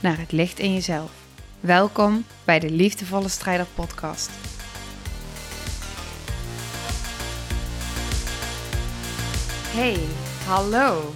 naar 0.00 0.18
het 0.18 0.32
licht 0.32 0.58
in 0.58 0.72
jezelf. 0.72 1.26
Welkom 1.60 2.24
bij 2.44 2.58
de 2.58 2.70
Liefdevolle 2.70 3.28
Strijder 3.28 3.66
Podcast. 3.74 4.30
Hey, 9.76 10.06
hallo. 10.46 11.14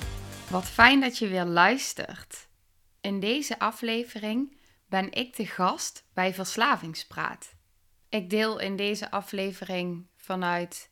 Wat 0.50 0.64
fijn 0.64 1.00
dat 1.00 1.18
je 1.18 1.28
weer 1.28 1.45
luistert. 1.45 2.48
In 3.00 3.20
deze 3.20 3.59
aflevering 3.59 4.56
ben 4.87 5.12
ik 5.12 5.37
de 5.37 5.46
gast 5.46 6.04
bij 6.14 6.34
Verslavingspraat. 6.34 7.54
Ik 8.09 8.30
deel 8.30 8.59
in 8.59 8.76
deze 8.76 9.10
aflevering 9.10 10.06
vanuit 10.16 10.90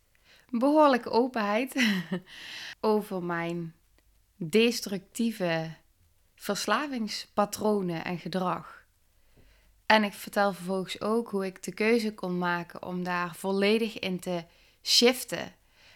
behoorlijke 0.49 1.11
openheid 1.11 1.87
over 2.81 3.23
mijn 3.23 3.75
destructieve 4.37 5.71
verslavingspatronen 6.41 8.05
en 8.05 8.19
gedrag. 8.19 8.85
En 9.87 10.05
ik 10.05 10.13
vertel 10.13 10.53
vervolgens 10.53 11.01
ook 11.01 11.31
hoe 11.31 11.47
ik 11.47 11.63
de 11.63 11.75
keuze 11.75 12.15
kon 12.15 12.39
maken 12.39 12.83
om 12.83 13.05
daar 13.05 13.35
volledig 13.35 13.99
in 13.99 14.21
te 14.21 14.45
shiften 14.83 15.55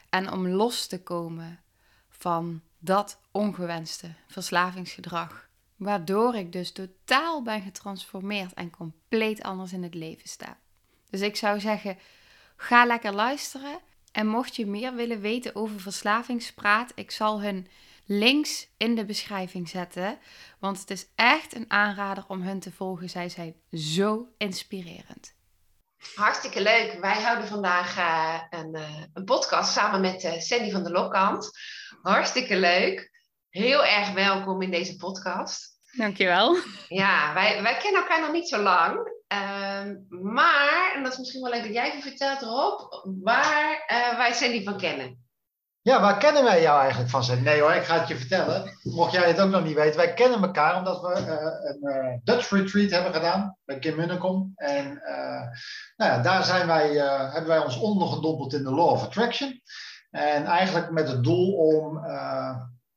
en 0.09 0.33
om 0.33 0.49
los 0.49 0.87
te 0.87 1.03
komen 1.03 1.61
van 2.09 2.63
dat 2.79 3.21
ongewenste 3.31 4.15
verslavingsgedrag. 4.27 5.49
Waardoor 5.77 6.35
ik 6.35 6.53
dus 6.53 6.73
totaal 6.73 7.43
ben 7.43 7.63
getransformeerd 7.63 8.55
en 8.55 8.71
compleet 8.71 9.43
anders 9.43 9.73
in 9.73 9.83
het 9.83 9.95
leven 9.95 10.29
sta. 10.29 10.59
Dus 11.11 11.21
ik 11.21 11.37
zou 11.37 11.61
zeggen, 11.61 11.99
ga 12.57 12.85
lekker 12.85 13.13
luisteren. 13.13 13.79
En 14.13 14.27
mocht 14.27 14.57
je 14.57 14.67
meer 14.67 14.95
willen 14.95 15.21
weten 15.21 15.55
over 15.55 15.81
verslavingspraat, 15.81 16.93
ik 16.95 17.11
zal 17.11 17.43
hun 17.43 17.67
links 18.07 18.69
in 18.77 18.95
de 18.95 19.05
beschrijving 19.05 19.69
zetten. 19.69 20.19
Want 20.59 20.81
het 20.81 20.91
is 20.91 21.07
echt 21.15 21.55
een 21.55 21.71
aanrader 21.71 22.25
om 22.29 22.43
hun 22.43 22.61
te 22.61 22.73
volgen. 22.73 23.11
Zij 23.11 23.29
zijn 23.29 23.55
zo 23.73 24.29
inspirerend. 24.39 25.35
Hartstikke 26.15 26.63
leuk. 26.63 26.99
Wij 27.01 27.23
houden 27.23 27.49
vandaag 27.49 27.99
uh, 27.99 28.41
een, 28.51 28.77
uh, 28.77 29.03
een, 29.13 29.25
podcast 29.25 29.73
samen 29.73 30.01
met 30.01 30.25
uh, 30.25 30.39
Sandy 30.39 30.71
van 30.71 30.83
der 30.83 30.93
Lokkant. 30.93 31.51
Hartstikke 32.03 32.57
leuk. 32.57 33.11
Heel 33.51 33.85
erg 33.85 34.13
welkom 34.13 34.63
in 34.63 34.71
deze 34.71 34.97
podcast. 34.97 35.73
Dankjewel. 35.97 36.57
Ja, 36.89 37.35
wij, 37.35 37.63
wij 37.63 37.77
kennen 37.77 38.01
elkaar 38.01 38.21
nog 38.21 38.33
niet 38.33 38.49
zo 38.49 38.63
lang. 38.63 39.13
Ehm, 39.27 39.97
maar, 40.09 40.93
en 40.95 41.03
dat 41.03 41.13
is 41.13 41.19
misschien 41.19 41.43
wel 41.43 41.51
leuk 41.51 41.63
dat 41.63 41.73
jij 41.73 41.89
even 41.89 42.03
vertelt 42.03 42.43
erop, 42.43 43.05
waar 43.23 43.85
wij 44.17 44.33
Sandy 44.33 44.65
van 44.65 44.79
kennen. 44.79 45.24
Ja, 45.85 46.01
waar 46.01 46.19
kennen 46.19 46.45
wij 46.45 46.63
jou 46.63 46.81
eigenlijk 46.81 47.11
van? 47.11 47.25
Zijn? 47.25 47.43
Nee 47.43 47.61
hoor, 47.61 47.73
ik 47.73 47.85
ga 47.85 47.99
het 47.99 48.09
je 48.09 48.17
vertellen. 48.17 48.79
Mocht 48.83 49.13
jij 49.13 49.29
het 49.29 49.41
ook 49.41 49.51
nog 49.51 49.65
niet 49.65 49.75
weten. 49.75 49.97
Wij 49.97 50.15
kennen 50.15 50.43
elkaar 50.43 50.77
omdat 50.77 51.01
we 51.01 51.09
uh, 51.09 51.27
een 51.71 52.07
uh, 52.07 52.19
Dutch 52.23 52.51
retreat 52.51 52.91
hebben 52.91 53.15
gedaan 53.15 53.57
bij 53.65 53.79
Kim 53.79 53.97
Munnekom. 53.97 54.53
En 54.57 55.03
uh, 55.07 55.41
nou 55.97 56.13
ja, 56.13 56.19
daar 56.19 56.45
zijn 56.45 56.67
wij, 56.67 56.89
hebben 57.33 57.47
wij 57.47 57.59
ons 57.59 57.79
ondergedompeld 57.79 58.55
in 58.55 58.63
de 58.63 58.71
Law 58.71 58.91
of 58.91 59.03
Attraction. 59.03 59.61
En 60.11 60.45
eigenlijk 60.45 60.91
met 60.91 61.09
het 61.09 61.25
doel 61.25 61.53
om 61.53 62.05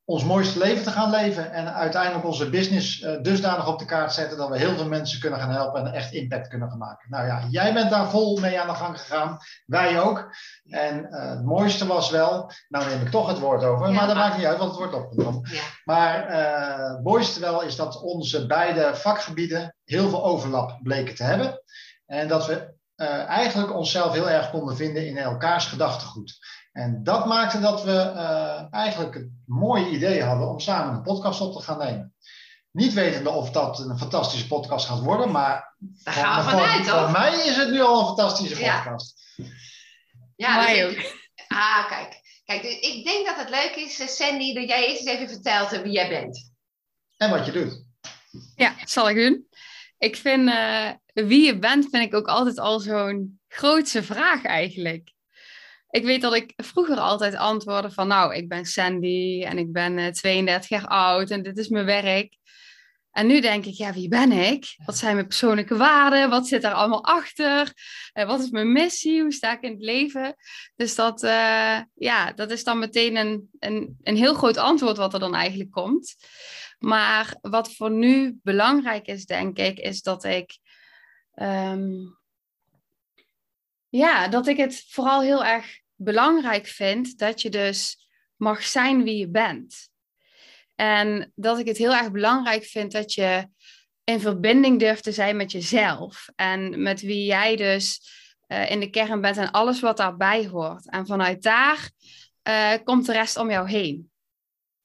ons 0.09 0.23
mooiste 0.23 0.59
leven 0.59 0.83
te 0.83 0.91
gaan 0.91 1.09
leven. 1.09 1.51
En 1.51 1.73
uiteindelijk 1.73 2.25
onze 2.25 2.49
business 2.49 3.01
uh, 3.01 3.21
dusdanig 3.21 3.67
op 3.67 3.79
de 3.79 3.85
kaart 3.85 4.13
zetten 4.13 4.37
dat 4.37 4.49
we 4.49 4.57
heel 4.57 4.75
veel 4.75 4.87
mensen 4.87 5.19
kunnen 5.19 5.39
gaan 5.39 5.51
helpen 5.51 5.85
en 5.85 5.93
echt 5.93 6.13
impact 6.13 6.47
kunnen 6.47 6.69
gaan 6.69 6.77
maken. 6.77 7.09
Nou 7.09 7.25
ja, 7.25 7.41
jij 7.49 7.73
bent 7.73 7.89
daar 7.89 8.09
vol 8.09 8.39
mee 8.39 8.61
aan 8.61 8.67
de 8.67 8.73
gang 8.73 8.99
gegaan. 8.99 9.39
Wij 9.65 10.01
ook. 10.01 10.35
En 10.69 11.07
uh, 11.09 11.29
het 11.29 11.45
mooiste 11.45 11.87
was 11.87 12.09
wel, 12.09 12.51
nou 12.67 12.89
neem 12.89 13.01
ik 13.01 13.09
toch 13.09 13.27
het 13.27 13.39
woord 13.39 13.63
over, 13.63 13.87
ja, 13.87 13.93
maar 13.93 14.07
dat 14.07 14.15
maakt 14.15 14.37
niet 14.37 14.45
uit, 14.45 14.57
want 14.57 14.69
het 14.69 14.79
wordt 14.79 14.93
opgenomen. 14.93 15.49
Ja. 15.51 15.61
Maar 15.83 16.29
uh, 16.29 16.89
het 16.89 17.03
mooiste 17.03 17.39
wel 17.39 17.61
is 17.61 17.75
dat 17.75 18.01
onze 18.01 18.45
beide 18.45 18.95
vakgebieden 18.95 19.75
heel 19.83 20.09
veel 20.09 20.25
overlap 20.25 20.79
bleken 20.83 21.15
te 21.15 21.23
hebben. 21.23 21.61
En 22.05 22.27
dat 22.27 22.45
we 22.45 22.75
eigenlijk 23.27 23.75
onszelf 23.75 24.13
heel 24.13 24.29
erg 24.29 24.49
konden 24.49 24.75
vinden 24.75 25.07
in 25.07 25.17
elkaars 25.17 25.65
gedachtegoed. 25.65 26.37
En 26.77 27.03
dat 27.03 27.25
maakte 27.25 27.59
dat 27.59 27.83
we 27.83 27.91
uh, 27.91 28.73
eigenlijk 28.73 29.13
het 29.13 29.29
mooie 29.45 29.89
idee 29.89 30.23
hadden 30.23 30.49
om 30.49 30.59
samen 30.59 30.95
een 30.95 31.01
podcast 31.01 31.41
op 31.41 31.53
te 31.53 31.61
gaan 31.61 31.77
nemen. 31.77 32.15
Niet 32.71 32.93
wetende 32.93 33.29
of 33.29 33.51
dat 33.51 33.79
een 33.79 33.97
fantastische 33.97 34.47
podcast 34.47 34.85
gaat 34.85 34.99
worden, 34.99 35.31
maar 35.31 35.75
Daar 36.03 36.13
gaan 36.13 36.45
we 36.45 36.49
vanuit, 36.51 36.87
voor, 36.87 36.99
voor 36.99 37.11
mij 37.11 37.45
is 37.45 37.55
het 37.55 37.69
nu 37.69 37.81
al 37.81 37.99
een 37.99 38.05
fantastische 38.05 38.55
podcast. 38.55 39.13
Ja, 40.35 40.67
ja 40.67 40.85
dus 40.85 40.93
ik, 40.93 41.15
ah, 41.47 41.87
kijk. 41.87 42.41
Kijk, 42.45 42.61
dus 42.61 42.79
ik 42.79 43.05
denk 43.05 43.25
dat 43.25 43.35
het 43.37 43.49
leuk 43.49 43.75
is, 43.75 43.99
eh, 43.99 44.07
Sandy, 44.07 44.53
dat 44.53 44.67
jij 44.67 44.87
eerst 44.87 44.99
eens 44.99 45.09
even 45.09 45.29
vertelt 45.29 45.81
wie 45.81 45.91
jij 45.91 46.09
bent. 46.09 46.51
En 47.17 47.29
wat 47.29 47.45
je 47.45 47.51
doet. 47.51 47.83
Ja, 48.55 48.75
zal 48.85 49.09
ik 49.09 49.15
doen. 49.15 49.47
Ik 49.97 50.15
vind 50.15 50.49
uh, 50.49 50.89
wie 51.13 51.45
je 51.45 51.59
bent, 51.59 51.89
vind 51.89 52.03
ik 52.03 52.15
ook 52.15 52.27
altijd 52.27 52.59
al 52.59 52.79
zo'n 52.79 53.39
grootse 53.47 54.03
vraag 54.03 54.43
eigenlijk 54.43 55.15
ik 55.97 56.03
weet 56.03 56.21
dat 56.21 56.33
ik 56.33 56.53
vroeger 56.55 56.97
altijd 56.97 57.35
antwoordde 57.35 57.91
van, 57.91 58.07
nou, 58.07 58.35
ik 58.35 58.47
ben 58.47 58.65
Sandy 58.65 59.43
en 59.43 59.57
ik 59.57 59.71
ben 59.71 60.13
32 60.13 60.69
eh, 60.69 60.79
jaar 60.79 60.87
oud 60.89 61.29
en 61.29 61.43
dit 61.43 61.57
is 61.57 61.67
mijn 61.67 61.85
werk. 61.85 62.37
En 63.11 63.27
nu 63.27 63.41
denk 63.41 63.65
ik, 63.65 63.73
ja, 63.73 63.93
wie 63.93 64.07
ben 64.07 64.31
ik? 64.31 64.75
Wat 64.85 64.97
zijn 64.97 65.15
mijn 65.15 65.27
persoonlijke 65.27 65.77
waarden? 65.77 66.29
Wat 66.29 66.47
zit 66.47 66.63
er 66.63 66.73
allemaal 66.73 67.03
achter? 67.03 67.73
Uh, 68.13 68.25
wat 68.25 68.39
is 68.39 68.49
mijn 68.49 68.71
missie? 68.71 69.21
Hoe 69.21 69.31
sta 69.31 69.51
ik 69.51 69.61
in 69.61 69.71
het 69.71 69.81
leven? 69.81 70.35
Dus 70.75 70.95
dat, 70.95 71.23
uh, 71.23 71.79
ja, 71.93 72.31
dat 72.31 72.51
is 72.51 72.63
dan 72.63 72.79
meteen 72.79 73.15
een, 73.15 73.49
een, 73.59 73.97
een 74.03 74.15
heel 74.15 74.33
groot 74.33 74.57
antwoord 74.57 74.97
wat 74.97 75.13
er 75.13 75.19
dan 75.19 75.35
eigenlijk 75.35 75.71
komt. 75.71 76.15
Maar 76.79 77.37
wat 77.41 77.73
voor 77.73 77.91
nu 77.91 78.39
belangrijk 78.43 79.07
is, 79.07 79.25
denk 79.25 79.57
ik, 79.57 79.79
is 79.79 80.01
dat 80.01 80.23
ik 80.23 80.57
um, 81.35 82.17
ja, 83.89 84.27
dat 84.27 84.47
ik 84.47 84.57
het 84.57 84.85
vooral 84.87 85.21
heel 85.21 85.45
erg 85.45 85.79
belangrijk 85.97 86.67
vind 86.67 87.17
dat 87.17 87.41
je 87.41 87.49
dus 87.49 88.09
mag 88.35 88.63
zijn 88.63 89.03
wie 89.03 89.17
je 89.17 89.29
bent. 89.29 89.89
En 90.75 91.31
dat 91.35 91.59
ik 91.59 91.67
het 91.67 91.77
heel 91.77 91.95
erg 91.95 92.11
belangrijk 92.11 92.63
vind 92.63 92.91
dat 92.91 93.13
je 93.13 93.47
in 94.03 94.19
verbinding 94.19 94.79
durft 94.79 95.03
te 95.03 95.11
zijn 95.11 95.35
met 95.35 95.51
jezelf. 95.51 96.29
En 96.35 96.81
met 96.81 97.01
wie 97.01 97.25
jij 97.25 97.55
dus 97.55 98.01
uh, 98.47 98.71
in 98.71 98.79
de 98.79 98.89
kern 98.89 99.21
bent 99.21 99.37
en 99.37 99.51
alles 99.51 99.79
wat 99.79 99.97
daarbij 99.97 100.47
hoort. 100.47 100.89
En 100.89 101.05
vanuit 101.05 101.41
daar 101.41 101.91
uh, 102.43 102.73
komt 102.83 103.05
de 103.05 103.11
rest 103.11 103.37
om 103.37 103.49
jou 103.49 103.69
heen. 103.69 104.11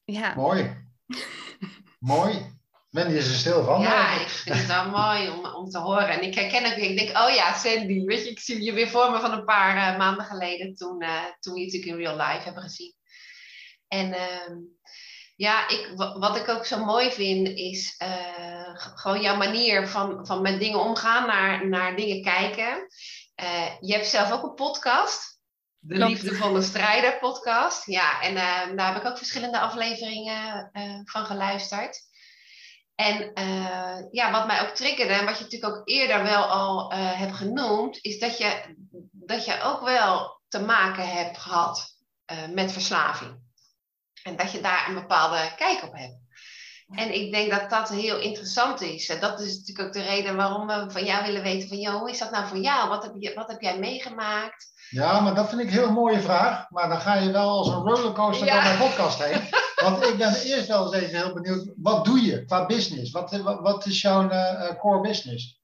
Ja. 0.04 0.34
Mooi. 0.34 0.76
Mooi. 1.98 2.60
Ben 2.92 3.10
je 3.10 3.16
er 3.16 3.24
stil 3.24 3.64
van? 3.64 3.80
Ja, 3.80 4.20
ik 4.20 4.28
vind 4.28 4.56
het 4.56 4.66
wel 4.66 4.90
mooi 4.90 5.30
om, 5.30 5.46
om 5.46 5.70
te 5.70 5.78
horen. 5.78 6.08
En 6.08 6.22
ik 6.22 6.34
herken 6.34 6.64
het 6.64 6.74
weer. 6.74 6.90
Ik 6.90 6.98
denk, 6.98 7.18
oh 7.18 7.34
ja, 7.34 7.54
Sandy. 7.54 8.04
Weet 8.04 8.24
je, 8.24 8.30
ik 8.30 8.40
zie 8.40 8.62
je 8.62 8.72
weer 8.72 8.88
voor 8.88 9.10
me 9.10 9.20
van 9.20 9.32
een 9.32 9.44
paar 9.44 9.76
uh, 9.76 9.98
maanden 9.98 10.24
geleden. 10.24 10.74
Toen, 10.74 11.02
uh, 11.02 11.24
toen 11.40 11.54
we 11.54 11.60
je 11.60 11.64
natuurlijk 11.66 11.92
in 11.92 11.98
real 11.98 12.16
life 12.16 12.44
hebben 12.44 12.62
gezien. 12.62 12.94
En 13.88 14.08
uh, 14.08 14.56
ja, 15.36 15.68
ik, 15.68 15.92
wat 15.96 16.36
ik 16.36 16.48
ook 16.48 16.64
zo 16.64 16.84
mooi 16.84 17.10
vind, 17.10 17.48
is 17.48 17.94
uh, 18.02 18.74
gewoon 18.74 19.20
jouw 19.20 19.36
manier 19.36 19.88
van, 19.88 20.26
van 20.26 20.42
met 20.42 20.60
dingen 20.60 20.80
omgaan, 20.80 21.26
naar, 21.26 21.68
naar 21.68 21.96
dingen 21.96 22.22
kijken. 22.22 22.86
je 23.80 23.92
hebt 23.92 24.06
zelf 24.06 24.32
ook 24.32 24.42
een 24.42 24.54
podcast. 24.54 25.40
De 25.78 25.94
Klopt. 25.94 26.10
Liefde 26.10 26.34
van 26.34 26.54
de 26.54 26.62
Strijder 26.62 27.18
podcast. 27.18 27.86
Ja, 27.86 28.22
en 28.22 28.34
daar 28.76 28.92
heb 28.92 29.02
ik 29.02 29.08
ook 29.08 29.18
verschillende 29.18 29.60
afleveringen 29.60 30.70
van 31.04 31.24
geluisterd. 31.24 32.10
En 32.94 33.30
uh, 33.34 33.96
ja, 34.10 34.30
wat 34.30 34.46
mij 34.46 34.60
ook 34.60 34.74
triggerde, 34.74 35.12
en 35.12 35.24
wat 35.24 35.38
je 35.38 35.44
natuurlijk 35.44 35.76
ook 35.76 35.88
eerder 35.88 36.22
wel 36.22 36.44
al 36.44 36.92
uh, 36.92 36.98
hebt 37.18 37.34
genoemd, 37.34 37.98
is 38.00 38.18
dat 38.18 38.38
je, 38.38 38.76
dat 39.12 39.44
je 39.44 39.60
ook 39.62 39.80
wel 39.80 40.40
te 40.48 40.60
maken 40.60 41.08
hebt 41.08 41.38
gehad 41.38 41.96
uh, 42.32 42.54
met 42.54 42.72
verslaving. 42.72 43.40
En 44.22 44.36
dat 44.36 44.52
je 44.52 44.60
daar 44.60 44.88
een 44.88 44.94
bepaalde 44.94 45.54
kijk 45.56 45.82
op 45.82 45.92
hebt. 45.92 46.20
En 46.94 47.14
ik 47.14 47.32
denk 47.32 47.50
dat 47.50 47.70
dat 47.70 47.88
heel 47.88 48.18
interessant 48.18 48.80
is. 48.80 49.08
En 49.08 49.20
dat 49.20 49.40
is 49.40 49.58
natuurlijk 49.58 49.86
ook 49.86 49.92
de 49.92 50.10
reden 50.10 50.36
waarom 50.36 50.66
we 50.66 50.84
van 50.88 51.04
jou 51.04 51.24
willen 51.24 51.42
weten 51.42 51.68
van, 51.68 51.78
joh, 51.78 51.94
hoe 51.94 52.10
is 52.10 52.18
dat 52.18 52.30
nou 52.30 52.46
voor 52.46 52.58
jou? 52.58 52.88
Wat 52.88 53.02
heb, 53.02 53.12
je, 53.18 53.34
wat 53.34 53.48
heb 53.48 53.60
jij 53.60 53.78
meegemaakt? 53.78 54.72
Ja, 54.88 55.20
maar 55.20 55.34
dat 55.34 55.48
vind 55.48 55.60
ik 55.60 55.66
een 55.66 55.72
heel 55.72 55.92
mooie 55.92 56.20
vraag. 56.20 56.70
Maar 56.70 56.88
dan 56.88 57.00
ga 57.00 57.14
je 57.14 57.30
wel 57.30 57.48
als 57.50 57.68
een 57.68 57.74
rollercoaster 57.74 58.46
ja. 58.46 58.54
door 58.54 58.62
mijn 58.62 58.90
podcast 58.90 59.24
heen. 59.24 59.40
Want 59.82 60.04
ik 60.04 60.16
ben 60.16 60.34
eerst 60.34 60.66
wel 60.66 60.94
eens 60.94 61.04
even 61.04 61.22
heel 61.22 61.34
benieuwd, 61.34 61.72
wat 61.76 62.04
doe 62.04 62.20
je 62.20 62.44
qua 62.44 62.66
business? 62.66 63.10
Wat, 63.10 63.40
wat, 63.40 63.86
is 63.86 64.00
jouw 64.00 64.30
uh, 64.30 64.78
core 64.78 65.00
business? 65.00 65.60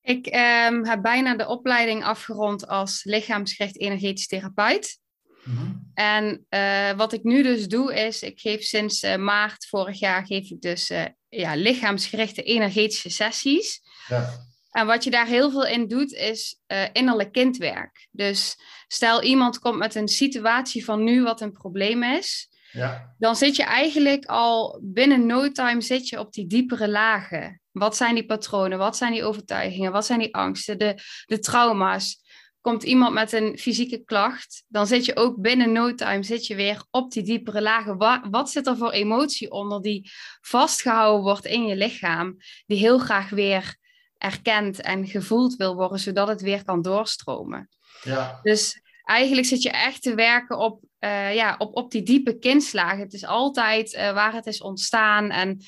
Ik 0.00 0.26
um, 0.26 0.86
heb 0.86 1.02
bijna 1.02 1.36
de 1.36 1.46
opleiding 1.46 2.04
afgerond 2.04 2.66
als 2.66 3.04
lichaamsgericht 3.04 3.80
energetisch 3.80 4.26
therapeut. 4.26 4.98
Mhm. 5.44 5.72
En 5.94 6.46
uh, 6.50 6.92
wat 6.92 7.12
ik 7.12 7.22
nu 7.22 7.42
dus 7.42 7.68
doe 7.68 7.94
is, 7.94 8.22
ik 8.22 8.40
geef 8.40 8.62
sinds 8.62 9.02
uh, 9.02 9.16
maart 9.16 9.66
vorig 9.66 9.98
jaar 9.98 10.26
geef 10.26 10.50
ik 10.50 10.60
dus 10.60 10.92
ja, 11.28 11.54
lichaamsgerichte 11.54 12.42
energetische 12.42 13.10
sessies. 13.10 13.80
Ja. 14.08 14.30
En 14.70 14.86
wat 14.86 15.04
je 15.04 15.10
daar 15.10 15.26
heel 15.26 15.50
veel 15.50 15.66
in 15.66 15.88
doet, 15.88 16.12
is 16.12 16.60
innerlijk 16.92 17.32
kindwerk. 17.32 18.08
Dus 18.10 18.56
stel 18.88 19.22
iemand 19.22 19.58
komt 19.58 19.78
met 19.78 19.94
een 19.94 20.08
situatie 20.08 20.84
van 20.84 21.04
nu 21.04 21.22
wat 21.22 21.40
een 21.40 21.52
probleem 21.52 22.02
is. 22.02 22.48
Ja. 22.76 23.14
Dan 23.18 23.36
zit 23.36 23.56
je 23.56 23.62
eigenlijk 23.62 24.24
al 24.24 24.80
binnen 24.82 25.26
no 25.26 25.52
time 25.52 25.80
zit 25.80 26.08
je 26.08 26.18
op 26.18 26.32
die 26.32 26.46
diepere 26.46 26.88
lagen. 26.88 27.60
Wat 27.72 27.96
zijn 27.96 28.14
die 28.14 28.26
patronen? 28.26 28.78
Wat 28.78 28.96
zijn 28.96 29.12
die 29.12 29.24
overtuigingen? 29.24 29.92
Wat 29.92 30.06
zijn 30.06 30.18
die 30.18 30.34
angsten? 30.34 30.78
De, 30.78 30.94
de 31.26 31.38
trauma's? 31.38 32.24
Komt 32.60 32.82
iemand 32.82 33.14
met 33.14 33.32
een 33.32 33.58
fysieke 33.58 34.04
klacht, 34.04 34.64
dan 34.68 34.86
zit 34.86 35.04
je 35.04 35.16
ook 35.16 35.40
binnen 35.40 35.72
no 35.72 35.94
time 35.94 36.22
zit 36.22 36.46
je 36.46 36.54
weer 36.54 36.84
op 36.90 37.12
die 37.12 37.22
diepere 37.22 37.62
lagen. 37.62 37.96
Wat, 37.96 38.20
wat 38.30 38.50
zit 38.50 38.66
er 38.66 38.76
voor 38.76 38.90
emotie 38.90 39.50
onder 39.50 39.82
die 39.82 40.10
vastgehouden 40.40 41.22
wordt 41.22 41.44
in 41.44 41.66
je 41.66 41.76
lichaam, 41.76 42.36
die 42.66 42.78
heel 42.78 42.98
graag 42.98 43.30
weer 43.30 43.76
erkend 44.18 44.80
en 44.80 45.06
gevoeld 45.06 45.56
wil 45.56 45.74
worden, 45.74 45.98
zodat 45.98 46.28
het 46.28 46.40
weer 46.40 46.64
kan 46.64 46.82
doorstromen. 46.82 47.68
Ja. 48.02 48.40
Dus 48.42 48.80
eigenlijk 49.04 49.46
zit 49.46 49.62
je 49.62 49.70
echt 49.70 50.02
te 50.02 50.14
werken 50.14 50.58
op, 50.58 50.82
uh, 51.00 51.34
ja, 51.34 51.54
op, 51.58 51.76
op 51.76 51.90
die 51.90 52.02
diepe 52.02 52.38
kindslagen. 52.38 52.98
Het 52.98 53.12
is 53.12 53.26
altijd 53.26 53.92
uh, 53.92 54.12
waar 54.12 54.32
het 54.32 54.46
is 54.46 54.62
ontstaan 54.62 55.30
en 55.30 55.58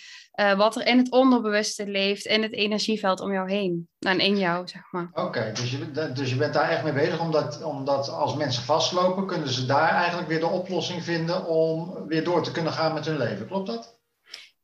uh, 0.41 0.57
wat 0.57 0.77
er 0.77 0.87
in 0.87 0.99
het 0.99 1.11
onderbewuste 1.11 1.87
leeft, 1.87 2.25
in 2.25 2.43
het 2.43 2.53
energieveld 2.53 3.21
om 3.21 3.33
jou 3.33 3.51
heen 3.51 3.89
en 3.99 4.21
in 4.21 4.39
jou, 4.39 4.69
zeg 4.69 4.83
maar. 4.91 5.11
Oké, 5.13 5.53
dus, 5.55 5.71
je, 5.71 6.13
dus 6.13 6.31
je 6.31 6.37
bent 6.37 6.55
daar 6.55 6.71
echt 6.71 6.85
mee 6.85 6.93
bezig, 6.93 7.21
omdat, 7.21 7.63
omdat 7.63 8.09
als 8.09 8.37
mensen 8.37 8.63
vastlopen, 8.63 9.27
kunnen 9.27 9.49
ze 9.49 9.67
daar 9.67 9.95
eigenlijk 9.95 10.29
weer 10.29 10.41
de 10.41 10.47
oplossing 10.47 11.05
vinden 11.05 11.47
om 11.47 12.05
weer 12.07 12.25
door 12.25 12.43
te 12.43 12.53
kunnen 12.53 12.73
gaan 12.73 12.95
met 12.95 13.07
hun 13.07 13.19
leven. 13.19 13.47
Klopt 13.47 13.67
dat? 13.67 13.99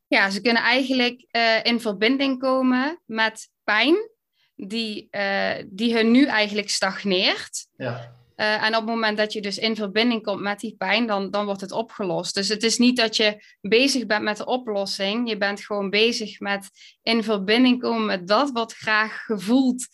Ja, 0.06 0.30
ze 0.30 0.40
kunnen 0.40 0.62
eigenlijk 0.62 1.26
in 1.62 1.80
verbinding 1.80 2.38
komen 2.38 3.00
met 3.06 3.50
pijn 3.64 4.10
die, 4.54 5.08
die 5.66 5.94
hun 5.94 6.10
nu 6.10 6.26
eigenlijk 6.26 6.70
stagneert. 6.70 7.66
Ja. 7.76 8.22
Uh, 8.36 8.62
en 8.62 8.68
op 8.68 8.80
het 8.80 8.90
moment 8.90 9.16
dat 9.16 9.32
je 9.32 9.40
dus 9.40 9.58
in 9.58 9.76
verbinding 9.76 10.22
komt 10.22 10.40
met 10.40 10.60
die 10.60 10.74
pijn, 10.78 11.06
dan, 11.06 11.30
dan 11.30 11.44
wordt 11.44 11.60
het 11.60 11.72
opgelost. 11.72 12.34
Dus 12.34 12.48
het 12.48 12.62
is 12.62 12.78
niet 12.78 12.96
dat 12.96 13.16
je 13.16 13.44
bezig 13.60 14.06
bent 14.06 14.22
met 14.22 14.36
de 14.36 14.46
oplossing. 14.46 15.28
Je 15.28 15.36
bent 15.36 15.64
gewoon 15.64 15.90
bezig 15.90 16.40
met 16.40 16.70
in 17.02 17.22
verbinding 17.22 17.80
komen 17.80 18.06
met 18.06 18.28
dat 18.28 18.50
wat 18.50 18.72
graag 18.72 19.24
gevoeld 19.24 19.86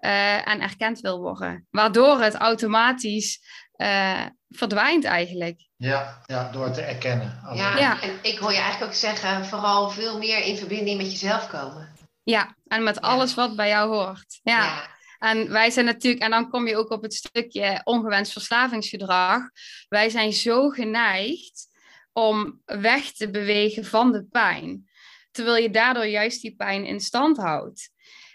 uh, 0.00 0.48
en 0.48 0.60
erkend 0.60 1.00
wil 1.00 1.20
worden. 1.20 1.66
Waardoor 1.70 2.20
het 2.20 2.34
automatisch 2.34 3.40
uh, 3.76 4.24
verdwijnt 4.48 5.04
eigenlijk. 5.04 5.68
Ja, 5.76 6.22
ja, 6.26 6.50
door 6.50 6.64
het 6.64 6.74
te 6.74 6.82
erkennen. 6.82 7.40
Ja, 7.54 7.78
ja, 7.78 8.02
en 8.02 8.18
ik 8.22 8.38
hoor 8.38 8.52
je 8.52 8.58
eigenlijk 8.58 8.90
ook 8.90 8.98
zeggen, 8.98 9.46
vooral 9.46 9.90
veel 9.90 10.18
meer 10.18 10.44
in 10.44 10.56
verbinding 10.56 10.96
met 10.96 11.10
jezelf 11.10 11.48
komen. 11.48 11.92
Ja, 12.22 12.54
en 12.66 12.82
met 12.82 13.00
alles 13.00 13.34
wat 13.34 13.56
bij 13.56 13.68
jou 13.68 13.94
hoort. 13.94 14.40
ja. 14.42 14.64
ja. 14.64 14.98
En 15.20 15.50
wij 15.50 15.70
zijn 15.70 15.84
natuurlijk, 15.84 16.22
en 16.22 16.30
dan 16.30 16.50
kom 16.50 16.66
je 16.66 16.76
ook 16.76 16.90
op 16.90 17.02
het 17.02 17.14
stukje 17.14 17.80
ongewenst 17.84 18.32
verslavingsgedrag. 18.32 19.42
Wij 19.88 20.10
zijn 20.10 20.32
zo 20.32 20.68
geneigd 20.68 21.68
om 22.12 22.60
weg 22.64 23.12
te 23.12 23.30
bewegen 23.30 23.84
van 23.84 24.12
de 24.12 24.24
pijn. 24.24 24.90
Terwijl 25.30 25.62
je 25.62 25.70
daardoor 25.70 26.06
juist 26.06 26.42
die 26.42 26.56
pijn 26.56 26.84
in 26.84 27.00
stand 27.00 27.36
houdt. 27.36 27.90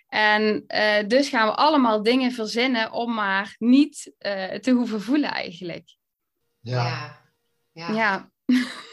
En 0.07 0.63
uh, 0.67 1.07
dus 1.07 1.29
gaan 1.29 1.47
we 1.47 1.55
allemaal 1.55 2.03
dingen 2.03 2.31
verzinnen 2.31 2.91
om 2.91 3.13
maar 3.13 3.55
niet 3.57 4.13
uh, 4.19 4.53
te 4.53 4.71
hoeven 4.71 5.01
voelen 5.01 5.31
eigenlijk. 5.31 5.95
Ja. 6.59 7.21
Ja. 7.71 7.91
ja. 7.91 8.31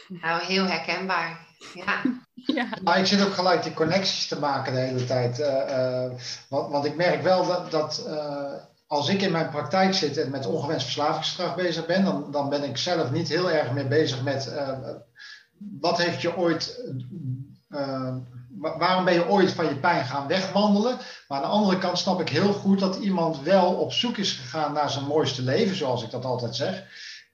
Nou, 0.09 0.45
heel 0.45 0.67
herkenbaar. 0.67 1.47
Ja. 1.75 2.03
ja. 2.57 2.69
Maar 2.83 2.99
ik 2.99 3.07
zit 3.07 3.27
ook 3.27 3.35
gelijk 3.35 3.63
die 3.63 3.75
connecties 3.75 4.29
te 4.29 4.39
maken 4.39 4.73
de 4.73 4.79
hele 4.79 5.05
tijd. 5.05 5.39
Uh, 5.39 6.19
want, 6.49 6.71
want, 6.71 6.85
ik 6.85 6.97
merk 6.97 7.23
wel 7.23 7.47
dat, 7.47 7.71
dat 7.71 8.05
uh, 8.07 8.53
als 8.87 9.09
ik 9.09 9.23
in 9.23 9.33
mijn 9.33 9.51
praktijk 9.51 9.95
zit 9.95 10.17
en 10.17 10.31
met 10.31 10.47
ongewenst 10.47 10.85
verslavingsgedrag 10.85 11.55
bezig 11.55 11.87
ben, 11.87 12.05
dan, 12.05 12.31
dan 12.31 12.49
ben 12.49 12.63
ik 12.63 12.77
zelf 12.77 13.11
niet 13.11 13.29
heel 13.29 13.51
erg 13.51 13.73
meer 13.73 13.89
bezig 13.89 14.23
met 14.23 14.53
wat 15.81 15.99
heeft 15.99 16.21
je 16.21 16.37
ooit. 16.37 16.93
waarom 18.79 19.05
ben 19.05 19.15
je 19.15 19.29
ooit 19.29 19.53
van 19.53 19.65
je 19.65 19.77
pijn 19.77 20.05
gaan 20.05 20.27
wegwandelen? 20.27 20.99
Maar 21.29 21.39
aan 21.39 21.45
de 21.45 21.57
andere 21.57 21.79
kant 21.79 21.99
snap 21.99 22.21
ik 22.21 22.29
heel 22.29 22.53
goed 22.53 22.79
dat 22.79 22.97
iemand 22.97 23.41
wel 23.41 23.75
op 23.75 23.93
zoek 23.93 24.17
is 24.17 24.33
gegaan 24.33 24.73
naar 24.73 24.91
zijn 24.91 25.05
mooiste 25.05 25.43
leven, 25.43 25.77
zoals 25.77 26.03
ik 26.03 26.11
dat 26.11 26.25
altijd 26.25 26.57
zeg. 26.57 26.85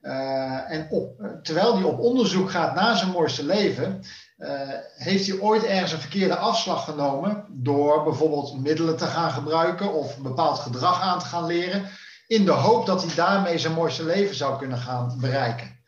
Uh, 0.01 0.71
en 0.71 0.87
op, 0.89 1.21
terwijl 1.43 1.75
hij 1.75 1.83
op 1.83 1.99
onderzoek 1.99 2.51
gaat 2.51 2.75
naar 2.75 2.97
zijn 2.97 3.11
mooiste 3.11 3.45
leven, 3.45 4.03
uh, 4.37 4.49
heeft 4.95 5.27
hij 5.27 5.39
ooit 5.39 5.63
ergens 5.63 5.91
een 5.91 5.99
verkeerde 5.99 6.35
afslag 6.35 6.83
genomen 6.83 7.45
door 7.49 8.03
bijvoorbeeld 8.03 8.61
middelen 8.61 8.97
te 8.97 9.05
gaan 9.05 9.31
gebruiken 9.31 9.93
of 9.93 10.17
een 10.17 10.23
bepaald 10.23 10.59
gedrag 10.59 11.01
aan 11.01 11.19
te 11.19 11.25
gaan 11.25 11.45
leren, 11.45 11.83
in 12.27 12.45
de 12.45 12.51
hoop 12.51 12.85
dat 12.85 13.03
hij 13.03 13.15
daarmee 13.15 13.57
zijn 13.57 13.73
mooiste 13.73 14.05
leven 14.05 14.35
zou 14.35 14.57
kunnen 14.57 14.77
gaan 14.77 15.17
bereiken. 15.19 15.79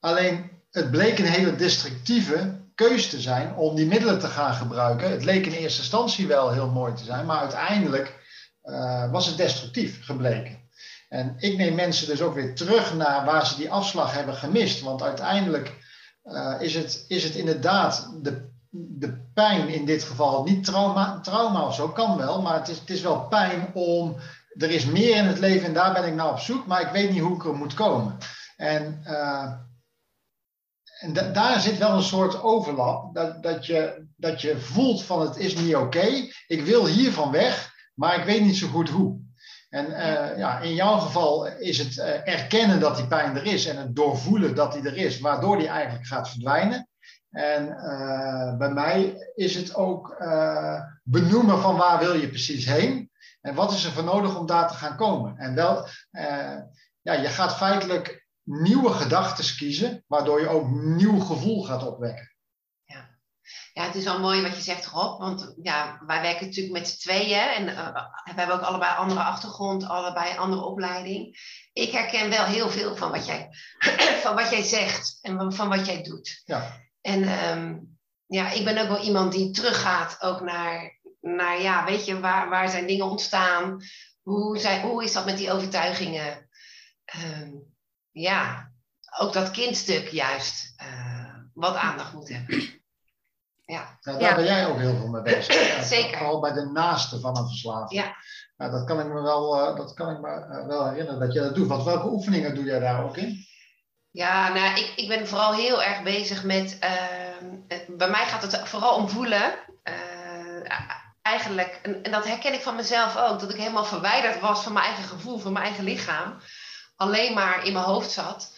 Alleen 0.00 0.50
het 0.70 0.90
bleek 0.90 1.18
een 1.18 1.24
hele 1.24 1.56
destructieve 1.56 2.64
keus 2.74 3.10
te 3.10 3.20
zijn 3.20 3.54
om 3.54 3.76
die 3.76 3.86
middelen 3.86 4.18
te 4.18 4.28
gaan 4.28 4.54
gebruiken. 4.54 5.10
Het 5.10 5.24
leek 5.24 5.46
in 5.46 5.52
eerste 5.52 5.80
instantie 5.80 6.26
wel 6.26 6.52
heel 6.52 6.70
mooi 6.70 6.92
te 6.92 7.04
zijn, 7.04 7.26
maar 7.26 7.38
uiteindelijk 7.38 8.24
was 9.10 9.26
het 9.26 9.36
destructief 9.36 10.04
gebleken. 10.04 10.65
En 11.16 11.34
ik 11.38 11.56
neem 11.56 11.74
mensen 11.74 12.06
dus 12.06 12.20
ook 12.20 12.34
weer 12.34 12.54
terug 12.54 12.94
naar 12.94 13.24
waar 13.24 13.46
ze 13.46 13.56
die 13.56 13.70
afslag 13.70 14.12
hebben 14.12 14.34
gemist. 14.34 14.80
Want 14.80 15.02
uiteindelijk 15.02 15.74
uh, 16.24 16.54
is, 16.58 16.74
het, 16.74 17.04
is 17.08 17.24
het 17.24 17.34
inderdaad 17.34 18.10
de, 18.22 18.50
de 18.70 19.30
pijn 19.34 19.68
in 19.68 19.84
dit 19.84 20.02
geval, 20.02 20.44
niet 20.44 20.64
trauma, 20.64 21.20
trauma 21.20 21.66
of 21.66 21.74
zo, 21.74 21.88
kan 21.88 22.16
wel, 22.16 22.42
maar 22.42 22.58
het 22.58 22.68
is, 22.68 22.78
het 22.78 22.90
is 22.90 23.00
wel 23.00 23.20
pijn 23.20 23.74
om, 23.74 24.16
er 24.56 24.70
is 24.70 24.84
meer 24.84 25.16
in 25.16 25.24
het 25.24 25.38
leven 25.38 25.66
en 25.66 25.74
daar 25.74 25.92
ben 25.92 26.04
ik 26.04 26.14
nou 26.14 26.30
op 26.30 26.38
zoek, 26.38 26.66
maar 26.66 26.80
ik 26.80 26.92
weet 26.92 27.10
niet 27.10 27.22
hoe 27.22 27.36
ik 27.36 27.44
er 27.44 27.54
moet 27.54 27.74
komen. 27.74 28.18
En, 28.56 29.02
uh, 29.06 29.52
en 30.98 31.12
da 31.12 31.30
daar 31.32 31.60
zit 31.60 31.78
wel 31.78 31.96
een 31.96 32.02
soort 32.02 32.42
overlap, 32.42 33.14
dat, 33.14 33.42
dat, 33.42 33.66
je, 33.66 34.06
dat 34.16 34.40
je 34.40 34.58
voelt 34.58 35.02
van 35.02 35.20
het 35.20 35.36
is 35.36 35.54
niet 35.54 35.76
oké, 35.76 36.06
ik 36.46 36.62
wil 36.64 36.86
hiervan 36.86 37.30
weg, 37.30 37.74
maar 37.94 38.18
ik 38.18 38.24
weet 38.24 38.42
niet 38.42 38.56
zo 38.56 38.68
goed 38.68 38.88
hoe. 38.88 39.25
En 39.76 39.90
uh, 39.90 40.38
ja, 40.38 40.60
in 40.60 40.74
jouw 40.74 40.98
geval 40.98 41.46
is 41.46 41.78
het 41.78 41.96
uh, 41.96 42.28
erkennen 42.28 42.80
dat 42.80 42.96
die 42.96 43.06
pijn 43.06 43.36
er 43.36 43.46
is 43.46 43.66
en 43.66 43.76
het 43.76 43.96
doorvoelen 43.96 44.54
dat 44.54 44.72
die 44.72 44.82
er 44.82 44.96
is, 44.96 45.20
waardoor 45.20 45.58
die 45.58 45.68
eigenlijk 45.68 46.06
gaat 46.06 46.28
verdwijnen. 46.28 46.88
En 47.30 47.66
uh, 47.66 48.56
bij 48.56 48.70
mij 48.70 49.14
is 49.34 49.54
het 49.54 49.74
ook 49.74 50.24
benoemen 51.02 51.58
van 51.58 51.76
waar 51.76 51.98
wil 51.98 52.14
je 52.14 52.28
precies 52.28 52.66
heen 52.66 53.10
en 53.40 53.54
wat 53.54 53.72
is 53.72 53.84
er 53.84 53.92
voor 53.92 54.04
nodig 54.04 54.38
om 54.38 54.46
daar 54.46 54.68
te 54.68 54.74
gaan 54.74 54.96
komen. 54.96 55.36
En 55.36 55.54
wel, 55.54 55.86
ja, 57.02 57.12
je 57.12 57.28
gaat 57.28 57.56
feitelijk 57.56 58.26
nieuwe 58.42 58.90
gedachten 58.90 59.56
kiezen, 59.56 60.04
waardoor 60.06 60.40
je 60.40 60.48
ook 60.48 60.70
nieuw 60.70 61.18
gevoel 61.18 61.64
gaat 61.64 61.86
opwekken. 61.86 62.35
Ja, 63.76 63.84
het 63.84 63.94
is 63.94 64.04
wel 64.04 64.20
mooi 64.20 64.42
wat 64.42 64.56
je 64.56 64.62
zegt, 64.62 64.86
Rob. 64.86 65.20
Want 65.20 65.54
ja, 65.62 66.02
wij 66.06 66.22
werken 66.22 66.46
natuurlijk 66.46 66.78
met 66.78 66.88
z'n 66.88 66.98
tweeën. 66.98 67.40
En 67.40 67.68
uh, 67.68 67.94
we 68.24 68.32
hebben 68.34 68.54
ook 68.54 68.62
allebei 68.62 68.96
andere 68.96 69.20
achtergrond, 69.20 69.84
allebei 69.84 70.30
een 70.30 70.38
andere 70.38 70.62
opleiding. 70.62 71.38
Ik 71.72 71.90
herken 71.90 72.30
wel 72.30 72.44
heel 72.44 72.70
veel 72.70 72.96
van 72.96 73.10
wat 73.10 73.26
jij, 73.26 73.48
van 74.24 74.34
wat 74.34 74.50
jij 74.50 74.62
zegt 74.62 75.18
en 75.20 75.52
van 75.52 75.68
wat 75.68 75.86
jij 75.86 76.02
doet. 76.02 76.42
Ja. 76.44 76.80
En 77.00 77.48
um, 77.48 77.98
ja, 78.26 78.50
ik 78.50 78.64
ben 78.64 78.78
ook 78.78 78.88
wel 78.88 79.04
iemand 79.04 79.32
die 79.32 79.50
teruggaat 79.50 80.22
ook 80.22 80.40
naar, 80.40 80.98
naar 81.20 81.60
ja, 81.60 81.84
weet 81.84 82.06
je, 82.06 82.20
waar, 82.20 82.48
waar 82.48 82.68
zijn 82.68 82.86
dingen 82.86 83.10
ontstaan? 83.10 83.82
Hoe, 84.22 84.58
zijn, 84.58 84.82
hoe 84.82 85.04
is 85.04 85.12
dat 85.12 85.24
met 85.24 85.38
die 85.38 85.52
overtuigingen? 85.52 86.48
Um, 87.40 87.74
ja, 88.10 88.72
ook 89.18 89.32
dat 89.32 89.50
kindstuk 89.50 90.08
juist, 90.08 90.74
uh, 90.82 91.34
wat 91.54 91.74
aandacht 91.74 92.12
moet 92.12 92.28
hebben. 92.28 92.75
Ja. 93.66 93.98
Nou, 94.02 94.18
daar 94.18 94.34
ben 94.34 94.44
jij 94.44 94.66
ook 94.66 94.78
heel 94.78 94.96
veel 94.96 95.08
mee 95.08 95.22
bezig. 95.22 95.54
Zeker. 95.96 96.18
Vooral 96.18 96.40
bij 96.40 96.52
de 96.52 96.64
naaste 96.64 97.20
van 97.20 97.36
een 97.36 97.46
verslaving. 97.46 98.00
Ja. 98.00 98.16
Nou, 98.56 98.70
dat 98.70 98.84
kan 98.84 99.00
ik 99.00 99.06
me 99.06 99.22
wel, 99.22 99.70
uh, 99.70 99.76
dat 99.76 99.94
kan 99.94 100.10
ik 100.10 100.20
me, 100.20 100.28
uh, 100.28 100.66
wel 100.66 100.88
herinneren 100.88 101.20
dat 101.20 101.32
je 101.32 101.40
dat 101.40 101.54
doet. 101.54 101.68
Want 101.68 101.84
welke 101.84 102.08
oefeningen 102.08 102.54
doe 102.54 102.64
jij 102.64 102.78
daar 102.78 103.04
ook 103.04 103.16
in? 103.16 103.44
Ja, 104.10 104.52
nou, 104.52 104.78
ik, 104.78 104.92
ik 104.96 105.08
ben 105.08 105.28
vooral 105.28 105.54
heel 105.54 105.82
erg 105.82 106.02
bezig 106.02 106.44
met. 106.44 106.78
Uh, 106.84 107.78
bij 107.88 108.10
mij 108.10 108.26
gaat 108.26 108.42
het 108.42 108.68
vooral 108.68 108.94
om 108.94 109.08
voelen. 109.08 109.54
eigenlijk, 111.22 111.80
en, 111.82 112.02
en, 112.02 112.10
dat 112.10 112.26
herken 112.26 112.52
ik 112.52 112.60
van 112.60 112.76
mezelf 112.76 113.16
ook, 113.16 113.40
dat 113.40 113.50
ik 113.50 113.56
helemaal 113.56 113.84
verwijderd 113.84 114.40
was 114.40 114.62
van 114.62 114.72
mijn 114.72 114.84
eigen 114.84 115.04
gevoel, 115.04 115.38
van 115.38 115.52
mijn 115.52 115.64
eigen 115.64 115.84
lichaam. 115.84 116.40
Alleen 116.96 117.34
maar 117.34 117.64
in 117.64 117.72
mijn 117.72 117.84
hoofd 117.84 118.10
zat. 118.10 118.55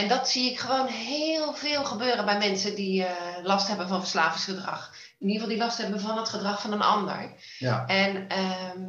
En 0.00 0.08
dat 0.08 0.28
zie 0.28 0.50
ik 0.50 0.58
gewoon 0.58 0.86
heel 0.86 1.54
veel 1.54 1.84
gebeuren 1.84 2.24
bij 2.24 2.38
mensen 2.38 2.74
die 2.74 3.04
eh, 3.04 3.44
last 3.44 3.68
hebben 3.68 3.88
van 3.88 4.00
verslavingsgedrag. 4.00 4.94
In 5.18 5.26
ieder 5.26 5.42
geval 5.42 5.56
die 5.56 5.64
last 5.64 5.78
hebben 5.78 6.00
van 6.00 6.16
het 6.16 6.28
gedrag 6.28 6.60
van 6.60 6.72
een 6.72 6.82
ander. 6.82 7.32
Ja. 7.58 7.86
En 7.86 8.28
ehm, 8.28 8.80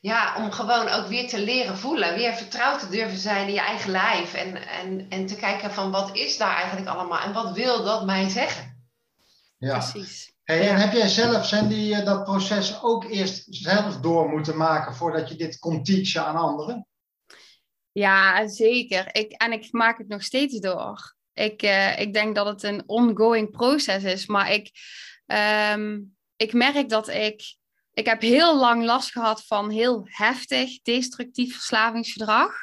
ja, 0.00 0.36
om 0.36 0.50
gewoon 0.50 0.88
ook 0.88 1.06
weer 1.06 1.28
te 1.28 1.40
leren 1.40 1.78
voelen, 1.78 2.14
weer 2.14 2.34
vertrouwd 2.34 2.80
te 2.80 2.88
durven 2.88 3.18
zijn 3.18 3.46
in 3.46 3.54
je 3.54 3.60
eigen 3.60 3.90
lijf. 3.90 4.34
En, 4.34 4.68
en, 4.68 5.06
en 5.08 5.26
te 5.26 5.36
kijken 5.36 5.70
van 5.70 5.90
wat 5.90 6.16
is 6.16 6.36
daar 6.36 6.54
eigenlijk 6.56 6.88
allemaal 6.88 7.20
en 7.20 7.32
wat 7.32 7.52
wil 7.52 7.84
dat 7.84 8.04
mij 8.04 8.28
zeggen. 8.28 8.86
ja. 9.58 9.78
Precies. 9.78 10.32
Hey, 10.44 10.62
Ja. 10.62 10.70
En 10.70 10.76
heb 10.76 10.92
jij 10.92 11.08
zelf, 11.08 11.46
Sandy, 11.46 11.92
eh, 11.92 12.04
dat 12.04 12.24
proces 12.24 12.82
ook 12.82 13.04
eerst 13.04 13.46
zelf 13.48 13.96
door 14.00 14.28
moeten 14.28 14.56
maken 14.56 14.94
voordat 14.94 15.28
je 15.28 15.36
dit 15.36 15.58
kon 15.58 15.82
teachen 15.82 16.24
aan 16.26 16.36
anderen? 16.36 16.86
Ja, 17.92 18.48
zeker. 18.48 19.08
Ik, 19.14 19.32
en 19.32 19.52
ik 19.52 19.72
maak 19.72 19.98
het 19.98 20.08
nog 20.08 20.22
steeds 20.22 20.60
door. 20.60 21.14
Ik, 21.32 21.62
eh, 21.62 21.98
ik 21.98 22.12
denk 22.12 22.34
dat 22.34 22.46
het 22.46 22.62
een 22.62 22.82
ongoing 22.86 23.50
proces 23.50 24.04
is, 24.04 24.26
maar 24.26 24.52
ik, 24.52 24.70
ehm, 25.26 26.00
ik 26.36 26.52
merk 26.52 26.88
dat 26.88 27.08
ik. 27.08 27.56
Ik 27.94 28.06
heb 28.06 28.20
heel 28.20 28.58
lang 28.58 28.84
last 28.84 29.12
gehad 29.12 29.46
van 29.46 29.70
heel 29.70 30.02
heftig 30.04 30.82
destructief 30.82 31.54
verslavingsgedrag. 31.54 32.54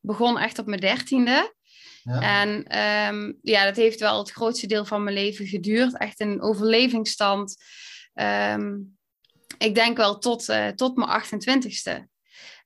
Begon 0.00 0.38
echt 0.38 0.58
op 0.58 0.66
mijn 0.66 0.80
dertiende. 0.80 1.54
Ja. 2.02 2.42
En 2.42 2.64
ehm, 2.64 3.32
ja, 3.42 3.64
dat 3.64 3.76
heeft 3.76 4.00
wel 4.00 4.18
het 4.18 4.30
grootste 4.30 4.66
deel 4.66 4.84
van 4.84 5.04
mijn 5.04 5.16
leven 5.16 5.46
geduurd. 5.46 5.98
Echt 5.98 6.20
een 6.20 6.42
overlevingsstand. 6.42 7.56
Ehm, 8.14 8.74
ik 9.58 9.74
denk 9.74 9.96
wel 9.96 10.18
tot, 10.18 10.48
eh, 10.48 10.68
tot 10.68 10.96
mijn 10.96 11.10
28ste. 11.10 12.08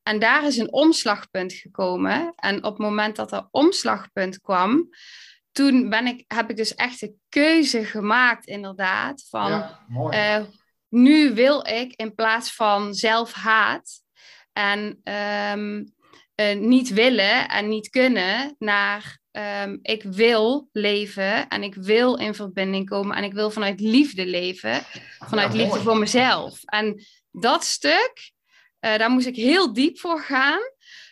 En 0.08 0.18
daar 0.18 0.46
is 0.46 0.56
een 0.56 0.72
omslagpunt 0.72 1.52
gekomen. 1.52 2.32
En 2.36 2.56
op 2.56 2.72
het 2.72 2.78
moment 2.78 3.16
dat 3.16 3.32
er 3.32 3.48
omslagpunt 3.50 4.40
kwam, 4.40 4.88
toen 5.52 5.88
ben 5.88 6.06
ik, 6.06 6.24
heb 6.26 6.50
ik 6.50 6.56
dus 6.56 6.74
echt 6.74 7.00
de 7.00 7.14
keuze 7.28 7.84
gemaakt, 7.84 8.46
inderdaad, 8.46 9.26
van 9.28 9.50
ja, 9.50 9.80
eh, 10.10 10.44
nu 10.88 11.34
wil 11.34 11.66
ik 11.66 11.92
in 11.96 12.14
plaats 12.14 12.54
van 12.54 12.94
zelfhaat 12.94 14.02
en 14.52 15.00
ehm, 15.02 15.84
eh, 16.34 16.56
niet 16.58 16.88
willen 16.88 17.48
en 17.48 17.68
niet 17.68 17.88
kunnen 17.88 18.54
naar 18.58 19.18
ehm, 19.30 19.76
ik 19.82 20.02
wil 20.02 20.68
leven 20.72 21.48
en 21.48 21.62
ik 21.62 21.74
wil 21.74 22.16
in 22.16 22.34
verbinding 22.34 22.88
komen 22.88 23.16
en 23.16 23.24
ik 23.24 23.32
wil 23.32 23.50
vanuit 23.50 23.80
liefde 23.80 24.26
leven, 24.26 24.82
vanuit 25.18 25.52
Ja, 25.52 25.58
liefde 25.58 25.80
voor 25.80 25.98
mezelf. 25.98 26.64
En 26.64 27.04
dat 27.30 27.64
stuk, 27.64 28.32
eh, 28.80 28.98
daar 28.98 29.10
moest 29.10 29.26
ik 29.26 29.36
heel 29.36 29.72
diep 29.72 29.98
voor 29.98 30.20
gaan 30.20 30.60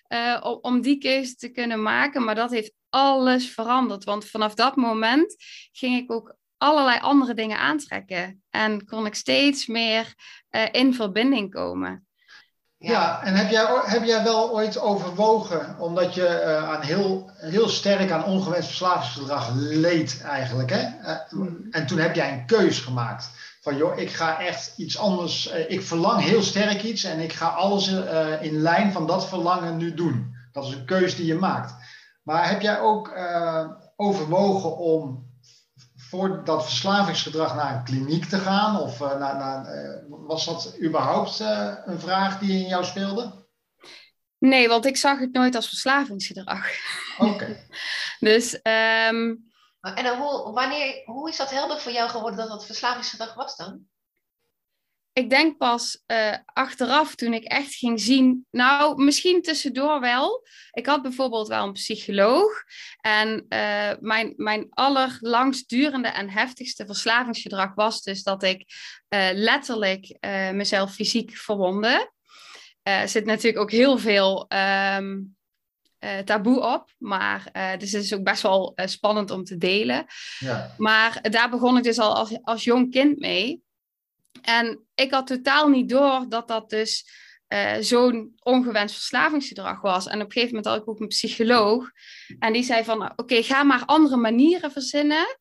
eh, 0.06 0.40
om, 0.42 0.58
om 0.60 0.80
die 0.80 0.98
keuze 0.98 1.34
te 1.34 1.48
kunnen 1.48 1.82
maken, 1.82 2.24
maar 2.24 2.34
dat 2.34 2.50
heeft 2.50 2.72
alles 2.88 3.50
veranderd, 3.50 4.04
want 4.04 4.24
vanaf 4.24 4.54
dat 4.54 4.76
moment 4.76 5.36
ging 5.72 5.96
ik 5.96 6.12
ook 6.12 6.36
allerlei 6.58 6.98
andere 7.00 7.34
dingen 7.34 7.58
aantrekken. 7.58 8.42
En 8.50 8.84
kon 8.84 9.06
ik 9.06 9.14
steeds 9.14 9.66
meer 9.66 10.14
eh, 10.48 10.64
in 10.70 10.94
verbinding 10.94 11.50
komen. 11.50 12.06
Ja, 12.78 13.22
en 13.22 13.34
heb 13.34 13.50
jij, 13.50 13.66
heb 13.84 14.04
jij 14.04 14.22
wel 14.22 14.52
ooit 14.52 14.78
overwogen, 14.78 15.76
omdat 15.78 16.14
je 16.14 16.26
eh, 16.26 16.70
aan 16.70 16.82
heel, 16.82 17.30
heel 17.36 17.68
sterk 17.68 18.10
aan 18.10 18.24
ongewenst 18.24 18.68
verslavingsgedrag 18.68 19.50
leed 19.54 20.22
eigenlijk, 20.22 20.70
hè? 20.70 20.80
Eh, 20.80 21.16
Mm. 21.30 21.66
en 21.70 21.86
toen 21.86 21.98
heb 21.98 22.14
jij 22.14 22.32
een 22.32 22.46
keus 22.46 22.78
gemaakt 22.78 23.30
van, 23.66 23.76
joh, 23.76 23.98
ik 23.98 24.10
ga 24.10 24.40
echt 24.40 24.72
iets 24.76 24.98
anders, 24.98 25.48
eh, 25.48 25.70
ik 25.70 25.82
verlang 25.82 26.22
heel 26.22 26.42
sterk 26.42 26.82
iets 26.82 27.04
en 27.04 27.20
ik 27.20 27.32
ga 27.32 27.46
alles 27.46 27.92
eh, 27.92 28.42
in 28.42 28.60
lijn 28.60 28.92
van 28.92 29.06
dat 29.06 29.28
verlangen 29.28 29.76
nu 29.76 29.94
doen. 29.94 30.36
Dat 30.52 30.64
is 30.64 30.72
een 30.72 30.84
keus 30.84 31.16
die 31.16 31.26
je 31.26 31.34
maakt. 31.34 31.74
Maar 32.22 32.48
heb 32.48 32.60
jij 32.60 32.80
ook 32.80 33.08
eh, 33.08 33.70
overwogen 33.96 34.76
om 34.76 35.30
voor 35.96 36.44
dat 36.44 36.64
verslavingsgedrag 36.64 37.54
naar 37.54 37.74
een 37.74 37.84
kliniek 37.84 38.24
te 38.24 38.38
gaan? 38.38 38.80
Of 38.80 38.98
naar, 38.98 39.36
naar, 39.36 39.66
was 40.08 40.44
dat 40.44 40.76
überhaupt 40.82 41.40
een 41.84 42.00
vraag 42.00 42.38
die 42.38 42.62
in 42.62 42.68
jou 42.68 42.84
speelde? 42.84 43.46
Nee, 44.38 44.68
want 44.68 44.86
ik 44.86 44.96
zag 44.96 45.18
het 45.18 45.32
nooit 45.32 45.54
als 45.54 45.68
verslavingsgedrag. 45.68 46.68
Oké. 47.18 47.56
Dus 48.18 48.62
ehm, 48.62 49.34
En 49.94 50.04
dan 50.04 50.18
hoe, 50.18 50.52
wanneer, 50.52 51.02
hoe 51.04 51.28
is 51.28 51.36
dat 51.36 51.50
helder 51.50 51.80
voor 51.80 51.92
jou 51.92 52.10
geworden 52.10 52.38
dat 52.38 52.48
dat 52.48 52.66
verslavingsgedrag 52.66 53.34
was 53.34 53.56
dan? 53.56 53.86
ik 55.16 55.30
denk 55.30 55.56
pas 55.56 56.02
eh, 56.06 56.36
achteraf 56.44 57.14
toen 57.14 57.32
ik 57.32 57.44
echt 57.44 57.74
ging 57.74 58.00
zien. 58.00 58.46
Nou, 58.50 59.04
misschien 59.04 59.42
tussendoor 59.42 60.00
wel. 60.00 60.46
Ik 60.70 60.86
had 60.86 61.02
bijvoorbeeld 61.02 61.48
wel 61.48 61.64
een 61.66 61.72
psycholoog. 61.72 62.62
En 63.00 63.44
eh, 63.48 63.92
mijn, 64.00 64.32
mijn 64.36 64.66
allerlangstdurende 64.70 66.08
en 66.08 66.30
heftigste 66.30 66.86
verslavingsgedrag 66.86 67.74
was 67.74 68.02
dus 68.02 68.22
dat 68.22 68.42
ik 68.42 68.64
eh, 69.08 69.28
letterlijk 69.32 70.16
eh, 70.20 70.50
mezelf 70.50 70.94
fysiek 70.94 71.36
verwonde. 71.36 72.12
Eh, 72.82 73.00
Er 73.00 73.08
zit 73.08 73.24
natuurlijk 73.24 73.62
ook 73.62 73.70
heel 73.70 73.98
veel 73.98 74.44
ehm, 74.48 75.18
eh, 76.06 76.18
taboe 76.18 76.60
op. 76.60 76.90
Maar 76.98 77.48
eh, 77.52 77.78
dus 77.78 77.92
het 77.92 78.02
is 78.02 78.14
ook 78.14 78.22
best 78.22 78.42
wel 78.42 78.72
eh, 78.74 78.86
spannend 78.86 79.30
om 79.30 79.44
te 79.44 79.56
delen. 79.56 80.06
Ja. 80.38 80.74
Maar 80.78 81.18
daar 81.30 81.50
begon 81.50 81.76
ik 81.76 81.82
dus 81.82 81.98
al 81.98 82.14
als, 82.14 82.38
als 82.42 82.64
jong 82.64 82.90
kind 82.90 83.18
mee. 83.18 83.62
En 84.42 84.86
ik 84.94 85.10
had 85.10 85.26
totaal 85.26 85.68
niet 85.68 85.88
door 85.88 86.24
dat 86.28 86.48
dat 86.48 86.70
dus 86.70 87.24
zo'n 87.80 88.32
ongewenst 88.42 88.94
verslavingsgedrag 88.94 89.80
was. 89.80 90.06
En 90.06 90.20
op 90.20 90.26
een 90.26 90.32
gegeven 90.32 90.54
moment 90.54 90.66
had 90.72 90.82
ik 90.82 90.88
ook 90.88 91.00
een 91.00 91.06
psycholoog. 91.06 91.90
En 92.38 92.52
die 92.52 92.62
zei 92.62 92.84
van, 92.84 93.12
oké, 93.16 93.42
ga 93.42 93.62
maar 93.62 93.84
andere 93.84 94.16
manieren 94.16 94.72
verzinnen 94.72 95.38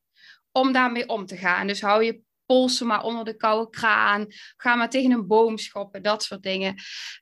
om 0.51 0.71
daarmee 0.71 1.09
om 1.09 1.25
te 1.25 1.37
gaan. 1.37 1.67
Dus 1.67 1.81
hou 1.81 2.03
je 2.03 2.21
polsen 2.45 2.87
maar 2.87 3.03
onder 3.03 3.25
de 3.25 3.35
koude 3.35 3.69
kraan. 3.69 4.25
Ga 4.57 4.75
maar 4.75 4.89
tegen 4.89 5.11
een 5.11 5.27
boom 5.27 5.57
schoppen, 5.57 6.01
dat 6.03 6.23
soort 6.23 6.43
dingen. 6.43 6.75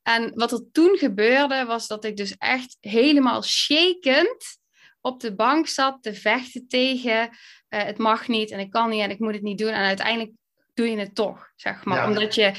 En 0.04 0.32
wat 0.36 0.52
er 0.52 0.72
toen 0.72 0.98
gebeurde, 0.98 1.66
was 1.66 1.88
dat 1.88 2.04
ik 2.04 2.18
dus 2.18 2.36
echt 2.38 2.78
helemaal 2.80 3.44
shakend 3.44 4.62
op 5.02 5.20
de 5.20 5.36
bank 5.36 5.68
zat 5.68 5.98
te 6.02 6.14
vechten 6.14 6.68
tegen 6.68 7.30
eh, 7.68 7.84
het 7.84 7.98
mag 7.98 8.28
niet 8.28 8.52
en 8.52 8.60
ik 8.60 8.72
kan 8.72 8.90
niet 8.90 9.02
en 9.02 9.10
ik 9.10 9.20
moet 9.20 9.34
het 9.34 9.42
niet 9.42 9.58
doen. 9.58 9.72
En 9.72 9.86
uiteindelijk 9.86 10.32
doe 10.74 10.90
je 10.90 10.98
het 10.98 11.16
toch, 11.16 11.52
zeg 11.56 11.86
maar. 11.86 11.98
Ja. 11.98 12.08
Omdat, 12.08 12.36
je, 12.36 12.52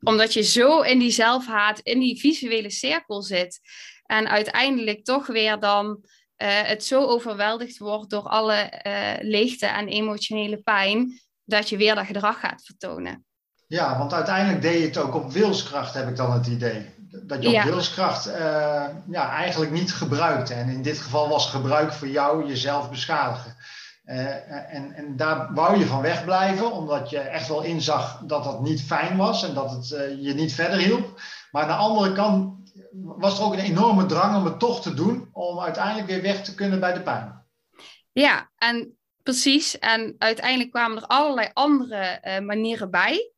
omdat 0.00 0.32
je 0.32 0.42
zo 0.42 0.80
in 0.80 0.98
die 0.98 1.10
zelfhaat, 1.10 1.78
in 1.78 1.98
die 1.98 2.20
visuele 2.20 2.70
cirkel 2.70 3.22
zit. 3.22 3.60
En 4.02 4.28
uiteindelijk 4.28 5.04
toch 5.04 5.26
weer 5.26 5.60
dan 5.60 6.04
eh, 6.36 6.62
het 6.62 6.84
zo 6.84 7.04
overweldigd 7.04 7.78
wordt 7.78 8.10
door 8.10 8.22
alle 8.22 8.54
eh, 8.54 9.14
leegte 9.20 9.66
en 9.66 9.88
emotionele 9.88 10.58
pijn, 10.62 11.20
dat 11.46 11.68
je 11.68 11.76
weer 11.76 11.94
dat 11.94 12.06
gedrag 12.06 12.40
gaat 12.40 12.62
vertonen. 12.64 13.24
ja, 13.68 13.98
want 13.98 14.12
uiteindelijk 14.12 14.62
deed 14.62 14.78
je 14.80 14.86
het 14.86 14.98
ook 14.98 15.14
op 15.14 15.32
wilskracht, 15.32 15.94
heb 15.94 16.08
ik 16.08 16.16
dan 16.16 16.32
het 16.32 16.46
idee. 16.46 16.94
Dat 17.22 17.42
je 17.42 17.48
op 17.48 17.54
Ja. 17.54 17.64
wilskracht 17.64 18.26
eh, 18.26 18.84
ja, 19.08 19.30
eigenlijk 19.30 19.72
niet 19.72 19.92
gebruikte. 19.92 20.54
En 20.54 20.68
in 20.68 20.82
dit 20.82 20.98
geval 20.98 21.28
was 21.28 21.50
gebruik 21.50 21.92
voor 21.92 22.08
jou 22.08 22.46
jezelf 22.46 22.90
beschadigen. 22.90 23.56
Eh, 24.04 24.74
en, 24.74 24.92
en 24.92 25.16
daar 25.16 25.54
wou 25.54 25.78
je 25.78 25.86
van 25.86 26.00
wegblijven, 26.02 26.72
omdat 26.72 27.10
je 27.10 27.18
echt 27.18 27.48
wel 27.48 27.62
inzag 27.62 28.20
dat 28.24 28.44
dat 28.44 28.62
niet 28.62 28.82
fijn 28.82 29.16
was 29.16 29.44
en 29.48 29.54
dat 29.54 29.70
het 29.70 29.92
eh, 29.92 30.22
je 30.22 30.34
niet 30.34 30.52
verder 30.54 30.78
hielp. 30.78 31.20
Maar 31.50 31.62
aan 31.62 31.68
de 31.68 31.74
andere 31.74 32.12
kant 32.12 32.54
was 32.92 33.38
er 33.38 33.44
ook 33.44 33.52
een 33.52 33.58
enorme 33.58 34.06
drang 34.06 34.36
om 34.36 34.44
het 34.44 34.58
toch 34.58 34.82
te 34.82 34.94
doen, 34.94 35.28
om 35.32 35.60
uiteindelijk 35.60 36.06
weer 36.06 36.22
weg 36.22 36.42
te 36.44 36.54
kunnen 36.54 36.80
bij 36.80 36.92
de 36.92 37.00
pijn. 37.02 37.44
Ja, 38.12 38.50
en 38.56 38.95
precies. 39.26 39.78
En 39.78 40.14
uiteindelijk 40.18 40.70
kwamen 40.70 40.96
er 40.96 41.06
allerlei 41.06 41.50
andere 41.52 41.96
eh, 41.96 42.38
manieren 42.38 42.90
bij. 42.90 43.30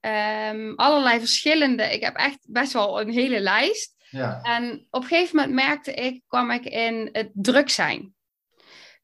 Ehm, 0.00 0.72
allerlei 0.76 1.18
verschillende. 1.18 1.82
Ik 1.82 2.02
heb 2.02 2.16
echt 2.16 2.38
best 2.42 2.72
wel 2.72 3.00
een 3.00 3.10
hele 3.10 3.40
lijst. 3.40 3.94
Ja, 4.10 4.40
En 4.42 4.86
op 4.90 5.02
een 5.02 5.08
gegeven 5.08 5.36
moment 5.36 5.54
merkte 5.54 5.92
ik, 5.92 6.22
kwam 6.26 6.50
ik 6.50 6.64
in 6.64 7.08
het 7.12 7.30
druk 7.32 7.70
zijn. 7.70 8.14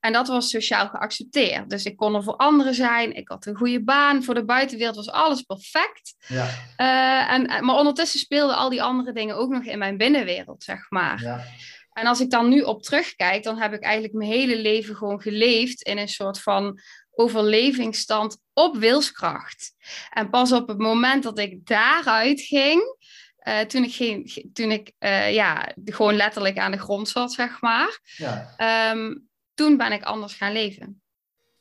En 0.00 0.12
dat 0.12 0.28
was 0.28 0.50
sociaal 0.50 0.88
geaccepteerd. 0.88 1.70
Dus 1.70 1.84
ik 1.84 1.96
kon 1.96 2.14
er 2.14 2.22
voor 2.22 2.36
anderen 2.36 2.74
zijn. 2.74 3.16
Ik 3.16 3.28
had 3.28 3.46
een 3.46 3.56
goede 3.56 3.84
baan. 3.84 4.22
Voor 4.24 4.34
de 4.34 4.44
buitenwereld 4.44 4.96
was 4.96 5.10
alles 5.10 5.42
perfect. 5.42 6.14
ja, 6.26 6.46
Eh, 6.76 7.32
en, 7.32 7.64
maar 7.64 7.76
ondertussen 7.76 8.20
speelden 8.20 8.56
al 8.56 8.68
die 8.70 8.82
andere 8.82 9.12
dingen 9.12 9.36
ook 9.36 9.50
nog 9.50 9.64
in 9.64 9.78
mijn 9.78 9.96
binnenwereld, 9.96 10.64
zeg 10.64 10.90
maar. 10.90 11.22
ja, 11.22 11.44
En 11.94 12.06
als 12.06 12.20
ik 12.20 12.30
dan 12.30 12.48
nu 12.48 12.60
op 12.60 12.82
terugkijk, 12.82 13.42
dan 13.42 13.58
heb 13.58 13.72
ik 13.72 13.82
eigenlijk 13.82 14.14
mijn 14.14 14.30
hele 14.30 14.56
leven 14.56 14.96
gewoon 14.96 15.20
geleefd 15.20 15.82
in 15.82 15.98
een 15.98 16.08
soort 16.08 16.40
van 16.40 16.80
overlevingsstand 17.10 18.38
op 18.52 18.76
wilskracht. 18.76 19.74
En 20.10 20.30
pas 20.30 20.52
op 20.52 20.68
het 20.68 20.78
moment 20.78 21.22
dat 21.22 21.38
ik 21.38 21.66
daaruit 21.66 22.40
ging, 22.40 22.96
eh, 23.36 23.60
toen 23.60 23.84
ik, 23.84 23.94
geen, 23.94 24.50
toen 24.52 24.70
ik 24.70 24.92
eh, 24.98 25.34
ja, 25.34 25.72
gewoon 25.84 26.14
letterlijk 26.14 26.58
aan 26.58 26.70
de 26.70 26.78
grond 26.78 27.08
zat, 27.08 27.32
zeg 27.32 27.60
maar, 27.60 28.00
ja. 28.16 28.54
ehm, 28.56 29.14
toen 29.54 29.76
ben 29.76 29.92
ik 29.92 30.02
anders 30.02 30.34
gaan 30.34 30.52
leven. 30.52 31.02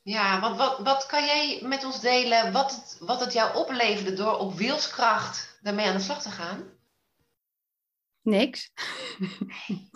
Ja, 0.02 0.40
want 0.40 0.56
wat, 0.56 0.78
wat 0.78 1.06
kan 1.06 1.24
jij 1.24 1.60
met 1.62 1.84
ons 1.84 2.00
delen 2.00 2.52
wat 2.52 2.70
het, 2.74 2.96
wat 3.00 3.20
het 3.20 3.32
jou 3.32 3.56
opleverde 3.56 4.12
door 4.12 4.38
op 4.38 4.54
wilskracht 4.54 5.58
daarmee 5.62 5.86
aan 5.86 5.96
de 5.96 6.02
slag 6.02 6.22
te 6.22 6.30
gaan? 6.30 6.64
Niks. 8.24 8.70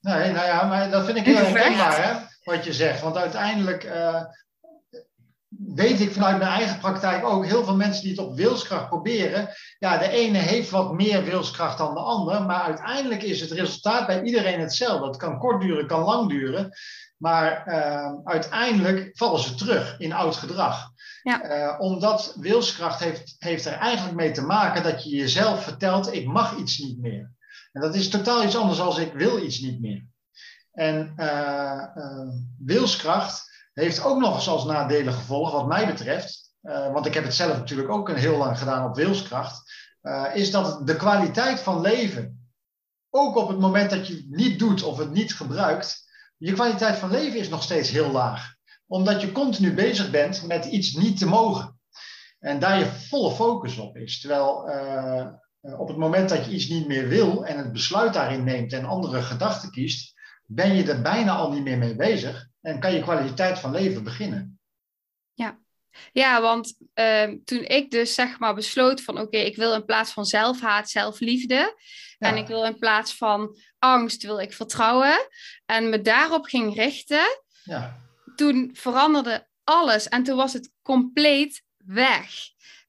Nee, 0.00 0.32
nou 0.32 0.46
ja, 0.46 0.66
maar 0.66 0.90
dat 0.90 1.04
vind 1.04 1.18
ik 1.18 1.24
heel 1.24 1.36
herkenbaar, 1.36 2.04
hè, 2.04 2.26
wat 2.42 2.64
je 2.64 2.72
zegt. 2.72 3.00
Want 3.00 3.16
uiteindelijk 3.16 3.84
uh, 3.84 4.22
weet 5.48 6.00
ik 6.00 6.12
vanuit 6.12 6.38
mijn 6.38 6.50
eigen 6.50 6.78
praktijk 6.78 7.24
ook 7.24 7.44
heel 7.44 7.64
veel 7.64 7.76
mensen 7.76 8.02
die 8.02 8.10
het 8.10 8.20
op 8.20 8.36
wilskracht 8.36 8.88
proberen. 8.88 9.48
Ja, 9.78 9.98
de 9.98 10.08
ene 10.08 10.38
heeft 10.38 10.70
wat 10.70 10.92
meer 10.92 11.24
wilskracht 11.24 11.78
dan 11.78 11.94
de 11.94 12.00
ander, 12.00 12.42
maar 12.42 12.62
uiteindelijk 12.62 13.22
is 13.22 13.40
het 13.40 13.50
resultaat 13.50 14.06
bij 14.06 14.22
iedereen 14.22 14.60
hetzelfde. 14.60 15.06
Het 15.06 15.16
kan 15.16 15.38
kort 15.38 15.60
duren, 15.60 15.86
kan 15.86 16.02
lang 16.02 16.28
duren, 16.28 16.70
maar 17.16 17.64
uh, 17.66 18.12
uiteindelijk 18.24 19.10
vallen 19.12 19.40
ze 19.40 19.54
terug 19.54 19.98
in 19.98 20.12
oud 20.12 20.36
gedrag. 20.36 20.90
Ja. 21.22 21.44
Uh, 21.44 21.80
omdat 21.80 22.36
wilskracht 22.40 23.00
heeft, 23.00 23.36
heeft 23.38 23.64
er 23.64 23.72
eigenlijk 23.72 24.16
mee 24.16 24.30
te 24.30 24.42
maken 24.42 24.82
dat 24.82 25.04
je 25.04 25.10
jezelf 25.10 25.62
vertelt, 25.62 26.12
ik 26.12 26.26
mag 26.26 26.56
iets 26.56 26.78
niet 26.78 26.98
meer. 26.98 27.36
En 27.78 27.84
dat 27.84 27.94
is 27.94 28.08
totaal 28.08 28.44
iets 28.44 28.56
anders 28.56 28.80
als 28.80 28.98
ik 28.98 29.12
wil 29.12 29.42
iets 29.42 29.60
niet 29.60 29.80
meer. 29.80 30.06
En 30.72 31.12
uh, 31.16 31.84
wilskracht 32.58 33.50
heeft 33.72 34.04
ook 34.04 34.18
nog 34.18 34.34
eens 34.34 34.48
als 34.48 34.64
nadelen 34.64 35.12
gevolgen, 35.12 35.52
wat 35.52 35.66
mij 35.66 35.86
betreft. 35.86 36.52
want 36.62 37.06
ik 37.06 37.14
heb 37.14 37.24
het 37.24 37.34
zelf 37.34 37.56
natuurlijk 37.56 37.88
ook 37.88 38.08
een 38.08 38.16
heel 38.16 38.36
lang 38.36 38.58
gedaan 38.58 38.88
op 38.88 38.96
wilskracht. 38.96 39.72
is 40.34 40.50
dat 40.50 40.86
de 40.86 40.96
kwaliteit 40.96 41.60
van 41.60 41.80
leven, 41.80 42.50
ook 43.10 43.36
op 43.36 43.48
het 43.48 43.58
moment 43.58 43.90
dat 43.90 44.06
je 44.06 44.14
het 44.14 44.28
niet 44.28 44.58
doet 44.58 44.82
of 44.82 44.98
het 44.98 45.10
niet 45.10 45.34
gebruikt, 45.34 46.02
je 46.36 46.52
kwaliteit 46.52 46.96
van 46.96 47.10
leven 47.10 47.38
is 47.38 47.48
nog 47.48 47.62
steeds 47.62 47.90
heel 47.90 48.10
laag. 48.10 48.54
Omdat 48.86 49.20
je 49.20 49.32
continu 49.32 49.74
bezig 49.74 50.10
bent 50.10 50.46
met 50.46 50.64
iets 50.64 50.92
niet 50.92 51.18
te 51.18 51.26
mogen. 51.26 51.80
En 52.38 52.58
daar 52.58 52.78
je 52.78 52.86
volle 52.86 53.30
focus 53.30 53.78
op 53.78 53.96
is. 53.96 54.20
Terwijl 54.20 54.68
op 55.60 55.88
het 55.88 55.96
moment 55.96 56.28
dat 56.28 56.44
je 56.44 56.50
iets 56.50 56.68
niet 56.68 56.86
meer 56.86 57.08
wil 57.08 57.46
en 57.46 57.58
het 57.58 57.72
besluit 57.72 58.12
daarin 58.12 58.44
neemt 58.44 58.72
en 58.72 58.84
andere 58.84 59.22
gedachten 59.22 59.70
kiest, 59.70 60.14
ben 60.46 60.74
je 60.74 60.92
er 60.92 61.02
bijna 61.02 61.32
al 61.32 61.52
niet 61.52 61.62
meer 61.62 61.78
mee 61.78 61.96
bezig 61.96 62.48
en 62.60 62.80
kan 62.80 62.92
je 62.92 63.02
kwaliteit 63.02 63.58
van 63.58 63.70
leven 63.70 64.04
beginnen. 64.04 64.60
Ja, 65.34 65.58
ja 66.12 66.40
want 66.40 66.74
uh, 66.94 67.24
toen 67.44 67.64
ik 67.64 67.90
dus 67.90 68.14
zeg 68.14 68.38
maar 68.38 68.54
besloot 68.54 69.02
van 69.02 69.20
oké, 69.20 69.36
ik 69.36 69.56
wil 69.56 69.74
in 69.74 69.84
plaats 69.84 70.12
van 70.12 70.24
zelfhaat, 70.24 70.90
zelfliefde. 70.90 71.76
En 72.18 72.36
ik 72.36 72.46
wil 72.46 72.64
in 72.64 72.78
plaats 72.78 73.16
van 73.16 73.56
angst, 73.78 74.22
wil 74.22 74.38
ik 74.38 74.52
vertrouwen. 74.52 75.28
En 75.66 75.88
me 75.88 76.00
daarop 76.00 76.44
ging 76.44 76.74
richten. 76.74 77.42
Ja. 77.64 77.96
Toen 78.36 78.70
veranderde 78.72 79.48
alles 79.64 80.08
en 80.08 80.22
toen 80.22 80.36
was 80.36 80.52
het 80.52 80.72
compleet 80.82 81.62
weg. 81.76 82.30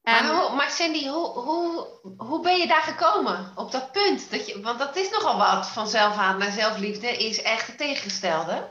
En... 0.02 0.26
Maar, 0.26 0.34
hoe, 0.34 0.56
maar 0.56 0.70
Cindy, 0.70 1.08
hoe, 1.08 1.28
hoe, 1.28 1.88
hoe 2.16 2.40
ben 2.40 2.56
je 2.56 2.66
daar 2.66 2.82
gekomen 2.82 3.52
op 3.54 3.72
dat 3.72 3.92
punt? 3.92 4.30
Dat 4.30 4.46
je, 4.46 4.60
want 4.60 4.78
dat 4.78 4.96
is 4.96 5.10
nogal 5.10 5.36
wat 5.36 5.68
van 5.68 5.88
zelfhaat 5.88 6.38
naar 6.38 6.52
zelfliefde, 6.52 7.16
is 7.16 7.42
echt 7.42 7.66
het 7.66 7.78
tegengestelde. 7.78 8.68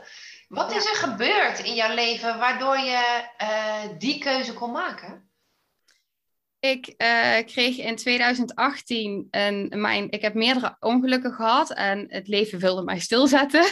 Wat 0.48 0.72
is 0.72 0.86
er 0.86 0.96
gebeurd 0.96 1.58
in 1.58 1.74
jouw 1.74 1.94
leven 1.94 2.38
waardoor 2.38 2.78
je 2.78 3.24
uh, 3.42 3.98
die 3.98 4.18
keuze 4.18 4.52
kon 4.52 4.70
maken? 4.72 5.29
Ik 6.60 6.94
uh, 6.98 7.38
kreeg 7.46 7.76
in 7.76 7.96
2018 7.96 9.28
een, 9.30 9.72
mijn, 9.76 10.10
ik 10.10 10.22
heb 10.22 10.34
meerdere 10.34 10.76
ongelukken 10.80 11.32
gehad 11.32 11.72
en 11.72 12.06
het 12.08 12.28
leven 12.28 12.58
wilde 12.58 12.82
mij 12.82 12.98
stilzetten. 12.98 13.64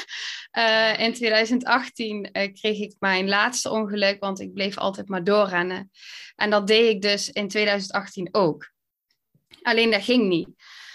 Uh, 0.59 1.01
in 1.05 1.15
2018 1.15 2.29
uh, 2.33 2.53
kreeg 2.53 2.79
ik 2.79 2.95
mijn 2.99 3.29
laatste 3.29 3.71
ongeluk, 3.71 4.21
want 4.21 4.41
ik 4.41 4.53
bleef 4.53 4.79
altijd 4.79 5.09
maar 5.09 5.25
doorrennen. 5.25 5.91
En 6.37 6.51
dat 6.51 6.67
deed 6.67 6.95
ik 6.95 7.03
dus 7.03 7.31
in 7.31 7.49
2018 7.49 8.29
ook. 8.33 8.73
Alleen 9.63 9.91
dat 9.91 10.03
ging 10.03 10.29
niet. 10.29 10.49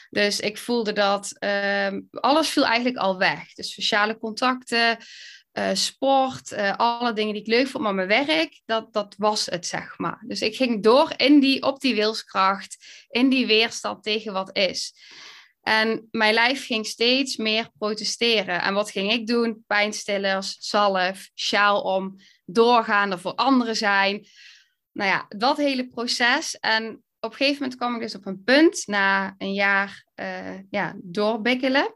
Dus 0.10 0.40
ik 0.40 0.58
voelde 0.58 0.94
dat 0.94 1.36
ehm, 1.40 2.02
alles 2.12 2.50
viel 2.50 2.66
eigenlijk 2.66 2.98
al 2.98 3.18
weg. 3.18 3.54
Dus 3.54 3.74
sociale 3.74 4.18
contacten, 4.18 4.98
uh, 5.54 5.70
sport, 5.74 6.52
uh, 6.52 6.76
alle 6.78 7.14
dingen 7.14 7.34
die 7.34 7.42
ik 7.42 7.48
leuk 7.48 7.68
vond, 7.68 7.84
maar 7.84 7.96
mijn 7.96 8.08
werk, 8.08 8.62
dat, 8.66 8.94
dat 8.94 9.16
was 9.18 9.46
het, 9.46 9.68
zeg 9.68 9.98
maar. 9.98 10.24
Dus 10.28 10.42
ik 10.42 10.56
ging 10.56 10.84
door 10.84 11.14
in 11.18 11.40
die, 11.40 11.64
op 11.64 11.80
die 11.80 11.96
wilskracht, 11.96 12.78
in 13.10 13.30
die 13.30 13.48
weerstand 13.48 14.04
tegen 14.04 14.34
wat 14.34 14.58
is. 14.58 14.94
En 15.62 16.08
mijn 16.12 16.34
lijf 16.34 16.66
ging 16.66 16.86
steeds 16.86 17.38
meer 17.38 17.70
protesteren. 17.78 18.62
En 18.62 18.74
wat 18.74 18.92
ging 18.92 19.12
ik 19.12 19.28
doen? 19.28 19.64
Pijnstillers, 19.68 20.56
zalf, 20.60 21.30
sjaal 21.36 21.82
om, 21.82 22.16
doorgaan, 22.46 23.12
er 23.12 23.20
voor 23.20 23.36
anderen 23.36 23.76
zijn. 23.76 24.28
Nou 24.92 25.10
ja, 25.10 25.26
dat 25.30 25.58
hele 25.58 25.88
proces. 25.88 26.60
En 26.60 27.04
op 27.20 27.32
een 27.32 27.38
gegeven 27.38 27.62
moment 27.62 27.80
kwam 27.80 27.96
ik 27.96 28.02
dus 28.02 28.16
op 28.16 28.26
een 28.26 28.44
punt, 28.44 28.84
na 28.88 29.36
een 29.38 29.54
jaar 29.54 30.06
uh, 30.16 30.60
ja, 30.70 30.96
doorbikkelen, 31.02 31.96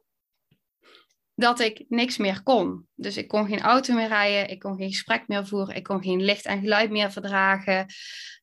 dat 1.37 1.59
ik 1.59 1.85
niks 1.89 2.17
meer 2.17 2.43
kon. 2.43 2.87
Dus 2.95 3.17
ik 3.17 3.27
kon 3.27 3.47
geen 3.47 3.61
auto 3.61 3.93
meer 3.93 4.07
rijden, 4.07 4.49
ik 4.49 4.59
kon 4.59 4.77
geen 4.77 4.89
gesprek 4.89 5.27
meer 5.27 5.47
voeren, 5.47 5.75
ik 5.75 5.83
kon 5.83 6.03
geen 6.03 6.23
licht 6.23 6.45
en 6.45 6.61
geluid 6.61 6.89
meer 6.89 7.11
verdragen. 7.11 7.85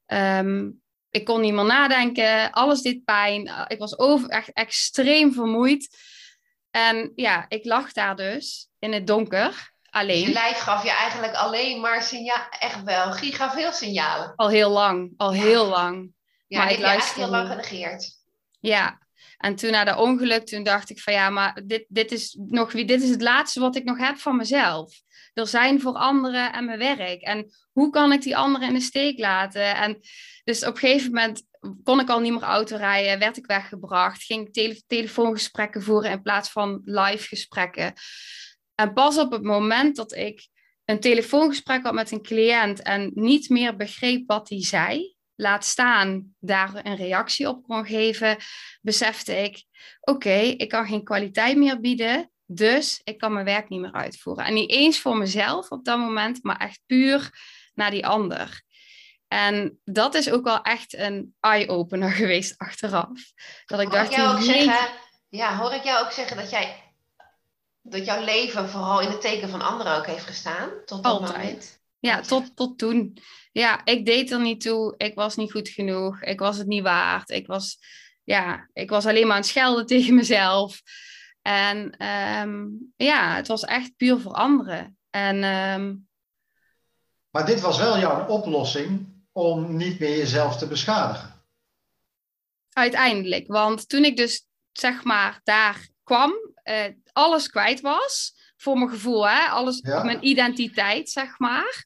Ehm, 0.06 0.70
ik 1.10 1.24
kon 1.24 1.40
niet 1.40 1.52
meer 1.52 1.64
nadenken, 1.64 2.50
alles 2.50 2.82
deed 2.82 3.04
pijn. 3.04 3.66
Ik 3.66 3.78
was 3.78 3.98
over, 3.98 4.28
echt 4.28 4.52
extreem 4.52 5.32
vermoeid. 5.32 5.96
En 6.70 7.12
ja, 7.14 7.44
ik 7.48 7.64
lag 7.64 7.92
daar 7.92 8.16
dus 8.16 8.68
in 8.78 8.92
het 8.92 9.06
donker, 9.06 9.72
alleen. 9.90 10.26
Je 10.26 10.32
lijf 10.32 10.58
gaf 10.58 10.82
je 10.82 10.90
eigenlijk 10.90 11.34
alleen 11.34 11.80
maar 11.80 12.02
signaal, 12.02 12.46
echt 12.58 12.82
wel, 12.82 13.12
gaf 13.12 13.52
veel 13.52 13.72
signalen. 13.72 14.32
Al 14.36 14.48
heel 14.48 14.70
lang, 14.70 15.12
al 15.16 15.32
heel 15.32 15.66
lang. 15.66 16.12
Ja, 16.46 16.58
maar 16.58 16.70
ik 16.70 16.84
heb 16.84 17.00
je 17.00 17.12
heel 17.14 17.28
lang 17.28 17.48
genegeerd. 17.48 18.22
Ja, 18.60 18.98
en 19.36 19.54
toen 19.54 19.70
na 19.70 19.84
de 19.84 19.96
ongeluk, 19.96 20.46
toen 20.46 20.62
dacht 20.62 20.90
ik 20.90 21.00
van 21.00 21.12
ja, 21.12 21.30
maar 21.30 21.62
dit, 21.64 21.84
dit, 21.88 22.12
is 22.12 22.38
nog, 22.46 22.72
dit 22.72 23.02
is 23.02 23.10
het 23.10 23.22
laatste 23.22 23.60
wat 23.60 23.76
ik 23.76 23.84
nog 23.84 23.98
heb 23.98 24.18
van 24.18 24.36
mezelf. 24.36 25.02
Er 25.34 25.46
zijn 25.46 25.80
voor 25.80 25.92
anderen 25.92 26.52
en 26.52 26.64
mijn 26.64 26.78
werk. 26.78 27.22
En 27.22 27.46
hoe 27.72 27.90
kan 27.90 28.12
ik 28.12 28.22
die 28.22 28.36
anderen 28.36 28.68
in 28.68 28.74
de 28.74 28.80
steek 28.80 29.18
laten? 29.18 29.76
En 29.76 30.00
dus 30.44 30.64
op 30.64 30.74
een 30.74 30.80
gegeven 30.80 31.10
moment 31.10 31.42
kon 31.82 32.00
ik 32.00 32.08
al 32.08 32.20
niet 32.20 32.32
meer 32.32 32.42
auto 32.42 32.76
rijden, 32.76 33.18
werd 33.18 33.36
ik 33.36 33.46
weggebracht, 33.46 34.22
ging 34.22 34.48
ik 34.52 34.82
telefoongesprekken 34.86 35.82
voeren 35.82 36.10
in 36.10 36.22
plaats 36.22 36.50
van 36.50 36.80
live 36.84 37.26
gesprekken. 37.26 37.92
En 38.74 38.92
pas 38.92 39.18
op 39.18 39.32
het 39.32 39.42
moment 39.42 39.96
dat 39.96 40.14
ik 40.14 40.48
een 40.84 41.00
telefoongesprek 41.00 41.82
had 41.82 41.94
met 41.94 42.10
een 42.10 42.22
cliënt 42.22 42.82
en 42.82 43.10
niet 43.14 43.48
meer 43.48 43.76
begreep 43.76 44.22
wat 44.26 44.48
hij 44.48 44.64
zei, 44.64 45.13
laat 45.36 45.64
staan 45.64 46.34
daar 46.38 46.70
een 46.82 46.96
reactie 46.96 47.48
op 47.48 47.62
kon 47.62 47.86
geven, 47.86 48.36
besefte 48.80 49.42
ik: 49.42 49.64
oké, 50.00 50.38
ik 50.38 50.68
kan 50.68 50.86
geen 50.86 51.04
kwaliteit 51.04 51.56
meer 51.56 51.80
bieden, 51.80 52.30
dus 52.46 53.00
ik 53.04 53.18
kan 53.18 53.32
mijn 53.32 53.44
werk 53.44 53.68
niet 53.68 53.80
meer 53.80 53.92
uitvoeren. 53.92 54.44
En 54.44 54.54
niet 54.54 54.70
eens 54.70 55.00
voor 55.00 55.16
mezelf 55.16 55.70
op 55.70 55.84
dat 55.84 55.98
moment, 55.98 56.42
maar 56.42 56.56
echt 56.56 56.80
puur 56.86 57.30
naar 57.74 57.90
die 57.90 58.06
ander. 58.06 58.62
En 59.28 59.80
dat 59.84 60.14
is 60.14 60.30
ook 60.30 60.44
wel 60.44 60.62
echt 60.62 60.94
een 60.94 61.34
eye-opener 61.40 62.10
geweest 62.22 62.58
achteraf. 62.58 63.32
Dat 63.64 63.80
ik 63.80 63.88
hoor 63.88 63.96
dacht, 63.96 64.10
ik 64.10 64.16
jou 64.16 64.36
ook 64.36 64.42
zeggen, 64.42 64.88
ja, 65.28 65.56
hoor 65.56 65.72
ik 65.72 65.84
jou 65.84 66.04
ook 66.04 66.12
zeggen 66.12 66.36
dat 66.36 66.50
jij 66.50 66.82
dat 67.82 68.04
jouw 68.04 68.24
leven 68.24 68.68
vooral 68.68 69.00
in 69.00 69.08
het 69.08 69.20
teken 69.20 69.48
van 69.48 69.62
anderen 69.62 69.96
ook 69.96 70.06
heeft 70.06 70.24
gestaan? 70.24 70.70
Tot 70.84 71.02
dat 71.02 71.12
Altijd. 71.12 71.36
Moment? 71.36 71.82
Ja, 72.04 72.20
tot, 72.20 72.56
tot 72.56 72.78
toen. 72.78 73.18
Ja, 73.52 73.84
ik 73.84 74.06
deed 74.06 74.30
er 74.30 74.40
niet 74.40 74.60
toe. 74.60 74.94
Ik 74.96 75.14
was 75.14 75.36
niet 75.36 75.50
goed 75.52 75.68
genoeg. 75.68 76.22
Ik 76.22 76.38
was 76.38 76.56
het 76.56 76.66
niet 76.66 76.82
waard. 76.82 77.30
Ik 77.30 77.46
was, 77.46 77.78
ja, 78.24 78.68
ik 78.72 78.90
was 78.90 79.06
alleen 79.06 79.22
maar 79.26 79.36
aan 79.36 79.40
het 79.40 79.50
schelden 79.50 79.86
tegen 79.96 80.14
mezelf. 80.14 80.82
En 81.42 82.06
um, 82.06 82.92
ja, 82.96 83.34
het 83.34 83.46
was 83.46 83.62
echt 83.62 83.96
puur 83.96 84.20
voor 84.20 84.32
anderen. 84.32 84.98
En, 85.10 85.44
um... 85.44 86.08
Maar 87.30 87.46
dit 87.46 87.60
was 87.60 87.78
wel 87.78 87.98
jouw 87.98 88.26
oplossing 88.26 89.06
om 89.32 89.76
niet 89.76 89.98
meer 89.98 90.16
jezelf 90.16 90.56
te 90.56 90.66
beschadigen. 90.66 91.44
Uiteindelijk. 92.72 93.46
Want 93.46 93.88
toen 93.88 94.04
ik 94.04 94.16
dus, 94.16 94.46
zeg 94.72 95.04
maar, 95.04 95.40
daar 95.44 95.88
kwam, 96.02 96.32
uh, 96.64 96.84
alles 97.12 97.48
kwijt 97.48 97.80
was 97.80 98.34
voor 98.64 98.78
mijn 98.78 98.90
gevoel, 98.90 99.28
hè? 99.28 99.46
Alles, 99.46 99.80
mijn 99.80 100.26
identiteit, 100.26 101.10
zeg 101.10 101.38
maar. 101.38 101.84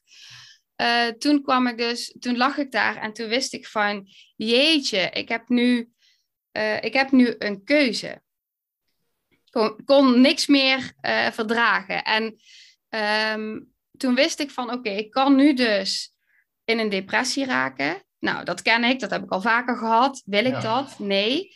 Uh, 0.81 1.07
toen 1.07 1.41
kwam 1.43 1.67
ik 1.67 1.77
dus, 1.77 2.15
toen 2.19 2.37
lag 2.37 2.57
ik 2.57 2.71
daar 2.71 2.95
en 2.95 3.13
toen 3.13 3.27
wist 3.27 3.53
ik 3.53 3.67
van, 3.67 4.07
jeetje, 4.35 5.09
ik 5.09 5.29
heb 5.29 5.49
nu, 5.49 5.89
uh, 6.57 6.83
ik 6.83 6.93
heb 6.93 7.11
nu 7.11 7.35
een 7.37 7.63
keuze. 7.63 8.21
Kon, 9.49 9.83
kon 9.85 10.21
niks 10.21 10.47
meer 10.47 10.93
uh, 11.01 11.31
verdragen. 11.31 12.03
En 12.03 12.39
um, 13.33 13.73
toen 13.97 14.15
wist 14.15 14.39
ik 14.39 14.51
van, 14.51 14.71
oké, 14.71 14.89
ik 14.89 15.11
kan 15.11 15.35
nu 15.35 15.53
dus 15.53 16.13
in 16.63 16.79
een 16.79 16.89
depressie 16.89 17.45
raken. 17.45 18.03
Nou, 18.19 18.43
dat 18.43 18.61
ken 18.61 18.83
ik, 18.83 18.99
dat 18.99 19.09
heb 19.11 19.23
ik 19.23 19.31
al 19.31 19.41
vaker 19.41 19.77
gehad. 19.77 20.21
Wil 20.25 20.45
ik 20.45 20.61
dat? 20.61 20.99
Nee 20.99 21.55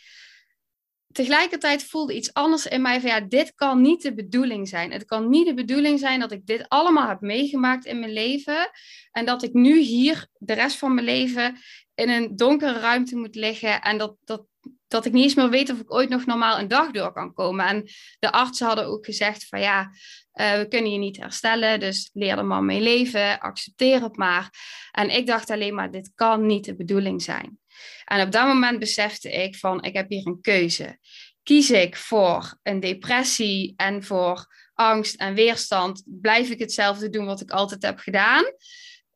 tegelijkertijd 1.14 1.84
voelde 1.84 2.16
iets 2.16 2.32
anders 2.32 2.66
in 2.66 2.82
mij 2.82 3.00
van 3.00 3.10
ja, 3.10 3.20
dit 3.20 3.54
kan 3.54 3.80
niet 3.80 4.02
de 4.02 4.14
bedoeling 4.14 4.68
zijn. 4.68 4.92
Het 4.92 5.04
kan 5.04 5.28
niet 5.28 5.46
de 5.46 5.54
bedoeling 5.54 5.98
zijn 5.98 6.20
dat 6.20 6.32
ik 6.32 6.46
dit 6.46 6.68
allemaal 6.68 7.08
heb 7.08 7.20
meegemaakt 7.20 7.84
in 7.84 7.98
mijn 7.98 8.12
leven 8.12 8.70
en 9.10 9.24
dat 9.24 9.42
ik 9.42 9.52
nu 9.52 9.78
hier 9.78 10.28
de 10.38 10.52
rest 10.52 10.76
van 10.76 10.94
mijn 10.94 11.06
leven 11.06 11.56
in 11.94 12.08
een 12.08 12.36
donkere 12.36 12.78
ruimte 12.78 13.16
moet 13.16 13.34
liggen 13.34 13.80
en 13.80 13.98
dat, 13.98 14.16
dat, 14.24 14.46
dat 14.88 15.04
ik 15.04 15.12
niet 15.12 15.22
eens 15.22 15.34
meer 15.34 15.50
weet 15.50 15.70
of 15.70 15.80
ik 15.80 15.94
ooit 15.94 16.08
nog 16.08 16.26
normaal 16.26 16.58
een 16.58 16.68
dag 16.68 16.90
door 16.90 17.12
kan 17.12 17.34
komen. 17.34 17.66
En 17.66 17.88
de 18.18 18.32
artsen 18.32 18.66
hadden 18.66 18.86
ook 18.86 19.04
gezegd 19.04 19.46
van 19.46 19.60
ja, 19.60 19.90
uh, 20.34 20.56
we 20.58 20.66
kunnen 20.68 20.92
je 20.92 20.98
niet 20.98 21.16
herstellen, 21.16 21.80
dus 21.80 22.10
leer 22.12 22.38
er 22.38 22.44
maar 22.44 22.62
mee 22.62 22.80
leven, 22.80 23.40
accepteer 23.40 24.02
het 24.02 24.16
maar. 24.16 24.50
En 24.92 25.10
ik 25.10 25.26
dacht 25.26 25.50
alleen 25.50 25.74
maar, 25.74 25.90
dit 25.90 26.12
kan 26.14 26.46
niet 26.46 26.64
de 26.64 26.76
bedoeling 26.76 27.22
zijn. 27.22 27.58
En 28.04 28.26
op 28.26 28.32
dat 28.32 28.46
moment 28.46 28.78
besefte 28.78 29.32
ik 29.32 29.56
van, 29.56 29.82
ik 29.82 29.94
heb 29.94 30.08
hier 30.08 30.26
een 30.26 30.40
keuze. 30.40 30.98
Kies 31.42 31.70
ik 31.70 31.96
voor 31.96 32.58
een 32.62 32.80
depressie 32.80 33.72
en 33.76 34.04
voor 34.04 34.46
angst 34.74 35.14
en 35.14 35.34
weerstand, 35.34 36.02
blijf 36.06 36.50
ik 36.50 36.58
hetzelfde 36.58 37.10
doen 37.10 37.26
wat 37.26 37.40
ik 37.40 37.50
altijd 37.50 37.82
heb 37.82 37.98
gedaan, 37.98 38.44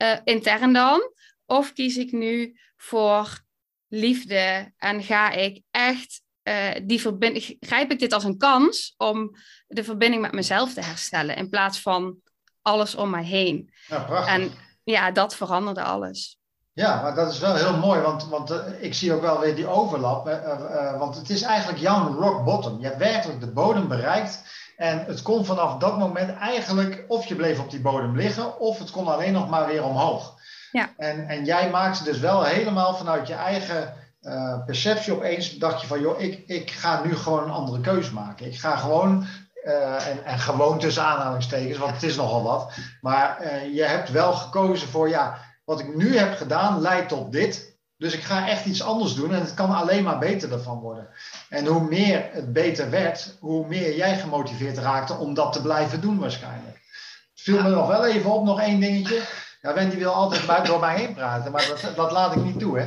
uh, 0.02 0.18
intern 0.24 0.72
dan? 0.72 1.12
Of 1.46 1.72
kies 1.72 1.96
ik 1.96 2.12
nu 2.12 2.60
voor 2.76 3.40
liefde 3.88 4.72
en 4.76 5.02
ga 5.02 5.30
ik 5.30 5.62
echt 5.70 6.22
uh, 6.42 6.70
die 6.82 7.00
verbinding, 7.00 7.56
grijp 7.60 7.90
ik 7.90 7.98
dit 7.98 8.12
als 8.12 8.24
een 8.24 8.38
kans 8.38 8.94
om 8.96 9.36
de 9.66 9.84
verbinding 9.84 10.22
met 10.22 10.32
mezelf 10.32 10.74
te 10.74 10.80
herstellen 10.80 11.36
in 11.36 11.48
plaats 11.48 11.80
van 11.80 12.20
alles 12.62 12.94
om 12.94 13.10
mij 13.10 13.24
heen. 13.24 13.72
Ja. 13.86 14.26
En 14.26 14.52
ja, 14.84 15.10
dat 15.10 15.36
veranderde 15.36 15.82
alles. 15.82 16.37
Ja, 16.78 17.02
maar 17.02 17.14
dat 17.14 17.32
is 17.32 17.38
wel 17.38 17.54
heel 17.54 17.76
mooi, 17.76 18.00
want, 18.00 18.28
want 18.28 18.50
uh, 18.50 18.56
ik 18.78 18.94
zie 18.94 19.14
ook 19.14 19.20
wel 19.20 19.40
weer 19.40 19.54
die 19.54 19.66
overlap. 19.66 20.28
Uh, 20.28 20.98
want 20.98 21.16
het 21.16 21.30
is 21.30 21.42
eigenlijk 21.42 21.78
jouw 21.78 22.14
rock 22.14 22.44
bottom. 22.44 22.80
Je 22.80 22.86
hebt 22.86 22.98
werkelijk 22.98 23.40
de 23.40 23.52
bodem 23.52 23.88
bereikt. 23.88 24.42
En 24.76 25.04
het 25.06 25.22
kon 25.22 25.44
vanaf 25.44 25.76
dat 25.76 25.98
moment 25.98 26.36
eigenlijk, 26.36 27.04
of 27.08 27.26
je 27.26 27.34
bleef 27.34 27.58
op 27.58 27.70
die 27.70 27.80
bodem 27.80 28.16
liggen, 28.16 28.60
of 28.60 28.78
het 28.78 28.90
kon 28.90 29.08
alleen 29.08 29.32
nog 29.32 29.48
maar 29.48 29.66
weer 29.66 29.84
omhoog. 29.84 30.34
Ja. 30.72 30.90
En, 30.96 31.28
en 31.28 31.44
jij 31.44 31.70
maakte 31.70 32.04
dus 32.04 32.18
wel 32.18 32.42
helemaal 32.42 32.94
vanuit 32.94 33.26
je 33.26 33.34
eigen 33.34 33.94
perceptie 34.66 35.12
opeens, 35.12 35.58
dacht 35.58 35.80
je 35.80 35.86
van, 35.86 36.00
joh, 36.00 36.20
ik, 36.20 36.42
ik 36.46 36.70
ga 36.70 37.02
nu 37.04 37.16
gewoon 37.16 37.42
een 37.42 37.50
andere 37.50 37.80
keuze 37.80 38.14
maken. 38.14 38.46
Ik 38.46 38.58
ga 38.58 38.76
gewoon, 38.76 39.26
uh, 39.64 40.08
en, 40.08 40.24
en 40.24 40.38
gewoon 40.38 40.78
tussen 40.78 41.02
aanhalingstekens, 41.02 41.78
want 41.78 41.92
het 41.92 42.02
is 42.02 42.16
nogal 42.16 42.42
wat, 42.42 42.72
maar 43.00 43.38
uh, 43.42 43.74
je 43.74 43.82
hebt 43.82 44.10
wel 44.10 44.32
gekozen 44.32 44.88
voor, 44.88 45.08
ja, 45.08 45.38
wat 45.68 45.80
ik 45.80 45.96
nu 45.96 46.16
heb 46.16 46.36
gedaan 46.36 46.80
leidt 46.80 47.08
tot 47.08 47.32
dit. 47.32 47.76
Dus 47.96 48.12
ik 48.12 48.22
ga 48.22 48.48
echt 48.48 48.64
iets 48.64 48.82
anders 48.82 49.14
doen 49.14 49.34
en 49.34 49.40
het 49.40 49.54
kan 49.54 49.74
alleen 49.74 50.04
maar 50.04 50.18
beter 50.18 50.52
ervan 50.52 50.78
worden. 50.78 51.08
En 51.48 51.66
hoe 51.66 51.88
meer 51.88 52.28
het 52.32 52.52
beter 52.52 52.90
werd, 52.90 53.36
hoe 53.40 53.66
meer 53.66 53.96
jij 53.96 54.18
gemotiveerd 54.18 54.78
raakte 54.78 55.14
om 55.14 55.34
dat 55.34 55.52
te 55.52 55.62
blijven 55.62 56.00
doen 56.00 56.18
waarschijnlijk. 56.18 56.76
Het 57.32 57.42
viel 57.42 57.62
me 57.62 57.68
nog 57.68 57.88
wel 57.88 58.06
even 58.06 58.30
op, 58.30 58.44
nog 58.44 58.60
één 58.60 58.80
dingetje. 58.80 59.22
Ja, 59.60 59.74
Wendy 59.74 59.96
wil 59.96 60.12
altijd 60.12 60.66
door 60.66 60.80
mij 60.80 60.96
heen 60.96 61.14
praten, 61.14 61.52
maar 61.52 61.66
dat, 61.68 61.96
dat 61.96 62.12
laat 62.12 62.36
ik 62.36 62.44
niet 62.44 62.58
toe. 62.58 62.78
Hè? 62.78 62.86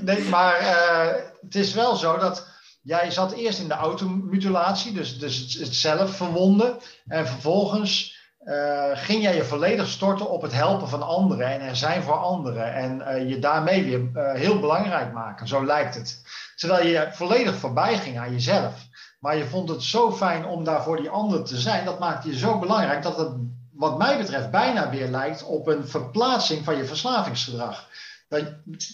Nee, 0.00 0.22
maar 0.22 0.60
uh, 0.60 1.06
het 1.40 1.54
is 1.54 1.74
wel 1.74 1.96
zo 1.96 2.18
dat 2.18 2.46
jij 2.82 3.10
zat 3.10 3.32
eerst 3.32 3.58
in 3.58 3.68
de 3.68 3.74
automutilatie, 3.74 4.92
dus, 4.92 5.18
dus 5.18 5.38
het, 5.38 5.52
het 5.52 5.74
zelf 5.74 6.16
verwonden. 6.16 6.78
En 7.06 7.26
vervolgens 7.26 8.21
uh, 8.44 8.90
ging 8.94 9.22
jij 9.22 9.36
je 9.36 9.44
volledig 9.44 9.88
storten 9.88 10.30
op 10.30 10.42
het 10.42 10.52
helpen 10.52 10.88
van 10.88 11.02
anderen 11.02 11.46
en 11.46 11.60
er 11.60 11.76
zijn 11.76 12.02
voor 12.02 12.16
anderen. 12.16 12.74
En 12.74 13.00
uh, 13.00 13.28
je 13.28 13.38
daarmee 13.38 13.84
weer 13.84 14.34
heel 14.36 14.60
belangrijk 14.60 15.12
maken, 15.12 15.48
zo 15.48 15.64
lijkt 15.64 15.94
het. 15.94 16.22
Terwijl 16.56 16.86
je 16.86 17.08
volledig 17.12 17.54
voorbij 17.54 17.98
ging 17.98 18.18
aan 18.18 18.32
jezelf. 18.32 18.74
Maar 19.20 19.36
je 19.36 19.44
vond 19.44 19.68
het 19.68 19.82
zo 19.82 20.12
fijn 20.12 20.46
om 20.46 20.64
daar 20.64 20.82
voor 20.82 20.96
die 20.96 21.10
ander 21.10 21.44
te 21.44 21.56
zijn. 21.56 21.84
Dat 21.84 21.98
maakte 21.98 22.28
je 22.28 22.38
zo 22.38 22.58
belangrijk 22.58 23.02
dat 23.02 23.16
het 23.16 23.32
wat 23.72 23.98
mij 23.98 24.18
betreft 24.18 24.50
bijna 24.50 24.90
weer 24.90 25.08
lijkt 25.08 25.44
op 25.44 25.66
een 25.66 25.88
verplaatsing 25.88 26.64
van 26.64 26.76
je 26.76 26.84
verslavingsgedrag. 26.84 27.88
Dat, 28.28 28.44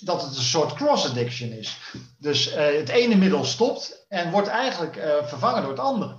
dat 0.00 0.22
het 0.22 0.36
een 0.36 0.42
soort 0.42 0.72
cross-addiction 0.72 1.50
is. 1.50 1.78
Dus 2.18 2.54
het 2.54 2.88
ene 2.88 3.16
middel 3.16 3.44
stopt 3.44 4.04
en 4.08 4.30
wordt 4.30 4.48
eigenlijk 4.48 5.00
vervangen 5.22 5.62
door 5.62 5.70
het 5.70 5.80
andere. 5.80 6.16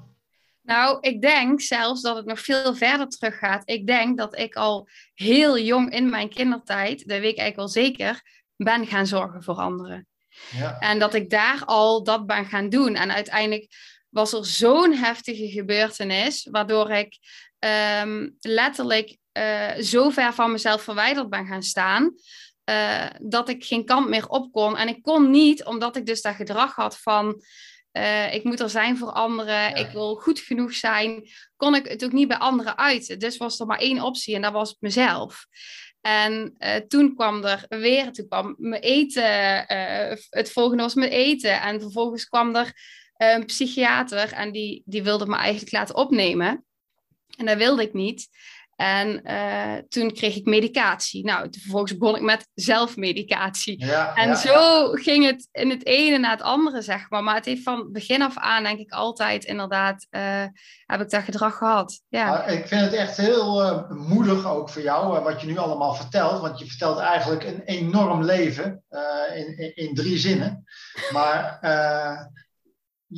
Nou, 0.69 0.97
ik 1.01 1.21
denk 1.21 1.61
zelfs 1.61 2.01
dat 2.01 2.15
het 2.15 2.25
nog 2.25 2.39
veel 2.39 2.75
verder 2.75 3.07
teruggaat. 3.07 3.61
Ik 3.65 3.87
denk 3.87 4.17
dat 4.17 4.37
ik 4.37 4.55
al 4.55 4.89
heel 5.13 5.59
jong 5.59 5.91
in 5.91 6.09
mijn 6.09 6.29
kindertijd, 6.29 7.07
dat 7.07 7.19
weet 7.19 7.31
ik 7.31 7.37
eigenlijk 7.37 7.55
wel 7.55 7.83
zeker, 7.83 8.21
ben 8.55 8.87
gaan 8.87 9.07
zorgen 9.07 9.43
voor 9.43 9.55
anderen. 9.55 10.07
Ja. 10.51 10.79
En 10.79 10.99
dat 10.99 11.13
ik 11.13 11.29
daar 11.29 11.65
al 11.65 12.03
dat 12.03 12.25
ben 12.25 12.45
gaan 12.45 12.69
doen. 12.69 12.95
En 12.95 13.11
uiteindelijk 13.11 13.67
was 14.09 14.33
er 14.33 14.45
zo'n 14.45 14.93
heftige 14.93 15.47
gebeurtenis, 15.47 16.47
waardoor 16.51 16.91
ik 16.91 17.17
um, 18.03 18.35
letterlijk 18.39 19.17
uh, 19.33 19.75
zo 19.75 20.09
ver 20.09 20.33
van 20.33 20.51
mezelf 20.51 20.81
verwijderd 20.81 21.29
ben 21.29 21.47
gaan 21.47 21.63
staan. 21.63 22.13
Uh, 22.69 23.05
dat 23.21 23.49
ik 23.49 23.65
geen 23.65 23.85
kant 23.85 24.09
meer 24.09 24.27
op 24.27 24.51
kon. 24.51 24.77
En 24.77 24.87
ik 24.87 25.01
kon 25.01 25.29
niet, 25.29 25.65
omdat 25.65 25.95
ik 25.95 26.05
dus 26.05 26.21
dat 26.21 26.35
gedrag 26.35 26.75
had 26.75 26.99
van. 26.99 27.41
Uh, 27.99 28.33
ik 28.33 28.43
moet 28.43 28.59
er 28.59 28.69
zijn 28.69 28.97
voor 28.97 29.11
anderen, 29.11 29.53
ja. 29.53 29.75
ik 29.75 29.89
wil 29.89 30.15
goed 30.15 30.39
genoeg 30.39 30.73
zijn, 30.73 31.29
kon 31.55 31.75
ik 31.75 31.87
het 31.87 32.03
ook 32.03 32.11
niet 32.11 32.27
bij 32.27 32.37
anderen 32.37 32.77
uiten. 32.77 33.19
Dus 33.19 33.37
was 33.37 33.59
er 33.59 33.65
maar 33.65 33.79
één 33.79 34.01
optie 34.01 34.35
en 34.35 34.41
dat 34.41 34.51
was 34.51 34.75
mezelf. 34.79 35.45
En 36.01 36.55
uh, 36.59 36.75
toen 36.75 37.15
kwam 37.15 37.43
er 37.43 37.65
weer, 37.69 38.11
toen 38.11 38.27
kwam 38.27 38.55
mijn 38.57 38.81
eten, 38.81 39.65
uh, 39.71 40.17
het 40.29 40.51
volgende 40.51 40.83
was 40.83 40.93
mijn 40.93 41.11
eten. 41.11 41.61
En 41.61 41.81
vervolgens 41.81 42.25
kwam 42.25 42.55
er 42.55 42.73
een 43.17 43.45
psychiater 43.45 44.33
en 44.33 44.51
die, 44.51 44.81
die 44.85 45.03
wilde 45.03 45.25
me 45.25 45.35
eigenlijk 45.35 45.71
laten 45.71 45.95
opnemen. 45.95 46.65
En 47.37 47.45
dat 47.45 47.57
wilde 47.57 47.81
ik 47.81 47.93
niet. 47.93 48.27
En 48.79 49.21
uh, 49.25 49.75
toen 49.89 50.11
kreeg 50.11 50.35
ik 50.35 50.45
medicatie. 50.45 51.25
Nou, 51.25 51.47
vervolgens 51.51 51.97
begon 51.97 52.15
ik 52.15 52.21
met 52.21 52.47
zelfmedicatie. 52.53 53.85
Ja, 53.85 54.15
en 54.15 54.27
ja, 54.27 54.35
zo 54.35 54.51
ja. 54.51 55.01
ging 55.01 55.25
het 55.25 55.47
in 55.51 55.69
het 55.69 55.85
ene 55.85 56.17
na 56.17 56.29
het 56.29 56.41
andere, 56.41 56.81
zeg 56.81 57.09
maar. 57.09 57.23
Maar 57.23 57.35
het 57.35 57.45
heeft 57.45 57.63
van 57.63 57.91
begin 57.91 58.21
af 58.21 58.37
aan, 58.37 58.63
denk 58.63 58.79
ik, 58.79 58.91
altijd 58.91 59.43
inderdaad, 59.43 60.07
uh, 60.11 60.43
heb 60.85 61.01
ik 61.01 61.09
dat 61.09 61.23
gedrag 61.23 61.57
gehad. 61.57 62.01
Ja. 62.07 62.45
Ik 62.45 62.67
vind 62.67 62.81
het 62.81 62.93
echt 62.93 63.17
heel 63.17 63.63
uh, 63.63 63.89
moedig 63.89 64.47
ook 64.47 64.69
voor 64.69 64.81
jou, 64.81 65.23
wat 65.23 65.41
je 65.41 65.47
nu 65.47 65.57
allemaal 65.57 65.93
vertelt. 65.93 66.41
Want 66.41 66.59
je 66.59 66.65
vertelt 66.65 66.99
eigenlijk 66.99 67.43
een 67.43 67.61
enorm 67.61 68.23
leven 68.23 68.83
in, 69.35 69.57
in, 69.57 69.75
in, 69.75 69.95
drie 69.95 70.17
zinnen. 70.17 70.63
Maar 71.11 71.59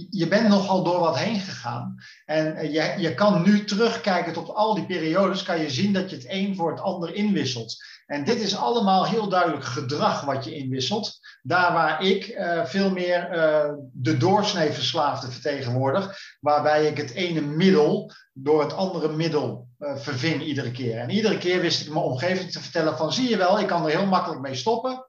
je 0.09 0.27
bent 0.27 0.47
nogal 0.47 0.83
door 0.83 0.99
wat 0.99 1.17
heen 1.17 1.39
gegaan. 1.39 1.95
En 2.25 2.71
je, 2.71 2.93
je 2.97 3.13
kan 3.13 3.43
nu 3.43 3.65
terugkijken 3.65 4.35
op 4.35 4.47
al 4.47 4.73
die 4.73 4.85
periodes, 4.85 5.43
kan 5.43 5.59
je 5.59 5.69
zien 5.69 5.93
dat 5.93 6.09
je 6.09 6.15
het 6.15 6.25
een 6.27 6.55
voor 6.55 6.71
het 6.71 6.81
ander 6.81 7.13
inwisselt. 7.13 7.83
En 8.05 8.23
dit 8.23 8.41
is 8.41 8.55
allemaal 8.55 9.05
heel 9.05 9.29
duidelijk 9.29 9.63
gedrag 9.63 10.25
wat 10.25 10.43
je 10.43 10.55
inwisselt. 10.55 11.19
Daar 11.41 11.73
waar 11.73 12.03
ik 12.03 12.27
uh, 12.27 12.65
veel 12.65 12.91
meer 12.91 13.35
uh, 13.35 13.73
de 13.93 14.17
doorsnee 14.17 14.71
verslaafde 14.71 15.31
vertegenwoordig, 15.31 16.17
waarbij 16.39 16.85
ik 16.85 16.97
het 16.97 17.11
ene 17.11 17.41
middel 17.41 18.11
door 18.33 18.61
het 18.61 18.73
andere 18.73 19.15
middel 19.15 19.67
uh, 19.79 19.95
verving 19.97 20.43
iedere 20.43 20.71
keer. 20.71 20.97
En 20.97 21.09
iedere 21.09 21.37
keer 21.37 21.61
wist 21.61 21.81
ik 21.81 21.93
mijn 21.93 22.05
omgeving 22.05 22.51
te 22.51 22.61
vertellen 22.61 22.97
van 22.97 23.13
zie 23.13 23.29
je 23.29 23.37
wel, 23.37 23.59
ik 23.59 23.67
kan 23.67 23.85
er 23.85 23.97
heel 23.97 24.05
makkelijk 24.05 24.41
mee 24.41 24.55
stoppen. 24.55 25.05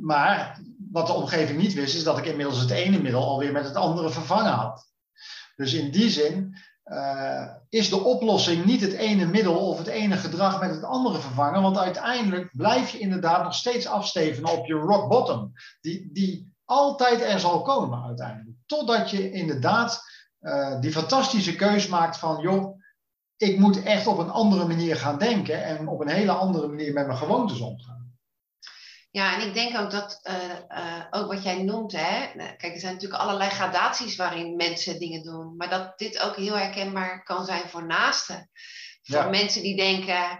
maar 0.00 0.60
wat 0.90 1.06
de 1.06 1.12
omgeving 1.12 1.58
niet 1.60 1.74
wist, 1.74 1.94
is 1.94 2.04
dat 2.04 2.18
ik 2.18 2.24
inmiddels 2.24 2.60
het 2.60 2.70
ene 2.70 2.98
middel 2.98 3.24
alweer 3.24 3.52
met 3.52 3.64
het 3.64 3.76
andere 3.76 4.10
vervangen 4.10 4.52
had. 4.52 4.88
Dus 5.56 5.74
in 5.74 5.90
die 5.90 6.10
zin 6.10 6.56
uh, 6.84 7.46
is 7.68 7.88
de 7.88 8.00
oplossing 8.04 8.64
niet 8.64 8.80
het 8.80 8.92
ene 8.92 9.26
middel 9.26 9.68
of 9.68 9.78
het 9.78 9.86
ene 9.86 10.16
gedrag 10.16 10.60
met 10.60 10.70
het 10.70 10.84
andere 10.84 11.18
vervangen, 11.18 11.62
want 11.62 11.78
uiteindelijk 11.78 12.50
blijf 12.56 12.90
je 12.90 12.98
inderdaad 12.98 13.42
nog 13.42 13.54
steeds 13.54 13.86
afstevenen 13.86 14.58
op 14.58 14.66
je 14.66 14.74
rock 14.74 15.08
bottom, 15.08 15.52
die, 15.80 16.10
die 16.12 16.52
altijd 16.64 17.20
er 17.20 17.40
zal 17.40 17.62
komen 17.62 18.04
uiteindelijk. 18.04 18.56
Totdat 18.66 19.10
je 19.10 19.30
inderdaad 19.30 20.02
uh, 20.40 20.80
die 20.80 20.92
fantastische 20.92 21.56
keus 21.56 21.88
maakt 21.88 22.16
van, 22.16 22.40
joh, 22.40 22.78
ik 23.36 23.58
moet 23.58 23.82
echt 23.82 24.06
op 24.06 24.18
een 24.18 24.30
andere 24.30 24.66
manier 24.66 24.96
gaan 24.96 25.18
denken 25.18 25.64
en 25.64 25.88
op 25.88 26.00
een 26.00 26.08
hele 26.08 26.32
andere 26.32 26.68
manier 26.68 26.92
met 26.92 27.06
mijn 27.06 27.18
gewoontes 27.18 27.60
omgaan. 27.60 27.99
Ja, 29.10 29.34
en 29.34 29.46
ik 29.46 29.54
denk 29.54 29.78
ook 29.78 29.90
dat, 29.90 30.20
uh, 30.22 30.78
uh, 30.78 31.04
ook 31.10 31.32
wat 31.32 31.42
jij 31.42 31.62
noemt, 31.62 31.92
hè, 31.92 32.26
kijk, 32.34 32.62
er 32.62 32.80
zijn 32.80 32.92
natuurlijk 32.92 33.22
allerlei 33.22 33.50
gradaties 33.50 34.16
waarin 34.16 34.56
mensen 34.56 34.98
dingen 34.98 35.22
doen, 35.22 35.56
maar 35.56 35.68
dat 35.68 35.98
dit 35.98 36.20
ook 36.20 36.36
heel 36.36 36.56
herkenbaar 36.58 37.22
kan 37.22 37.44
zijn 37.44 37.68
voor 37.68 37.86
naasten. 37.86 38.50
Voor 39.02 39.16
ja. 39.16 39.28
mensen 39.28 39.62
die 39.62 39.76
denken, 39.76 40.38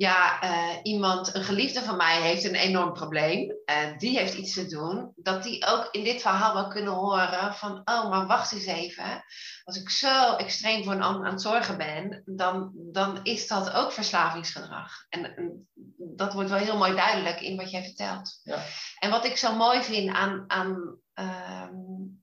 ja, 0.00 0.44
uh, 0.44 0.76
iemand, 0.82 1.34
een 1.34 1.44
geliefde 1.44 1.82
van 1.82 1.96
mij 1.96 2.20
heeft 2.20 2.44
een 2.44 2.54
enorm 2.54 2.92
probleem 2.92 3.54
en 3.64 3.98
die 3.98 4.18
heeft 4.18 4.34
iets 4.34 4.54
te 4.54 4.66
doen, 4.66 5.12
dat 5.16 5.42
die 5.42 5.66
ook 5.66 5.88
in 5.90 6.04
dit 6.04 6.20
verhaal 6.20 6.54
wel 6.54 6.68
kunnen 6.68 6.92
horen 6.92 7.54
van, 7.54 7.82
oh, 7.84 8.10
maar 8.10 8.26
wacht 8.26 8.52
eens 8.52 8.64
even, 8.64 9.24
als 9.64 9.76
ik 9.76 9.90
zo 9.90 10.36
extreem 10.36 10.84
voor 10.84 10.92
een 10.92 11.02
ander 11.02 11.26
aan 11.26 11.32
het 11.32 11.42
zorgen 11.42 11.76
ben, 11.76 12.22
dan, 12.24 12.70
dan 12.74 13.20
is 13.22 13.46
dat 13.46 13.72
ook 13.72 13.92
verslavingsgedrag. 13.92 15.06
En, 15.08 15.36
en 15.36 15.68
dat 15.96 16.32
wordt 16.32 16.50
wel 16.50 16.58
heel 16.58 16.78
mooi 16.78 16.94
duidelijk 16.94 17.40
in 17.40 17.56
wat 17.56 17.70
jij 17.70 17.82
vertelt. 17.82 18.40
Ja. 18.42 18.58
En 18.98 19.10
wat 19.10 19.24
ik 19.24 19.36
zo 19.36 19.56
mooi 19.56 19.82
vind 19.82 20.14
aan, 20.14 20.44
aan 20.46 20.98
um, 21.14 22.19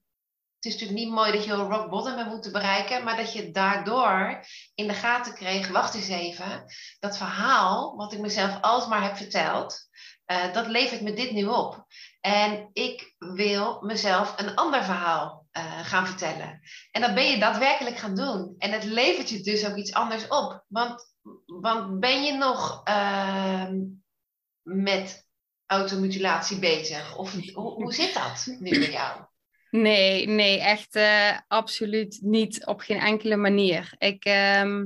het 0.58 0.66
is 0.66 0.72
natuurlijk 0.72 1.00
niet 1.00 1.14
mooi 1.14 1.32
dat 1.32 1.44
je 1.44 1.52
een 1.52 1.70
rock 1.70 1.90
bottom 1.90 2.16
hebt 2.16 2.30
moeten 2.30 2.52
bereiken, 2.52 3.04
maar 3.04 3.16
dat 3.16 3.32
je 3.32 3.50
daardoor 3.50 4.44
in 4.74 4.86
de 4.86 4.94
gaten 4.94 5.34
kreeg, 5.34 5.68
wacht 5.68 5.94
eens 5.94 6.08
even, 6.08 6.64
dat 6.98 7.16
verhaal 7.16 7.96
wat 7.96 8.12
ik 8.12 8.18
mezelf 8.18 8.60
alsmaar 8.60 9.02
heb 9.02 9.16
verteld, 9.16 9.88
uh, 10.26 10.52
dat 10.52 10.66
levert 10.66 11.00
me 11.00 11.12
dit 11.12 11.32
nu 11.32 11.46
op. 11.46 11.86
En 12.20 12.70
ik 12.72 13.14
wil 13.18 13.80
mezelf 13.82 14.34
een 14.36 14.54
ander 14.54 14.84
verhaal 14.84 15.46
uh, 15.52 15.78
gaan 15.78 16.06
vertellen. 16.06 16.60
En 16.90 17.00
dat 17.00 17.14
ben 17.14 17.30
je 17.30 17.38
daadwerkelijk 17.38 17.96
gaan 17.96 18.14
doen. 18.14 18.54
En 18.58 18.72
het 18.72 18.84
levert 18.84 19.28
je 19.28 19.40
dus 19.40 19.66
ook 19.66 19.76
iets 19.76 19.92
anders 19.92 20.28
op. 20.28 20.64
Want, 20.68 21.14
want 21.46 22.00
ben 22.00 22.22
je 22.22 22.32
nog 22.32 22.88
uh, 22.88 23.68
met 24.62 25.26
automutilatie 25.66 26.58
bezig? 26.58 27.16
Of 27.16 27.32
hoe, 27.32 27.72
hoe 27.72 27.92
zit 27.92 28.14
dat 28.14 28.56
nu 28.58 28.78
bij 28.78 28.90
jou? 28.90 29.26
Nee, 29.70 30.26
nee, 30.26 30.60
echt 30.60 30.96
uh, 30.96 31.38
absoluut 31.48 32.18
niet 32.22 32.66
op 32.66 32.80
geen 32.80 33.00
enkele 33.00 33.36
manier. 33.36 33.94
Ik, 33.98 34.26
uh, 34.26 34.82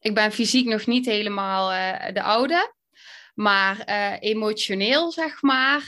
ik 0.00 0.14
ben 0.14 0.32
fysiek 0.32 0.66
nog 0.66 0.86
niet 0.86 1.06
helemaal 1.06 1.72
uh, 1.72 2.14
de 2.14 2.22
oude. 2.22 2.76
Maar 3.34 3.82
uh, 3.88 4.30
emotioneel, 4.30 5.12
zeg 5.12 5.42
maar, 5.42 5.82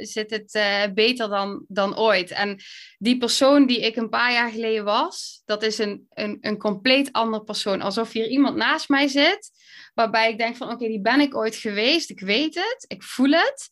zit 0.00 0.30
het 0.30 0.52
beter 0.94 1.28
dan, 1.28 1.64
dan 1.68 1.98
ooit. 1.98 2.30
En 2.30 2.60
die 2.98 3.18
persoon 3.18 3.66
die 3.66 3.80
ik 3.80 3.96
een 3.96 4.08
paar 4.08 4.32
jaar 4.32 4.50
geleden 4.50 4.84
was, 4.84 5.42
dat 5.44 5.62
is 5.62 5.78
een, 5.78 6.06
een, 6.10 6.38
een 6.40 6.58
compleet 6.58 7.12
ander 7.12 7.44
persoon. 7.44 7.80
Alsof 7.80 8.12
hier 8.12 8.28
iemand 8.28 8.56
naast 8.56 8.88
mij 8.88 9.08
zit, 9.08 9.50
waarbij 9.94 10.30
ik 10.30 10.38
denk 10.38 10.56
van, 10.56 10.70
oké, 10.70 10.86
die 10.86 11.00
ben 11.00 11.20
ik 11.20 11.36
ooit 11.36 11.56
geweest. 11.56 12.10
Ik 12.10 12.20
weet 12.20 12.54
het, 12.54 12.84
ik 12.86 13.02
voel 13.02 13.30
het. 13.30 13.70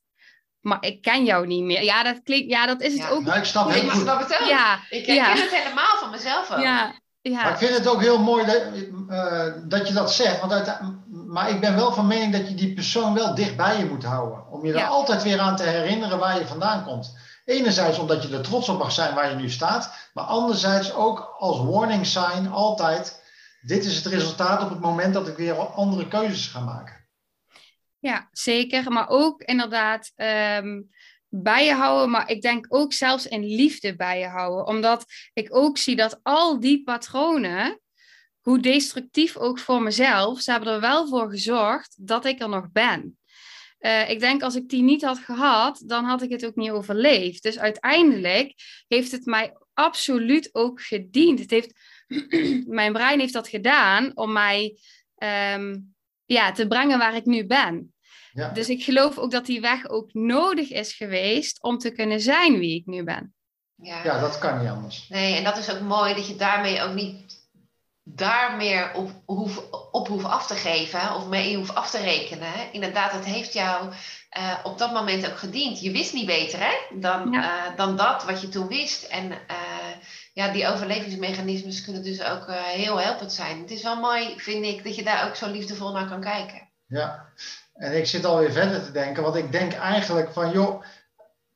Maar 0.67 0.79
ik 0.81 1.03
ken 1.03 1.25
jou 1.25 1.47
niet 1.47 1.63
meer. 1.63 1.83
Ja, 1.83 2.03
dat 2.03 2.21
klinkt, 2.25 2.51
ja, 2.51 2.67
dat 2.67 2.81
is 2.81 2.93
het 2.93 3.03
ja. 3.03 3.09
ook. 3.09 3.25
Nou, 3.25 3.39
ik 3.39 3.45
snap 3.45 3.71
heel 3.71 3.83
Ik 3.83 3.91
goed. 3.91 4.01
snap 4.01 4.19
het 4.21 4.41
ook. 4.41 4.49
Ja, 4.49 4.79
Ik 4.91 5.05
ken 5.05 5.15
ja. 5.15 5.29
het 5.29 5.55
helemaal 5.55 5.97
van 6.01 6.11
mezelf 6.11 6.51
ook. 6.51 6.59
Ja, 6.59 6.95
ja. 7.21 7.43
Maar 7.43 7.51
ik 7.51 7.57
vind 7.57 7.77
het 7.77 7.87
ook 7.87 8.01
heel 8.01 8.19
mooi 8.19 8.47
dat, 8.47 8.63
uh, 9.09 9.45
dat 9.65 9.89
je 9.89 9.95
dat 9.95 10.13
zegt. 10.13 10.41
Want 10.41 10.53
uit, 10.53 10.79
maar 11.27 11.51
ik 11.51 11.61
ben 11.61 11.75
wel 11.77 11.93
van 11.93 12.07
mening 12.07 12.33
dat 12.33 12.49
je 12.49 12.55
die 12.55 12.75
persoon 12.75 13.15
wel 13.15 13.35
dicht 13.35 13.57
bij 13.57 13.79
je 13.79 13.85
moet 13.85 14.05
houden. 14.05 14.51
Om 14.51 14.67
je 14.67 14.73
er 14.73 14.87
altijd 14.87 15.23
weer 15.23 15.41
aan 15.41 15.57
te 15.57 15.63
herinneren 15.63 16.19
waar 16.19 16.39
je 16.39 16.47
vandaan 16.47 16.85
komt. 16.85 17.17
Enerzijds 17.45 17.99
omdat 17.99 18.23
je 18.23 18.37
er 18.37 18.43
trots 18.43 18.69
op 18.69 18.79
mag 18.79 18.93
zijn 18.93 19.15
waar 19.15 19.31
je 19.31 19.37
nu 19.37 19.51
staat. 19.51 20.11
Maar 20.15 20.25
anderzijds 20.25 20.95
ook 20.95 21.35
als 21.39 21.61
warning 21.61 22.07
sign 22.07 22.49
altijd. 22.53 23.23
Dit 23.61 23.85
is 23.85 23.97
het 23.97 24.07
resultaat 24.07 24.63
op 24.63 24.71
het 24.71 24.81
moment 24.81 25.15
dat 25.15 25.29
ik 25.29 25.37
weer 25.37 25.55
andere 25.55 26.09
keuzes 26.09 26.47
ga 26.47 26.61
maken. 26.61 26.96
Ja, 28.07 28.29
zeker. 28.33 28.93
Maar 28.93 29.09
ook 29.09 29.43
inderdaad 29.43 30.13
ehm, 30.15 30.83
bij 31.29 31.65
je 31.65 31.73
houden. 31.73 32.11
Maar 32.11 32.31
ik 32.31 32.43
denk 32.43 32.67
ook 32.69 32.93
zelfs 32.93 33.27
in 33.27 33.45
liefde 33.45 33.97
bij 33.97 34.19
je 34.19 34.27
houden. 34.27 34.67
Omdat 34.67 35.05
ik 35.33 35.55
ook 35.57 35.79
zie 35.79 35.97
dat 35.97 36.21
al 36.23 36.61
die 36.61 36.83
patronen, 36.83 37.81
hoe 38.41 38.61
destructief 38.61 39.37
ook 39.37 39.59
voor 39.59 39.83
mezelf, 39.83 40.41
ze 40.41 40.51
hebben 40.51 40.73
er 40.73 40.81
wel 40.81 41.09
voor 41.09 41.31
gezorgd 41.31 41.97
dat 42.01 42.25
ik 42.25 42.41
er 42.41 42.49
nog 42.49 42.71
ben. 42.73 43.19
Eh, 43.79 44.11
ik 44.11 44.21
denk 44.21 44.43
als 44.43 44.55
ik 44.55 44.69
die 44.69 44.83
niet 44.83 45.05
had 45.05 45.19
gehad, 45.19 45.83
dan 45.87 46.05
had 46.05 46.23
ik 46.23 46.31
het 46.31 46.47
ook 46.47 46.57
niet 46.57 46.71
overleefd. 46.71 47.43
Dus 47.43 47.59
uiteindelijk 47.59 48.55
heeft 48.89 49.13
het 49.13 49.25
mij 49.25 49.57
absoluut 49.75 50.49
ook 50.53 50.83
gediend. 50.83 51.39
Het 51.39 51.51
heeft, 51.51 51.73
mijn 52.81 52.93
brein 52.93 53.21
heeft 53.21 53.33
dat 53.33 53.49
gedaan 53.49 54.17
om 54.17 54.33
mij 54.33 54.79
ehm, 55.17 55.75
ja, 56.27 56.53
te 56.53 56.67
brengen 56.67 56.99
waar 56.99 57.17
ik 57.17 57.25
nu 57.25 57.47
ben. 57.47 57.95
Ja. 58.37 58.49
Dus 58.49 58.69
ik 58.69 58.83
geloof 58.83 59.19
ook 59.19 59.31
dat 59.31 59.47
die 59.47 59.61
weg 59.61 59.89
ook 59.89 60.13
nodig 60.15 60.71
is 60.71 60.93
geweest 60.93 61.63
om 61.63 61.79
te 61.79 61.91
kunnen 61.91 62.21
zijn 62.21 62.59
wie 62.59 62.75
ik 62.81 62.87
nu 62.87 63.05
ben. 63.05 63.35
Ja. 63.75 64.05
ja, 64.05 64.21
dat 64.21 64.39
kan 64.39 64.59
niet 64.59 64.69
anders. 64.69 65.09
Nee, 65.09 65.37
en 65.37 65.45
dat 65.45 65.57
is 65.57 65.71
ook 65.71 65.81
mooi 65.81 66.15
dat 66.15 66.29
je 66.29 66.37
daarmee 66.37 66.83
ook 66.83 66.95
niet 66.95 67.45
daar 68.03 68.57
meer 68.57 68.95
op, 68.95 69.11
hoef, 69.25 69.71
op 69.91 70.09
hoeft 70.09 70.25
af 70.25 70.47
te 70.47 70.55
geven 70.55 71.15
of 71.15 71.27
mee 71.29 71.57
hoeft 71.57 71.75
af 71.75 71.91
te 71.91 71.99
rekenen. 71.99 72.53
Inderdaad, 72.73 73.13
het 73.13 73.25
heeft 73.25 73.53
jou 73.53 73.93
uh, 74.39 74.55
op 74.63 74.79
dat 74.79 74.93
moment 74.93 75.27
ook 75.31 75.39
gediend. 75.39 75.81
Je 75.81 75.91
wist 75.91 76.13
niet 76.13 76.27
beter 76.27 76.59
hè, 76.61 76.99
dan, 77.01 77.31
Ja. 77.33 77.71
uh, 77.71 77.77
dan 77.77 77.97
dat 77.97 78.25
wat 78.25 78.41
je 78.41 78.49
toen 78.49 78.69
wist. 78.69 79.03
En 79.03 79.31
uh, 79.31 79.37
ja, 80.33 80.49
die 80.53 80.67
overlevingsmechanismes 80.67 81.85
kunnen 81.85 82.03
dus 82.03 82.23
ook 82.23 82.45
heel 82.51 83.01
helpend 83.01 83.33
zijn. 83.33 83.61
Het 83.61 83.71
is 83.71 83.83
wel 83.83 84.01
mooi, 84.01 84.35
vind 84.37 84.65
ik, 84.65 84.85
dat 84.85 84.97
je 84.97 85.03
daar 85.03 85.29
ook 85.29 85.37
zo 85.37 85.51
liefdevol 85.51 85.93
naar 85.93 86.09
kan 86.09 86.21
kijken. 86.21 86.69
Ja, 86.87 87.33
en 87.77 87.97
ik 87.97 88.07
zit 88.07 88.25
alweer 88.25 88.53
verder 88.53 88.85
te 88.85 88.91
denken, 88.93 89.23
want 89.23 89.35
ik 89.35 89.53
denk 89.53 89.73
eigenlijk 89.73 90.33
van, 90.33 90.51
joh, 90.51 90.83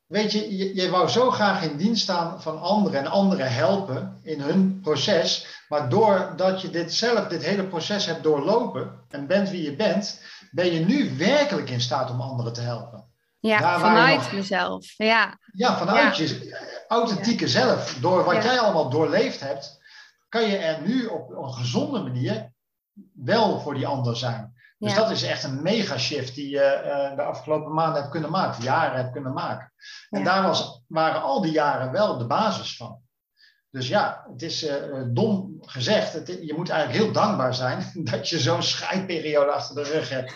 weet 0.05 0.31
je, 0.31 0.57
je, 0.57 0.75
je 0.75 0.89
wou 0.89 1.07
zo 1.09 1.31
graag 1.31 1.63
in 1.63 1.77
dienst 1.77 2.03
staan 2.03 2.41
van 2.41 2.61
anderen 2.61 2.99
en 2.99 3.07
anderen 3.07 3.53
helpen 3.53 4.19
in 4.23 4.39
hun 4.41 4.79
proces, 4.81 5.47
maar 5.69 5.89
doordat 5.89 6.61
je 6.61 6.69
dit 6.69 6.93
zelf, 6.93 7.27
dit 7.27 7.43
hele 7.43 7.63
proces 7.67 8.05
hebt 8.05 8.23
doorlopen 8.23 8.99
en 9.09 9.27
bent 9.27 9.49
wie 9.49 9.63
je 9.63 9.75
bent, 9.75 10.21
ben 10.51 10.73
je 10.73 10.85
nu 10.85 11.17
werkelijk 11.17 11.69
in 11.69 11.81
staat 11.81 12.09
om 12.09 12.21
anderen 12.21 12.53
te 12.53 12.61
helpen. 12.61 13.09
Ja, 13.39 13.59
Daar 13.59 13.79
vanuit 13.79 14.17
nog- 14.19 14.31
mezelf. 14.31 14.93
Ja, 14.97 15.37
Ja, 15.53 15.77
vanuit 15.77 16.17
je 16.17 16.57
authentieke 16.87 17.47
zelf, 17.47 17.97
door 18.01 18.23
wat 18.23 18.35
Ja. 18.35 18.43
jij 18.43 18.59
allemaal 18.59 18.89
doorleefd 18.89 19.39
hebt, 19.39 19.79
kan 20.29 20.41
je 20.49 20.57
er 20.57 20.81
nu 20.81 21.05
op 21.05 21.29
een 21.29 21.53
gezonde 21.53 21.99
manier 21.99 22.51
wel 23.13 23.59
voor 23.59 23.73
die 23.73 23.87
ander 23.87 24.17
zijn. 24.17 24.53
Dus 24.81 24.95
dat 24.95 25.11
is 25.11 25.23
echt 25.23 25.43
een 25.43 25.61
mega 25.61 25.97
shift 25.97 26.35
die 26.35 26.49
je 26.49 26.61
eh, 26.61 27.15
de 27.15 27.21
afgelopen 27.21 27.73
maanden 27.73 27.99
hebt 27.99 28.11
kunnen 28.11 28.31
maken, 28.31 28.63
jaren 28.63 28.97
hebt 28.97 29.11
kunnen 29.11 29.33
maken. 29.33 29.73
En 30.09 30.19
Ja. 30.19 30.25
daar 30.25 30.43
was, 30.43 30.81
waren 30.87 31.21
al 31.21 31.41
die 31.41 31.51
jaren 31.51 31.91
wel 31.91 32.17
de 32.17 32.25
basis 32.27 32.75
van. 32.75 32.99
Dus 33.69 33.87
ja, 33.87 34.25
het 34.31 34.41
is 34.41 34.65
eh, 34.65 35.03
dom 35.07 35.57
gezegd. 35.61 36.13
Het, 36.13 36.27
je 36.27 36.53
moet 36.57 36.69
eigenlijk 36.69 37.03
heel 37.03 37.13
dankbaar 37.13 37.53
zijn 37.53 37.91
dat 38.11 38.29
je 38.29 38.39
zo'n 38.39 38.63
scheidperiode 38.63 39.51
achter 39.51 39.75
de 39.75 39.83
rug 39.83 40.09
hebt. 40.09 40.33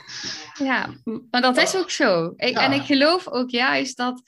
ja, 0.60 0.90
maar 1.32 1.42
dat 1.42 1.58
is 1.58 1.76
ook 1.76 1.90
zo. 1.90 2.34
Ik, 2.36 2.54
Ja. 2.58 2.64
En 2.64 2.72
ik 2.72 2.84
geloof 2.84 3.28
ook 3.28 3.50
juist 3.50 3.98
dat, 3.98 4.22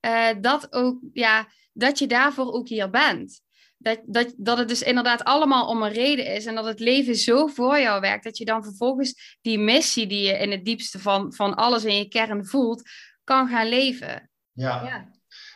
eh, 0.00 0.28
dat, 0.40 0.72
ook, 0.72 0.98
ja, 1.12 1.46
dat 1.72 1.98
je 1.98 2.06
daarvoor 2.06 2.52
ook 2.52 2.68
hier 2.68 2.90
bent. 2.90 3.40
Dat, 3.84 4.00
dat, 4.06 4.34
dat 4.36 4.58
het 4.58 4.68
dus 4.68 4.82
inderdaad 4.82 5.24
allemaal 5.24 5.68
om 5.68 5.82
een 5.82 5.92
reden 5.92 6.26
is 6.26 6.46
en 6.46 6.54
dat 6.54 6.64
het 6.64 6.80
leven 6.80 7.16
zo 7.16 7.46
voor 7.46 7.80
jou 7.80 8.00
werkt, 8.00 8.24
dat 8.24 8.38
je 8.38 8.44
dan 8.44 8.64
vervolgens 8.64 9.38
die 9.40 9.58
missie 9.58 10.06
die 10.06 10.22
je 10.22 10.38
in 10.38 10.50
het 10.50 10.64
diepste 10.64 10.98
van, 10.98 11.34
van 11.34 11.54
alles 11.54 11.84
in 11.84 11.96
je 11.96 12.08
kern 12.08 12.46
voelt, 12.46 12.82
kan 13.24 13.48
gaan 13.48 13.68
leven. 13.68 14.30
Ja. 14.52 14.84
Ja. 14.84 15.12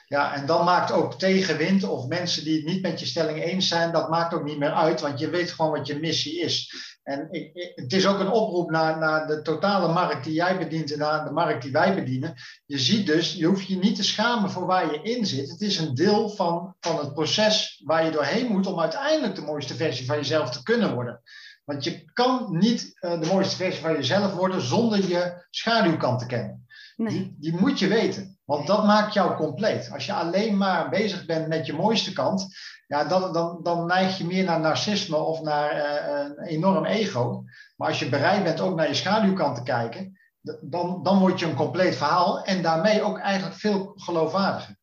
Ja, 0.07 0.35
en 0.35 0.47
dan 0.47 0.65
maakt 0.65 0.93
ook 0.93 1.19
tegenwind 1.19 1.85
of 1.85 2.07
mensen 2.07 2.45
die 2.45 2.57
het 2.57 2.65
niet 2.65 2.83
met 2.83 3.01
je 3.01 3.07
stelling 3.07 3.43
eens 3.43 3.69
zijn, 3.69 3.93
dat 3.93 4.09
maakt 4.09 4.35
ook 4.35 4.45
niet 4.45 4.59
meer 4.59 4.73
uit, 4.73 5.01
want 5.01 5.19
je 5.19 5.31
weet 5.31 5.51
gewoon 5.51 5.71
wat 5.71 5.87
je 5.87 5.99
missie 5.99 6.41
is. 6.41 6.73
En 7.09 7.29
ik, 7.31 7.55
ik- 7.55 7.73
het 7.75 7.93
is 7.93 8.07
ook 8.07 8.19
een 8.19 8.31
oproep 8.31 8.71
naar, 8.71 8.99
naar 8.99 9.27
de 9.27 9.43
totale 9.43 9.93
markt 9.93 10.25
die 10.25 10.33
jij 10.33 10.59
bedient 10.59 10.93
en 10.93 10.99
naar 10.99 11.25
de 11.25 11.31
markt 11.31 11.63
die 11.63 11.73
wij 11.73 11.95
bedienen. 11.95 12.35
Je 12.67 12.79
ziet 12.79 13.07
dus, 13.07 13.33
je 13.35 13.47
hoeft 13.47 13.67
je 13.67 13.77
niet 13.77 13.97
te 13.97 14.03
schamen 14.05 14.51
voor 14.51 14.67
waar 14.67 14.93
je 14.93 15.03
in 15.03 15.27
zit. 15.27 15.51
Het 15.51 15.61
is 15.61 15.79
een 15.79 15.95
deel 15.95 16.29
van, 16.29 16.75
van 16.81 16.99
het 16.99 17.15
proces 17.15 17.83
waar 17.85 18.05
je 18.05 18.11
doorheen 18.11 18.47
moet 18.47 18.67
om 18.67 18.81
uiteindelijk 18.81 19.35
de 19.35 19.43
mooiste 19.43 19.75
versie 19.75 20.07
van 20.07 20.17
jezelf 20.17 20.51
te 20.51 20.63
kunnen 20.63 20.95
worden. 20.95 21.21
Want 21.65 21.85
je 21.85 22.05
kan 22.13 22.47
niet 22.59 22.91
eh, 22.95 23.21
de 23.21 23.27
mooiste 23.27 23.57
versie 23.57 23.83
van 23.83 23.93
jezelf 23.93 24.33
worden 24.33 24.61
zonder 24.61 25.09
je 25.09 25.47
schaduwkant 25.51 26.19
te 26.19 26.27
kennen. 26.27 26.67
Nee. 26.97 27.09
Die, 27.09 27.37
die 27.39 27.61
moet 27.61 27.79
je 27.79 27.89
weten, 27.89 28.38
want 28.49 28.67
dat 28.67 28.85
maakt 28.85 29.15
jou 29.15 29.37
compleet. 29.37 29.91
Als 29.93 30.07
je 30.07 30.13
alleen 30.13 30.57
maar 30.57 30.89
bezig 30.89 31.27
bent 31.27 31.49
met 31.49 31.67
je 31.67 31.73
mooiste 31.73 32.13
kant, 32.13 32.57
ja, 32.87 33.05
dan, 33.05 33.33
dan, 33.33 33.61
dan 33.63 33.87
neig 33.87 34.19
je 34.19 34.25
meer 34.25 34.45
naar 34.45 34.61
narcisme 34.61 35.17
of 35.17 35.41
naar 35.41 35.71
eh, 35.71 36.25
een 36.25 36.47
enorm 36.47 36.85
ego. 36.85 37.45
Maar 37.77 37.89
als 37.89 37.99
je 37.99 38.09
bereid 38.09 38.45
bent 38.45 38.61
ook 38.61 38.77
naar 38.77 38.89
je 38.89 38.95
schaduwkant 38.95 39.57
te 39.57 39.63
kijken, 39.63 40.19
dan, 40.61 41.03
dan 41.03 41.19
word 41.19 41.39
je 41.39 41.47
een 41.47 41.55
compleet 41.55 41.97
verhaal 41.97 42.45
en 42.45 42.63
daarmee 42.63 43.03
ook 43.03 43.19
eigenlijk 43.19 43.57
veel 43.57 43.93
geloofwaardiger. 43.97 44.77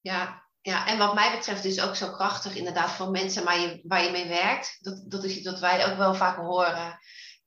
Ja, 0.00 0.42
ja, 0.60 0.86
en 0.86 0.98
wat 0.98 1.14
mij 1.14 1.30
betreft 1.36 1.62
dus 1.62 1.80
ook 1.80 1.96
zo 1.96 2.10
krachtig 2.10 2.56
inderdaad 2.56 2.90
voor 2.90 3.10
mensen 3.10 3.44
waar 3.44 3.58
je, 3.58 3.80
waar 3.82 4.04
je 4.04 4.10
mee 4.10 4.28
werkt. 4.28 4.78
Dat, 4.80 5.04
dat 5.06 5.24
is 5.24 5.36
iets 5.36 5.50
wat 5.50 5.60
wij 5.60 5.90
ook 5.90 5.96
wel 5.96 6.14
vaak 6.14 6.36
horen 6.36 6.98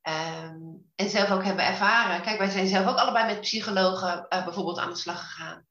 ehm, 0.08 0.56
en 0.96 1.10
zelf 1.10 1.32
ook 1.32 1.44
hebben 1.44 1.66
ervaren. 1.66 2.22
Kijk, 2.22 2.38
wij 2.38 2.50
zijn 2.50 2.68
zelf 2.68 2.88
ook 2.88 2.98
allebei 2.98 3.26
met 3.26 3.42
psychologen 3.42 4.28
eh, 4.28 4.44
bijvoorbeeld 4.44 4.80
aan 4.80 4.90
de 4.90 4.96
slag 4.96 5.20
gegaan. 5.20 5.66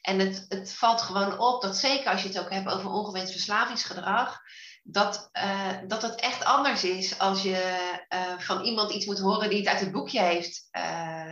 En 0.00 0.18
het, 0.18 0.44
het 0.48 0.74
valt 0.74 1.02
gewoon 1.02 1.38
op 1.38 1.62
dat 1.62 1.76
zeker 1.76 2.10
als 2.10 2.22
je 2.22 2.28
het 2.28 2.38
ook 2.38 2.50
hebt 2.50 2.70
over 2.70 2.90
ongewenst 2.90 3.32
verslavingsgedrag, 3.32 4.40
dat, 4.82 5.28
eh, 5.32 5.68
dat 5.86 6.02
het 6.02 6.14
echt 6.14 6.44
anders 6.44 6.84
is 6.84 7.18
als 7.18 7.42
je 7.42 7.90
eh, 8.08 8.38
van 8.38 8.62
iemand 8.62 8.90
iets 8.90 9.06
moet 9.06 9.18
horen 9.18 9.48
die 9.48 9.58
het 9.58 9.68
uit 9.68 9.80
het 9.80 9.92
boekje 9.92 10.20
heeft 10.20 10.68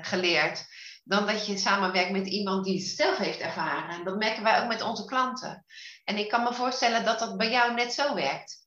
geleerd 0.03 0.66
dan 1.05 1.27
dat 1.27 1.46
je 1.46 1.59
samenwerkt 1.59 2.11
met 2.11 2.27
iemand 2.27 2.64
die 2.64 2.79
het 2.79 2.88
zelf 2.88 3.16
heeft 3.16 3.40
ervaren. 3.40 3.88
En 3.99 4.05
dat 4.05 4.16
merken 4.16 4.42
wij 4.42 4.62
ook 4.62 4.68
met 4.68 4.83
onze 4.83 5.05
klanten. 5.05 5.64
En 6.05 6.16
ik 6.18 6.29
kan 6.29 6.42
me 6.42 6.55
voorstellen 6.55 7.05
dat 7.05 7.18
dat 7.18 7.37
bij 7.37 7.51
jou 7.51 7.75
net 7.75 7.92
zo 7.92 8.14
werkt. 8.14 8.60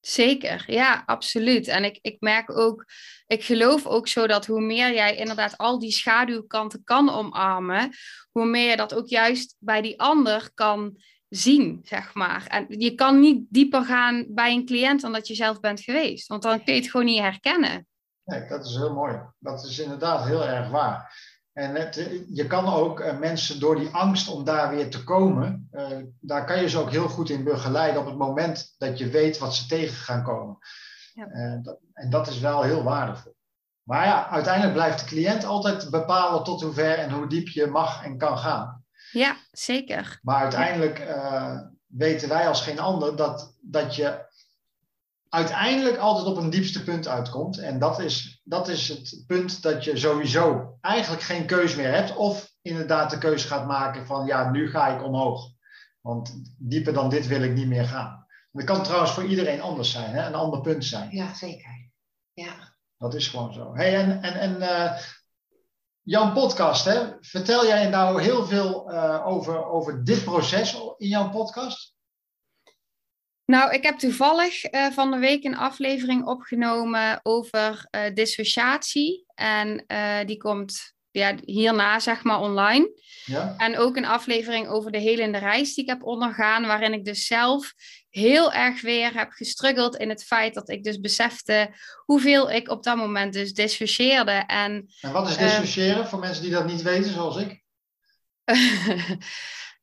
Zeker, 0.00 0.64
ja, 0.66 1.02
absoluut. 1.06 1.68
En 1.68 1.84
ik, 1.84 1.98
ik 2.02 2.16
merk 2.20 2.58
ook, 2.58 2.84
ik 3.26 3.44
geloof 3.44 3.86
ook 3.86 4.08
zo 4.08 4.26
dat 4.26 4.46
hoe 4.46 4.60
meer 4.60 4.94
jij 4.94 5.16
inderdaad 5.16 5.58
al 5.58 5.78
die 5.78 5.92
schaduwkanten 5.92 6.84
kan 6.84 7.10
omarmen, 7.10 7.90
hoe 8.30 8.46
meer 8.46 8.70
je 8.70 8.76
dat 8.76 8.94
ook 8.94 9.08
juist 9.08 9.56
bij 9.58 9.82
die 9.82 10.00
ander 10.00 10.50
kan 10.54 10.96
zien, 11.28 11.80
zeg 11.82 12.14
maar. 12.14 12.46
En 12.46 12.66
je 12.68 12.94
kan 12.94 13.20
niet 13.20 13.46
dieper 13.48 13.84
gaan 13.84 14.26
bij 14.28 14.52
een 14.52 14.66
cliënt 14.66 15.00
dan 15.00 15.12
dat 15.12 15.26
je 15.26 15.34
zelf 15.34 15.60
bent 15.60 15.80
geweest, 15.80 16.26
want 16.26 16.42
dan 16.42 16.64
kun 16.64 16.74
je 16.74 16.80
het 16.80 16.90
gewoon 16.90 17.06
niet 17.06 17.20
herkennen. 17.20 17.86
Nee, 18.24 18.48
dat 18.48 18.66
is 18.66 18.74
heel 18.74 18.94
mooi. 18.94 19.20
Dat 19.38 19.64
is 19.64 19.78
inderdaad 19.78 20.26
heel 20.26 20.44
erg 20.44 20.68
waar. 20.68 21.12
En 21.58 21.74
het, 21.74 22.08
je 22.28 22.46
kan 22.46 22.66
ook 22.66 23.00
uh, 23.00 23.18
mensen 23.18 23.60
door 23.60 23.76
die 23.76 23.88
angst 23.88 24.28
om 24.28 24.44
daar 24.44 24.70
weer 24.70 24.90
te 24.90 25.04
komen, 25.04 25.68
uh, 25.72 25.86
daar 26.20 26.44
kan 26.44 26.60
je 26.60 26.68
ze 26.68 26.78
ook 26.78 26.90
heel 26.90 27.08
goed 27.08 27.30
in 27.30 27.44
begeleiden 27.44 28.00
op 28.00 28.06
het 28.06 28.16
moment 28.16 28.74
dat 28.78 28.98
je 28.98 29.08
weet 29.08 29.38
wat 29.38 29.54
ze 29.54 29.66
tegen 29.66 29.96
gaan 29.96 30.22
komen. 30.22 30.58
Ja. 31.14 31.28
Uh, 31.30 31.62
dat, 31.62 31.78
en 31.92 32.10
dat 32.10 32.28
is 32.28 32.38
wel 32.38 32.62
heel 32.62 32.82
waardevol. 32.82 33.34
Maar 33.82 34.06
ja, 34.06 34.28
uiteindelijk 34.28 34.74
blijft 34.74 34.98
de 34.98 35.06
cliënt 35.06 35.44
altijd 35.44 35.90
bepalen 35.90 36.44
tot 36.44 36.62
hoe 36.62 36.72
ver 36.72 36.98
en 36.98 37.10
hoe 37.10 37.28
diep 37.28 37.48
je 37.48 37.66
mag 37.66 38.04
en 38.04 38.18
kan 38.18 38.38
gaan. 38.38 38.84
Ja, 39.12 39.36
zeker. 39.50 40.18
Maar 40.22 40.42
uiteindelijk 40.42 41.06
weten 41.86 42.28
wij 42.28 42.48
als 42.48 42.60
geen 42.60 42.78
ander 42.78 43.16
dat, 43.16 43.54
dat 43.60 43.96
je 43.96 44.26
uiteindelijk 45.28 45.96
altijd 45.96 46.26
op 46.26 46.36
een 46.36 46.50
diepste 46.50 46.84
punt 46.84 47.08
uitkomt. 47.08 47.58
En 47.58 47.78
dat 47.78 48.00
is, 48.00 48.40
dat 48.44 48.68
is 48.68 48.88
het 48.88 49.24
punt 49.26 49.62
dat 49.62 49.84
je 49.84 49.96
sowieso 49.96 50.76
eigenlijk 50.80 51.22
geen 51.22 51.46
keus 51.46 51.76
meer 51.76 51.92
hebt. 51.92 52.16
Of 52.16 52.52
inderdaad 52.62 53.10
de 53.10 53.18
keuze 53.18 53.46
gaat 53.46 53.66
maken 53.66 54.06
van 54.06 54.26
ja, 54.26 54.50
nu 54.50 54.70
ga 54.70 54.86
ik 54.88 55.02
omhoog. 55.02 55.50
Want 56.00 56.42
dieper 56.58 56.92
dan 56.92 57.10
dit 57.10 57.26
wil 57.26 57.42
ik 57.42 57.54
niet 57.54 57.66
meer 57.66 57.84
gaan. 57.84 58.26
Dat 58.52 58.64
kan 58.64 58.82
trouwens 58.82 59.12
voor 59.12 59.24
iedereen 59.24 59.60
anders 59.60 59.90
zijn, 59.90 60.10
hè? 60.10 60.26
een 60.26 60.34
ander 60.34 60.60
punt 60.60 60.84
zijn. 60.84 61.10
Ja, 61.10 61.34
zeker. 61.34 61.90
Ja. 62.32 62.76
Dat 62.96 63.14
is 63.14 63.28
gewoon 63.28 63.52
zo. 63.52 63.74
Hey, 63.74 63.94
en 63.94 64.22
en, 64.22 64.34
en 64.34 64.56
uh, 64.56 64.98
jouw 66.02 66.32
podcast, 66.32 66.84
hè? 66.84 67.06
vertel 67.20 67.66
jij 67.66 67.88
nou 67.88 68.22
heel 68.22 68.46
veel 68.46 68.92
uh, 68.92 69.26
over, 69.26 69.64
over 69.66 70.04
dit 70.04 70.24
proces 70.24 70.74
in 70.96 71.08
jouw 71.08 71.30
podcast? 71.30 71.96
Nou, 73.50 73.72
ik 73.72 73.82
heb 73.82 73.98
toevallig 73.98 74.72
uh, 74.72 74.86
van 74.90 75.10
de 75.10 75.18
week 75.18 75.44
een 75.44 75.56
aflevering 75.56 76.26
opgenomen 76.26 77.20
over 77.22 77.86
uh, 77.90 78.14
dissociatie. 78.14 79.24
En 79.34 79.84
uh, 79.86 80.18
die 80.26 80.36
komt 80.36 80.94
ja, 81.10 81.34
hierna, 81.44 82.00
zeg 82.00 82.22
maar, 82.22 82.40
online. 82.40 82.90
Ja. 83.24 83.54
En 83.56 83.78
ook 83.78 83.96
een 83.96 84.04
aflevering 84.04 84.68
over 84.68 84.90
de 84.90 84.98
helende 84.98 85.38
reis 85.38 85.74
die 85.74 85.84
ik 85.84 85.90
heb 85.90 86.02
ondergaan, 86.02 86.66
waarin 86.66 86.92
ik 86.92 87.04
dus 87.04 87.26
zelf 87.26 87.74
heel 88.10 88.52
erg 88.52 88.80
weer 88.80 89.14
heb 89.14 89.30
gestruggeld 89.30 89.96
in 89.96 90.08
het 90.08 90.24
feit 90.24 90.54
dat 90.54 90.68
ik 90.68 90.84
dus 90.84 91.00
besefte 91.00 91.70
hoeveel 92.04 92.50
ik 92.50 92.70
op 92.70 92.82
dat 92.82 92.96
moment 92.96 93.32
dus 93.32 93.52
dissocieerde. 93.52 94.44
En, 94.46 94.88
en 95.00 95.12
wat 95.12 95.28
is 95.28 95.36
dissociëren 95.36 96.08
voor 96.08 96.18
mensen 96.18 96.42
die 96.42 96.52
dat 96.52 96.66
niet 96.66 96.82
weten, 96.82 97.12
zoals 97.12 97.36
ik? 97.36 97.62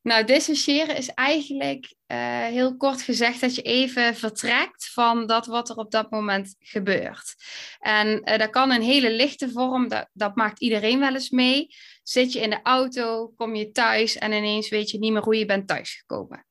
Nou, 0.05 0.23
dissociëren 0.23 0.95
is 0.95 1.09
eigenlijk 1.09 1.95
uh, 2.07 2.17
heel 2.45 2.77
kort 2.77 3.01
gezegd 3.01 3.41
dat 3.41 3.55
je 3.55 3.61
even 3.61 4.15
vertrekt 4.15 4.89
van 4.93 5.27
dat 5.27 5.45
wat 5.45 5.69
er 5.69 5.75
op 5.75 5.91
dat 5.91 6.11
moment 6.11 6.55
gebeurt. 6.59 7.35
En 7.79 8.07
uh, 8.07 8.37
dat 8.37 8.49
kan 8.49 8.71
een 8.71 8.81
hele 8.81 9.11
lichte 9.11 9.49
vorm, 9.49 9.87
dat, 9.87 10.07
dat 10.13 10.35
maakt 10.35 10.61
iedereen 10.61 10.99
wel 10.99 11.13
eens 11.13 11.29
mee. 11.29 11.67
Zit 12.03 12.33
je 12.33 12.39
in 12.39 12.49
de 12.49 12.59
auto, 12.63 13.27
kom 13.35 13.55
je 13.55 13.71
thuis 13.71 14.17
en 14.17 14.31
ineens 14.31 14.69
weet 14.69 14.91
je 14.91 14.99
niet 14.99 15.11
meer 15.11 15.23
hoe 15.23 15.37
je 15.37 15.45
bent 15.45 15.67
thuisgekomen. 15.67 16.45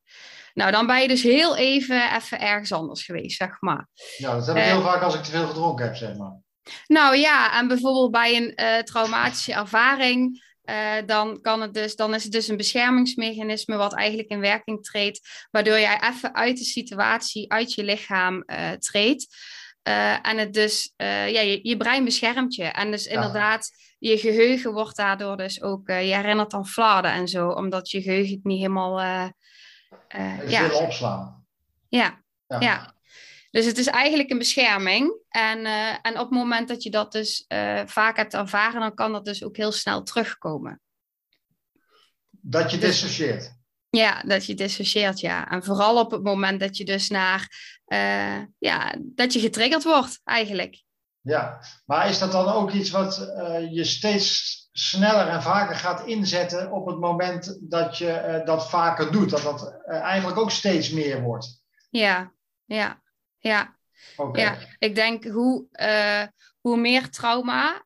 Nou, 0.55 0.71
dan 0.71 0.87
ben 0.87 1.03
je 1.03 1.09
dus 1.09 1.23
heel 1.23 1.57
even, 1.57 2.15
even 2.17 2.41
ergens 2.41 2.73
anders 2.73 3.05
geweest, 3.05 3.37
zeg 3.37 3.61
maar. 3.61 3.89
Ja, 4.17 4.35
dat 4.35 4.47
heb 4.47 4.57
ik 4.57 4.63
heel 4.63 4.79
uh, 4.79 4.85
vaak 4.85 5.03
als 5.03 5.15
ik 5.15 5.23
te 5.23 5.31
veel 5.31 5.47
gedronken 5.47 5.85
heb, 5.85 5.97
zeg 5.97 6.17
maar. 6.17 6.37
Nou 6.87 7.17
ja, 7.17 7.59
en 7.59 7.69
bijvoorbeeld 7.69 8.11
bij 8.11 8.37
een 8.37 8.85
traumatische 8.85 9.53
ervaring 9.53 10.43
uh, 10.65 11.07
dan, 11.07 11.41
kan 11.41 11.61
het 11.61 11.75
dus, 11.75 11.97
dan 11.97 12.15
is 12.15 12.23
het 12.23 12.33
dus 12.33 12.49
een 12.49 12.57
beschermingsmechanisme 12.57 13.77
wat 13.77 13.95
eigenlijk 13.95 14.29
in 14.29 14.41
werking 14.41 14.85
treedt, 14.85 15.47
waardoor 15.51 15.79
jij 15.79 16.01
even 16.01 16.35
uit 16.35 16.59
de 16.59 16.65
situatie, 16.65 17.53
uit 17.53 17.73
je 17.73 17.85
lichaam 17.85 18.43
uh, 18.47 18.71
treedt. 18.71 19.27
Uh, 19.89 20.27
en 20.27 20.39
het 20.39 20.53
dus, 20.53 20.93
ja, 20.97 21.25
je, 21.25 21.61
je, 21.63 21.77
brein 21.77 22.05
beschermt 22.05 22.55
je. 22.55 22.65
En 22.65 22.91
dus 22.91 23.07
inderdaad, 23.07 23.71
je 23.99 24.19
geheugen 24.19 24.73
wordt 24.73 24.97
daardoor 24.97 25.37
dus 25.37 25.63
ook, 25.63 25.89
je 25.89 25.95
herinnert 25.95 26.51
dan 26.51 26.67
fladen 26.67 27.13
en 27.13 27.29
zo, 27.29 27.49
omdat 27.49 27.91
je 27.91 28.03
geheugen 28.03 28.35
het 28.35 28.45
niet 28.45 28.59
helemaal... 28.59 29.01
ja. 30.47 30.75
opslaan. 30.75 31.47
Ja, 31.89 32.23
ja. 32.47 32.61
ja. 32.61 32.94
Dus 33.55 33.67
het 33.67 33.79
is 33.79 33.87
eigenlijk 33.87 34.31
een 34.31 34.39
bescherming. 34.39 35.19
En, 35.29 35.59
uh, 35.59 35.91
en 36.03 36.13
op 36.13 36.31
het 36.31 36.39
moment 36.39 36.69
dat 36.69 36.83
je 36.83 36.91
dat 36.91 37.13
dus 37.13 37.45
uh, 37.49 37.83
vaak 37.87 38.17
hebt 38.17 38.35
ervaren, 38.35 38.81
dan 38.81 38.95
kan 38.95 39.13
dat 39.13 39.25
dus 39.25 39.45
ook 39.45 39.57
heel 39.57 39.73
snel 39.73 40.03
terugkomen. 40.03 40.81
Dat 42.31 42.71
je 42.71 42.79
dus, 42.79 42.89
dissocieert. 43.01 43.55
Ja, 43.91 44.23
dat 44.23 44.47
je 44.47 44.55
dissocieert, 44.55 45.21
ja. 45.21 45.51
En 45.51 45.65
vooral 45.65 45.99
op 45.99 46.11
het 46.11 46.23
moment 46.23 46.61
dat 46.61 46.77
je 46.77 46.85
dus 46.85 47.09
naar, 47.09 47.49
uh, 47.87 48.43
ja, 48.59 48.95
dat 49.01 49.33
je 49.33 49.41
getriggerd 49.41 49.85
wordt, 49.85 50.21
eigenlijk. 50.25 50.83
Ja, 51.21 51.61
maar 51.87 52.09
is 52.09 52.19
dat 52.19 52.33
dan 52.33 52.47
ook 52.47 52.73
iets 52.73 52.91
wat 52.91 53.17
je 53.71 53.85
steeds 53.85 54.69
sneller 54.73 55.29
en 55.29 55.43
vaker 55.43 55.77
gaat 55.77 56.07
inzetten 56.07 56.73
op 56.73 56.87
het 56.87 56.99
moment 56.99 57.59
dat 57.61 57.99
je 57.99 58.43
dat 58.45 58.69
vaker 58.69 59.13
doet? 59.13 59.31
Dat 59.31 59.43
dat 59.43 59.85
eigenlijk 59.87 60.39
ook 60.39 60.51
steeds 60.51 60.91
meer 60.91 61.23
wordt? 61.23 61.63
Ja, 61.91 62.33
ja. 62.65 63.03
Ja, 63.49 63.77
okay. 64.17 64.43
ja. 64.43 64.57
ik 64.79 64.95
denk 64.95 65.25
hoe, 65.25 65.67
uh, 65.73 66.23
hoe 66.61 66.77
meer 66.77 67.11
trauma, 67.11 67.85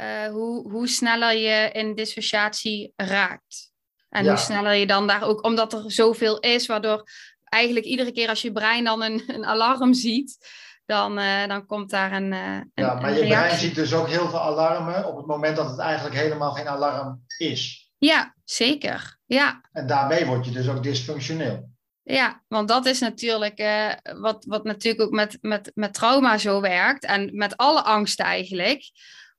uh, 0.00 0.26
hoe, 0.26 0.70
hoe 0.70 0.88
sneller 0.88 1.36
je 1.36 1.70
in 1.72 1.94
dissociatie 1.94 2.92
raakt. 2.96 3.72
En 4.08 4.24
ja. 4.24 4.30
hoe 4.30 4.38
sneller 4.38 4.74
je 4.74 4.86
dan 4.86 5.06
daar 5.06 5.22
ook, 5.22 5.44
omdat 5.44 5.72
er 5.72 5.92
zoveel 5.92 6.38
is, 6.40 6.66
waardoor 6.66 7.08
eigenlijk 7.44 7.86
iedere 7.86 8.12
keer 8.12 8.28
als 8.28 8.42
je 8.42 8.52
brein 8.52 8.84
dan 8.84 9.02
een, 9.02 9.22
een 9.26 9.44
alarm 9.44 9.94
ziet, 9.94 10.38
dan, 10.86 11.18
uh, 11.18 11.46
dan 11.46 11.66
komt 11.66 11.90
daar 11.90 12.12
een. 12.12 12.32
een 12.32 12.70
ja, 12.74 12.94
maar 12.94 13.12
je 13.12 13.26
brein 13.26 13.58
ziet 13.58 13.74
dus 13.74 13.94
ook 13.94 14.08
heel 14.08 14.28
veel 14.28 14.40
alarmen 14.40 15.06
op 15.06 15.16
het 15.16 15.26
moment 15.26 15.56
dat 15.56 15.70
het 15.70 15.78
eigenlijk 15.78 16.16
helemaal 16.16 16.52
geen 16.52 16.68
alarm 16.68 17.24
is. 17.38 17.90
Ja, 17.98 18.34
zeker. 18.44 19.18
Ja. 19.26 19.60
En 19.72 19.86
daarmee 19.86 20.26
word 20.26 20.44
je 20.44 20.50
dus 20.50 20.68
ook 20.68 20.82
dysfunctioneel. 20.82 21.76
Ja, 22.10 22.42
want 22.48 22.68
dat 22.68 22.86
is 22.86 23.00
natuurlijk 23.00 23.60
uh, 23.60 23.92
wat, 24.20 24.44
wat 24.44 24.64
natuurlijk 24.64 25.04
ook 25.04 25.10
met, 25.10 25.38
met, 25.40 25.70
met 25.74 25.94
trauma 25.94 26.38
zo 26.38 26.60
werkt. 26.60 27.04
En 27.04 27.36
met 27.36 27.56
alle 27.56 27.82
angsten 27.82 28.24
eigenlijk. 28.24 28.90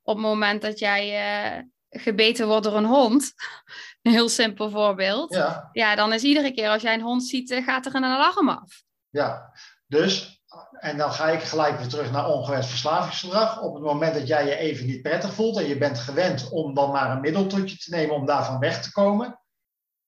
Op 0.02 0.16
het 0.16 0.26
moment 0.26 0.62
dat 0.62 0.80
jij 0.80 1.06
uh, 1.58 1.64
gebeten 1.90 2.48
wordt 2.48 2.64
door 2.64 2.76
een 2.76 2.86
hond. 2.86 3.34
Een 4.02 4.12
heel 4.12 4.30
simpel 4.30 4.70
voorbeeld. 4.70 5.34
Ja. 5.34 5.70
ja, 5.72 5.96
dan 5.96 6.14
is 6.14 6.24
iedere 6.24 6.54
keer 6.54 6.70
als 6.70 6.82
jij 6.82 6.94
een 6.94 7.02
hond 7.02 7.24
ziet, 7.24 7.52
uh, 7.52 7.66
gaat 7.66 7.86
er 7.86 7.96
een 7.96 8.04
alarm 8.04 8.50
af. 8.50 8.82
Ja, 9.10 9.54
dus, 9.88 10.42
en 10.72 10.98
dan 10.98 11.12
ga 11.12 11.30
ik 11.30 11.42
gelijk 11.42 11.78
weer 11.78 11.88
terug 11.88 12.12
naar 12.12 12.30
ongewenst 12.30 12.70
verslavingsgedrag. 12.70 13.62
Op 13.62 13.74
het 13.74 13.84
moment 13.84 14.14
dat 14.14 14.28
jij 14.28 14.46
je 14.46 14.56
even 14.56 14.86
niet 14.86 15.02
prettig 15.02 15.34
voelt 15.34 15.58
en 15.58 15.68
je 15.68 15.78
bent 15.78 16.00
gewend 16.00 16.50
om 16.50 16.74
dan 16.74 16.92
maar 16.92 17.12
een 17.12 17.22
middel 17.22 17.48
tot 17.48 17.72
je 17.72 17.78
te 17.78 17.90
nemen 17.90 18.16
om 18.16 18.26
daarvan 18.26 18.60
weg 18.60 18.82
te 18.82 18.92
komen 18.92 19.39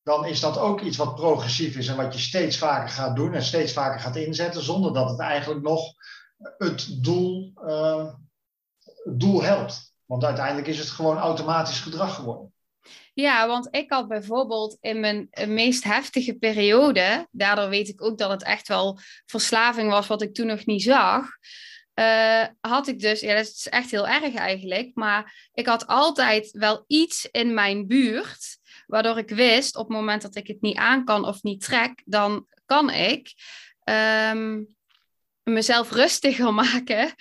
dan 0.03 0.25
is 0.25 0.39
dat 0.39 0.57
ook 0.57 0.81
iets 0.81 0.97
wat 0.97 1.15
progressief 1.15 1.75
is 1.75 1.87
en 1.87 1.95
wat 1.95 2.13
je 2.13 2.19
steeds 2.19 2.57
vaker 2.57 2.89
gaat 2.89 3.15
doen 3.15 3.33
en 3.33 3.43
steeds 3.43 3.73
vaker 3.73 3.99
gaat 3.99 4.15
inzetten, 4.15 4.63
zonder 4.63 4.93
dat 4.93 5.09
het 5.09 5.19
eigenlijk 5.19 5.61
nog 5.61 5.93
het 6.57 7.03
doel, 7.03 7.51
het 9.03 9.19
doel 9.19 9.43
helpt. 9.43 9.93
Want 10.05 10.23
uiteindelijk 10.23 10.67
is 10.67 10.79
het 10.79 10.89
gewoon 10.89 11.17
automatisch 11.17 11.79
gedrag 11.79 12.15
geworden. 12.15 12.53
Ja, 13.13 13.47
want 13.47 13.67
ik 13.71 13.91
had 13.91 14.07
bijvoorbeeld 14.07 14.77
in 14.81 14.99
mijn 14.99 15.29
meest 15.47 15.83
heftige 15.83 16.33
periode, 16.33 17.27
daardoor 17.31 17.69
weet 17.69 17.87
ik 17.87 18.03
ook 18.03 18.17
dat 18.17 18.29
het 18.29 18.43
echt 18.43 18.67
wel 18.67 18.99
verslaving 19.25 19.89
was, 19.89 20.07
wat 20.07 20.21
ik 20.21 20.33
toen 20.33 20.47
nog 20.47 20.65
niet 20.65 20.83
zag. 20.83 21.25
Uh, 21.95 22.43
had 22.59 22.87
ik 22.87 22.99
dus, 22.99 23.19
ja, 23.19 23.35
dat 23.35 23.45
is 23.45 23.67
echt 23.69 23.91
heel 23.91 24.07
erg 24.07 24.35
eigenlijk, 24.35 24.91
maar 24.93 25.49
ik 25.53 25.65
had 25.65 25.87
altijd 25.87 26.51
wel 26.51 26.83
iets 26.87 27.27
in 27.31 27.53
mijn 27.53 27.87
buurt 27.87 28.59
Waardoor 28.91 29.17
ik 29.17 29.29
wist, 29.29 29.75
op 29.75 29.87
het 29.87 29.97
moment 29.97 30.21
dat 30.21 30.35
ik 30.35 30.47
het 30.47 30.61
niet 30.61 30.77
aan 30.77 31.05
kan 31.05 31.25
of 31.25 31.43
niet 31.43 31.63
trek, 31.63 32.01
dan 32.05 32.47
kan 32.65 32.89
ik 32.89 33.33
um, 34.33 34.75
mezelf 35.43 35.91
rustiger 35.91 36.53
maken. 36.63 37.13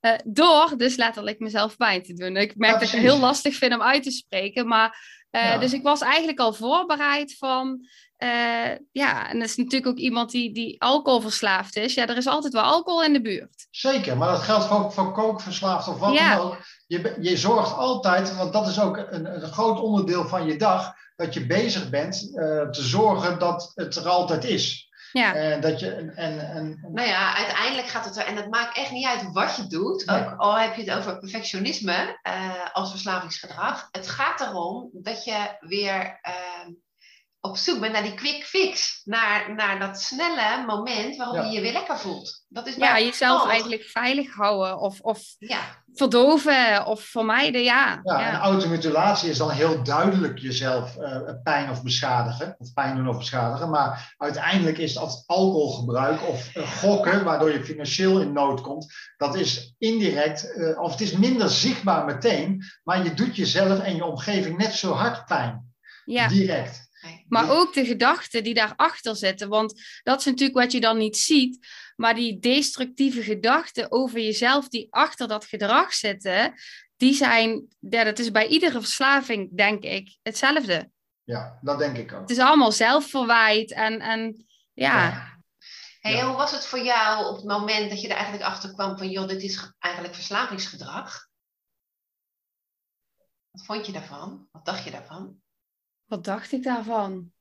Uh, 0.00 0.14
door 0.24 0.74
dus 0.76 0.96
letterlijk 0.96 1.38
mezelf 1.38 1.76
pijn 1.76 2.02
te 2.02 2.14
doen. 2.14 2.36
Ik 2.36 2.56
merk 2.56 2.72
dat 2.72 2.82
ik 2.82 2.90
het 2.90 3.00
heel 3.00 3.18
lastig 3.18 3.54
vind 3.54 3.74
om 3.74 3.82
uit 3.82 4.02
te 4.02 4.10
spreken. 4.10 4.66
Maar, 4.66 4.88
uh, 5.30 5.42
ja. 5.42 5.58
Dus 5.58 5.72
ik 5.72 5.82
was 5.82 6.00
eigenlijk 6.00 6.38
al 6.38 6.52
voorbereid 6.52 7.36
van... 7.36 7.86
Uh, 8.22 8.76
ja, 8.92 9.30
en 9.30 9.38
dat 9.38 9.48
is 9.48 9.56
natuurlijk 9.56 9.86
ook 9.86 9.98
iemand 9.98 10.30
die, 10.30 10.54
die 10.54 10.82
alcoholverslaafd 10.82 11.76
is. 11.76 11.94
Ja, 11.94 12.06
er 12.06 12.16
is 12.16 12.26
altijd 12.26 12.52
wel 12.52 12.62
alcohol 12.62 13.04
in 13.04 13.12
de 13.12 13.22
buurt. 13.22 13.66
Zeker, 13.70 14.16
maar 14.16 14.30
dat 14.30 14.42
geldt 14.42 14.70
ook 14.70 14.92
voor 14.92 15.12
kookverslaafd 15.12 15.88
of 15.88 15.98
wat 15.98 16.12
ja. 16.12 16.36
dan 16.36 16.46
ook. 16.46 16.58
Je, 16.86 17.16
je 17.20 17.36
zorgt 17.36 17.74
altijd, 17.74 18.36
want 18.36 18.52
dat 18.52 18.68
is 18.68 18.80
ook 18.80 18.96
een, 18.96 19.34
een 19.34 19.52
groot 19.52 19.80
onderdeel 19.80 20.28
van 20.28 20.46
je 20.46 20.56
dag 20.56 20.94
dat 21.16 21.34
je 21.34 21.46
bezig 21.46 21.90
bent 21.90 22.22
uh, 22.22 22.68
te 22.68 22.82
zorgen 22.82 23.38
dat 23.38 23.72
het 23.74 23.96
er 23.96 24.08
altijd 24.08 24.44
is. 24.44 24.88
Ja. 25.12 25.34
En 25.34 25.60
dat 25.60 25.80
je, 25.80 25.94
en, 25.94 26.40
en, 26.54 26.88
Nou 26.92 27.08
ja, 27.08 27.36
uiteindelijk 27.36 27.88
gaat 27.88 28.04
het 28.04 28.16
er, 28.16 28.24
en 28.24 28.36
het 28.36 28.50
maakt 28.50 28.76
echt 28.76 28.90
niet 28.90 29.06
uit 29.06 29.32
wat 29.32 29.56
je 29.56 29.66
doet, 29.66 30.06
nee. 30.06 30.20
ook 30.20 30.34
al 30.36 30.58
heb 30.58 30.74
je 30.74 30.90
het 30.90 30.98
over 30.98 31.18
perfectionisme 31.18 32.18
uh, 32.22 32.52
als 32.72 32.90
verslavingsgedrag. 32.90 33.88
Het 33.90 34.08
gaat 34.08 34.40
erom 34.40 34.90
dat 34.92 35.24
je 35.24 35.56
weer 35.60 36.20
uh, 36.28 36.74
op 37.42 37.56
zoek 37.56 37.80
bent 37.80 37.92
naar 37.92 38.02
die 38.02 38.14
quick 38.14 38.44
fix. 38.44 39.00
Naar, 39.04 39.54
naar 39.54 39.78
dat 39.78 40.00
snelle 40.00 40.64
moment 40.66 41.16
waarop 41.16 41.36
Ja. 41.36 41.42
je 41.44 41.50
je 41.50 41.60
weer 41.60 41.72
lekker 41.72 41.98
voelt. 41.98 42.44
Dat 42.48 42.66
is 42.66 42.74
Ja, 42.76 42.92
bij 42.92 43.04
jezelf 43.04 43.48
eigenlijk 43.48 43.82
veilig 43.82 44.34
houden 44.34 44.78
of, 44.78 45.00
of 45.00 45.20
Ja, 45.38 45.60
verdoven 45.94 46.86
of 46.86 47.00
vermijden, 47.04 47.62
ja. 47.62 48.00
Ja, 48.02 48.20
ja. 48.20 48.32
en 48.32 48.38
automutilatie 48.38 49.30
is 49.30 49.38
dan 49.38 49.50
heel 49.50 49.82
duidelijk 49.82 50.38
jezelf 50.38 50.96
eh, 50.96 51.20
pijn 51.42 51.70
of 51.70 51.82
beschadigen, 51.82 52.54
of 52.58 52.72
pijn 52.72 52.96
doen 52.96 53.08
of 53.08 53.16
beschadigen. 53.18 53.70
Maar 53.70 54.14
uiteindelijk 54.16 54.78
is 54.78 54.92
dat 54.92 55.22
alcoholgebruik 55.26 56.28
of 56.28 56.54
eh, 56.54 56.70
gokken, 56.78 57.24
waardoor 57.24 57.52
je 57.52 57.64
financieel 57.64 58.20
in 58.20 58.32
nood 58.32 58.60
komt, 58.60 58.86
dat 59.16 59.34
is 59.34 59.74
indirect, 59.78 60.52
eh, 60.56 60.80
of 60.80 60.90
het 60.90 61.00
is 61.00 61.12
minder 61.12 61.48
zichtbaar 61.50 62.04
meteen, 62.04 62.64
maar 62.84 63.04
je 63.04 63.14
doet 63.14 63.36
jezelf 63.36 63.78
en 63.80 63.96
je 63.96 64.04
omgeving 64.04 64.56
net 64.58 64.72
zo 64.72 64.92
hard 64.92 65.24
pijn. 65.26 65.68
ja. 66.04 66.28
Direct. 66.28 66.79
Maar 67.28 67.50
ook 67.50 67.72
de 67.74 67.84
gedachten 67.84 68.44
die 68.44 68.54
daarachter 68.54 69.16
zitten. 69.16 69.48
Want 69.48 69.82
dat 70.02 70.18
is 70.18 70.24
natuurlijk 70.24 70.58
wat 70.58 70.72
je 70.72 70.80
dan 70.80 70.98
niet 70.98 71.16
ziet. 71.16 71.66
Maar 71.96 72.14
die 72.14 72.38
destructieve 72.38 73.22
gedachten 73.22 73.92
over 73.92 74.20
jezelf 74.20 74.68
die 74.68 74.86
achter 74.90 75.28
dat 75.28 75.44
gedrag 75.44 75.92
zitten, 75.94 76.54
die 76.96 77.14
zijn, 77.14 77.66
ja, 77.78 78.04
dat 78.04 78.18
is 78.18 78.30
bij 78.30 78.46
iedere 78.46 78.80
verslaving, 78.80 79.56
denk 79.56 79.82
ik, 79.82 80.18
hetzelfde. 80.22 80.90
Ja, 81.24 81.58
dat 81.62 81.78
denk 81.78 81.96
ik 81.96 82.12
ook. 82.12 82.20
Het 82.20 82.30
is 82.30 82.38
allemaal 82.38 82.72
zelfverwijt 82.72 83.72
en, 83.72 84.00
en 84.00 84.46
ja. 84.72 85.28
Hey, 86.00 86.12
Ja. 86.12 86.26
Hoe 86.26 86.36
was 86.36 86.52
het 86.52 86.66
voor 86.66 86.80
jou 86.80 87.26
op 87.26 87.36
het 87.36 87.44
moment 87.44 87.90
dat 87.90 88.00
je 88.00 88.08
er 88.08 88.14
eigenlijk 88.14 88.44
achter 88.44 88.72
kwam 88.74 88.98
van, 88.98 89.10
joh, 89.10 89.28
dit 89.28 89.42
is 89.42 89.56
ge- 89.56 89.74
eigenlijk 89.78 90.14
verslavingsgedrag? 90.14 91.28
Wat 93.50 93.64
vond 93.64 93.86
je 93.86 93.92
daarvan? 93.92 94.48
Wat 94.52 94.64
dacht 94.64 94.84
je 94.84 94.90
daarvan? 94.90 95.42
Wat 96.10 96.24
dacht 96.24 96.52
ik 96.52 96.62
daarvan? 96.62 97.32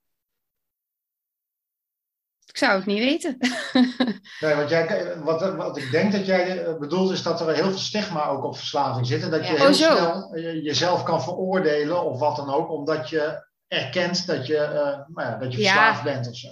Ik 2.46 2.58
zou 2.58 2.76
het 2.76 2.86
niet 2.86 3.00
weten. 3.00 3.38
Nee, 4.40 4.56
want 4.56 4.70
jij, 4.70 5.18
wat, 5.20 5.56
wat 5.56 5.78
ik 5.78 5.92
denk 5.92 6.12
dat 6.12 6.26
jij 6.26 6.66
eh, 6.66 6.78
bedoelt 6.78 7.12
is 7.12 7.24
dat 7.24 7.42
er 7.42 7.54
heel 7.56 7.70
veel 7.70 7.78
stigma 7.78 8.26
ook 8.26 8.44
op 8.44 8.58
verslaving 8.58 9.08
zit. 9.08 9.24
En 9.24 9.30
dat 9.30 9.48
je 9.48 9.54
Ja. 9.54 9.58
heel 9.60 9.68
Oh, 9.68 9.74
snel 9.74 10.34
eh, 10.34 10.64
jezelf 10.64 11.04
kan 11.04 11.24
veroordelen 11.24 12.04
of 12.04 12.20
wat 12.20 12.36
dan 12.36 12.50
ook, 12.50 12.70
omdat 12.72 13.10
je 13.10 13.48
erkent 13.68 14.26
dat 14.28 14.48
je, 14.48 14.58
eh, 14.58 14.98
nou 15.08 15.22
ja, 15.30 15.36
dat 15.38 15.54
je 15.54 15.60
Ja. 15.60 15.64
verslaafd 15.66 16.04
bent 16.04 16.28
of 16.28 16.36
zo. 16.36 16.48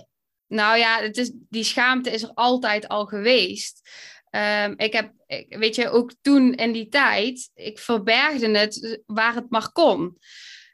Nou 0.48 0.78
ja, 0.78 1.00
het 1.02 1.18
is, 1.18 1.32
die 1.50 1.64
schaamte 1.64 2.12
is 2.12 2.24
er 2.24 2.32
altijd 2.34 2.88
al 2.88 3.06
geweest. 3.06 3.90
Ehm, 4.30 4.74
ik 4.78 4.94
heb, 4.94 5.12
weet 5.50 5.76
je, 5.76 5.90
ook 5.90 6.14
toen 6.22 6.54
in 6.54 6.72
die 6.72 6.88
tijd, 6.88 7.50
ik 7.54 7.80
verbergde 7.80 8.58
het 8.58 9.02
waar 9.06 9.36
het 9.36 9.50
maar 9.50 9.72
kon. 9.72 10.18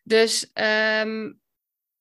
Dus 0.03 0.51
ehm, 0.53 1.31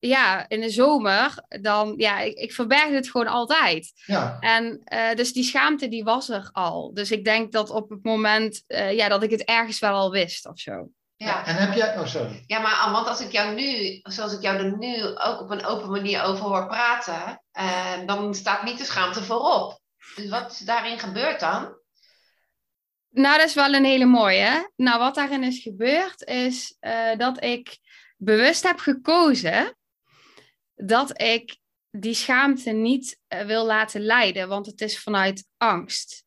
ja, 0.07 0.49
in 0.49 0.61
de 0.61 0.69
zomer, 0.69 1.43
dan, 1.61 1.93
ja, 1.97 2.19
ik, 2.19 2.37
ik 2.37 2.53
verbergde 2.53 2.95
het 2.95 3.09
gewoon 3.09 3.27
altijd. 3.27 3.91
Ja, 4.05 4.37
En 4.39 4.81
eh, 4.83 5.15
dus 5.15 5.33
die 5.33 5.43
schaamte, 5.43 5.87
die 5.87 6.03
was 6.03 6.29
er 6.29 6.49
al. 6.51 6.93
Dus 6.93 7.11
ik 7.11 7.25
denk 7.25 7.51
dat 7.51 7.69
op 7.69 7.89
het 7.89 8.03
moment, 8.03 8.63
eh, 8.67 8.95
ja, 8.95 9.07
dat 9.07 9.23
ik 9.23 9.31
het 9.31 9.43
ergens 9.43 9.79
wel 9.79 9.93
al 9.93 10.11
wist 10.11 10.47
of 10.47 10.59
zo. 10.59 10.89
Ja. 11.15 11.45
en 11.45 11.55
heb 11.55 11.73
jij, 11.73 11.99
oh 11.99 12.05
sorry. 12.05 12.43
Ja, 12.47 12.59
maar 12.59 12.91
want 12.91 13.07
als 13.07 13.21
ik 13.21 13.31
jou 13.31 13.55
nu, 13.55 13.99
zoals 14.03 14.33
ik 14.33 14.41
jou 14.41 14.57
er 14.57 14.77
nu 14.77 15.03
ook 15.05 15.41
op 15.41 15.49
een 15.49 15.65
open 15.65 15.89
manier 15.89 16.23
over 16.23 16.45
hoor 16.45 16.67
praten, 16.67 17.43
eh, 17.51 18.05
dan 18.05 18.35
staat 18.35 18.63
niet 18.63 18.77
de 18.77 18.85
schaamte 18.85 19.23
voorop. 19.23 19.79
Dus 20.15 20.29
wat 20.29 20.51
is 20.51 20.59
daarin 20.59 20.99
gebeurd 20.99 21.39
dan? 21.39 21.77
Nou, 23.13 23.37
dat 23.37 23.47
is 23.47 23.53
wel 23.53 23.73
een 23.73 23.85
hele 23.85 24.05
mooie. 24.05 24.71
Nou, 24.75 24.99
wat 24.99 25.15
daarin 25.15 25.43
is 25.43 25.59
gebeurd, 25.59 26.23
is 26.23 26.75
eh, 26.79 27.17
dat 27.17 27.43
ik 27.43 27.77
bewust 28.17 28.63
heb 28.63 28.79
gekozen 28.79 29.77
dat 30.75 31.21
ik 31.21 31.57
die 31.91 32.13
schaamte 32.13 32.71
niet 32.71 33.19
eh, 33.27 33.45
wil 33.45 33.65
laten 33.65 34.01
leiden, 34.01 34.47
want 34.47 34.65
het 34.65 34.81
is 34.81 34.99
vanuit 34.99 35.45
angst. 35.57 36.23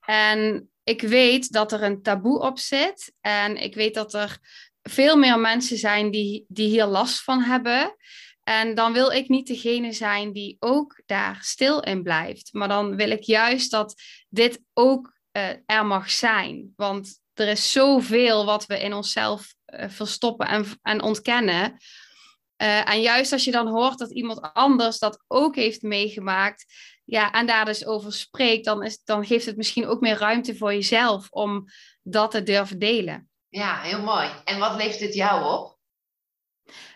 En 0.00 0.70
ik 0.84 1.02
weet 1.02 1.52
dat 1.52 1.72
er 1.72 1.82
een 1.82 2.02
taboe 2.02 2.40
op 2.40 2.58
zit 2.58 3.12
en 3.20 3.56
ik 3.56 3.74
weet 3.74 3.94
dat 3.94 4.14
er 4.14 4.38
veel 4.82 5.16
meer 5.16 5.38
mensen 5.38 5.76
zijn 5.76 6.10
die, 6.10 6.44
die 6.48 6.68
hier 6.68 6.86
last 6.86 7.22
van 7.22 7.42
hebben. 7.42 7.96
En 8.42 8.74
dan 8.74 8.92
wil 8.92 9.10
ik 9.10 9.28
niet 9.28 9.46
degene 9.46 9.92
zijn 9.92 10.32
die 10.32 10.56
ook 10.58 11.02
daar 11.06 11.38
stil 11.42 11.80
in 11.80 12.02
blijft. 12.02 12.52
Maar 12.52 12.68
dan 12.68 12.96
wil 12.96 13.10
ik 13.10 13.22
juist 13.22 13.70
dat 13.70 13.94
dit 14.28 14.60
ook 14.72 15.15
eh, 15.36 15.76
er 15.76 15.86
mag 15.86 16.10
zijn. 16.10 16.72
Want 16.76 17.20
er 17.34 17.48
is 17.48 17.72
zoveel 17.72 18.44
wat 18.44 18.66
we 18.66 18.80
in 18.80 18.94
onszelf 18.94 19.54
eh, 19.64 19.88
verstoppen 19.88 20.46
en, 20.48 20.66
en 20.82 21.02
ontkennen. 21.02 21.76
Eh, 22.56 22.90
en 22.90 23.00
juist 23.00 23.32
als 23.32 23.44
je 23.44 23.50
dan 23.50 23.68
hoort 23.68 23.98
dat 23.98 24.12
iemand 24.12 24.52
anders 24.52 24.98
dat 24.98 25.24
ook 25.26 25.56
heeft 25.56 25.82
meegemaakt, 25.82 26.64
ja, 27.04 27.32
en 27.32 27.46
daar 27.46 27.64
dus 27.64 27.86
over 27.86 28.12
spreekt, 28.12 28.64
dan, 28.64 28.82
is, 28.82 29.02
dan 29.04 29.26
geeft 29.26 29.46
het 29.46 29.56
misschien 29.56 29.86
ook 29.86 30.00
meer 30.00 30.18
ruimte 30.18 30.56
voor 30.56 30.72
jezelf 30.72 31.30
om 31.30 31.64
dat 32.02 32.30
te 32.30 32.42
durven 32.42 32.78
delen. 32.78 33.30
Ja, 33.48 33.80
heel 33.80 34.02
mooi. 34.02 34.28
En 34.44 34.58
wat 34.58 34.76
levert 34.76 34.98
dit 34.98 35.14
jou 35.14 35.44
op? 35.44 35.75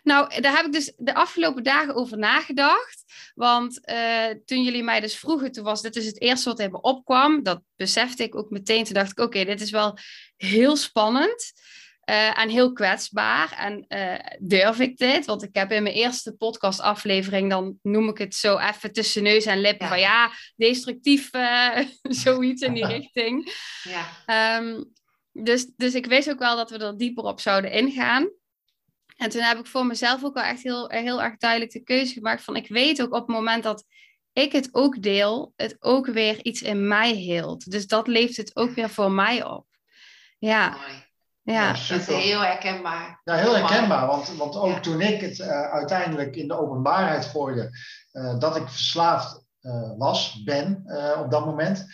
Nou, 0.03 0.41
daar 0.41 0.57
heb 0.57 0.67
ik 0.67 0.73
dus 0.73 0.93
de 0.97 1.15
afgelopen 1.15 1.63
dagen 1.63 1.95
over 1.95 2.19
nagedacht. 2.19 3.05
Want 3.35 3.85
eh, 3.85 4.27
toen 4.45 4.63
jullie 4.63 4.83
mij 4.83 5.01
dus 5.01 5.17
vroegen, 5.19 5.53
toen 5.53 5.65
was 5.65 5.83
dit 5.83 5.93
dus 5.95 6.05
het 6.05 6.21
eerste 6.21 6.49
wat 6.49 6.61
er 6.61 6.71
me 6.71 6.81
opkwam. 6.81 7.43
Dat 7.43 7.61
besefte 7.77 8.23
ik 8.23 8.35
ook 8.37 8.51
meteen. 8.51 8.85
Toen 8.85 8.95
dacht 8.95 9.11
ik, 9.11 9.19
oké, 9.21 9.45
dit 9.45 9.61
is 9.61 9.71
wel 9.71 9.99
heel 10.37 10.77
spannend. 10.77 11.53
eh, 12.01 12.39
en 12.39 12.49
heel 12.49 12.73
kwetsbaar. 12.73 13.53
En 13.59 13.85
eh, 13.89 14.37
durf 14.39 14.79
ik 14.81 14.97
dit? 14.97 15.27
Want 15.27 15.43
ik 15.43 15.55
heb 15.55 15.73
in 15.73 15.83
mijn 15.83 15.95
eerste 15.95 16.33
podcastaflevering, 16.33 17.51
dan 17.51 17.79
noem 17.83 18.09
ik 18.09 18.19
het 18.19 18.35
zo 18.35 18.59
even 18.59 18.93
tussen 18.93 19.23
neus 19.23 19.45
en 19.47 19.61
lippen. 19.61 19.87
Ja. 19.87 19.93
Van 19.93 20.01
ja, 20.01 20.31
destructief, 20.57 21.31
zoiets 22.25 22.63
in 22.63 22.75
die 22.75 22.87
richting. 22.97 23.53
Ja, 23.83 24.07
Ehm, 24.27 24.83
dus, 25.33 25.67
dus 25.77 25.95
ik 25.95 26.07
wist 26.07 26.31
ook 26.31 26.39
wel 26.39 26.57
dat 26.57 26.71
we 26.71 26.79
er 26.79 26.97
dieper 26.97 27.25
op 27.25 27.41
zouden 27.41 27.71
ingaan. 27.73 28.31
En 29.21 29.31
toen 29.31 29.43
heb 29.43 29.59
ik 29.59 29.67
voor 29.67 29.87
mezelf 29.87 30.25
ook 30.25 30.35
wel 30.35 30.43
echt 30.43 30.63
heel, 30.63 30.89
heel 30.89 31.23
erg 31.23 31.37
duidelijk 31.37 31.73
de 31.73 31.83
keuze 31.83 32.13
gemaakt 32.13 32.43
van 32.45 32.57
ik 32.57 32.69
weet 32.69 33.03
ook 33.03 33.13
op 33.15 33.27
het 33.27 33.37
moment 33.37 33.63
dat 33.63 33.85
ik 34.33 34.53
het 34.53 34.69
ook 34.73 35.03
deel, 35.03 35.53
het 35.57 35.77
ook 35.79 36.07
weer 36.07 36.45
iets 36.45 36.63
in 36.63 36.89
mij 36.89 37.15
heelt. 37.15 37.71
Dus 37.71 37.87
dat 37.87 38.07
leeft 38.07 38.37
het 38.37 38.57
ook 38.57 38.71
weer 38.71 38.91
voor 38.91 39.11
mij 39.13 39.45
op. 39.45 39.67
Ja, 40.39 40.69
mooi. 40.69 41.05
ja. 41.43 41.73
Dat 41.73 41.99
is 41.99 42.07
heel 42.07 42.41
herkenbaar. 42.41 43.21
Ja, 43.25 43.35
heel 43.35 43.57
herkenbaar, 43.57 44.07
want, 44.07 44.37
want 44.37 44.57
ook 44.57 44.69
Ja. 44.75 44.81
toen 44.81 45.01
ik 45.01 45.21
het 45.21 45.41
eh, 45.41 45.63
uiteindelijk 45.71 46.37
in 46.37 46.49
de 46.49 46.59
openbaarheid 46.59 47.25
gooide, 47.25 47.71
eh, 48.13 48.39
dat 48.39 48.57
ik 48.57 48.69
verslaafd 48.69 49.45
eh, 49.61 49.91
was, 49.99 50.43
ben 50.43 50.83
eh, 50.87 51.21
op 51.21 51.31
dat 51.31 51.47
moment, 51.47 51.87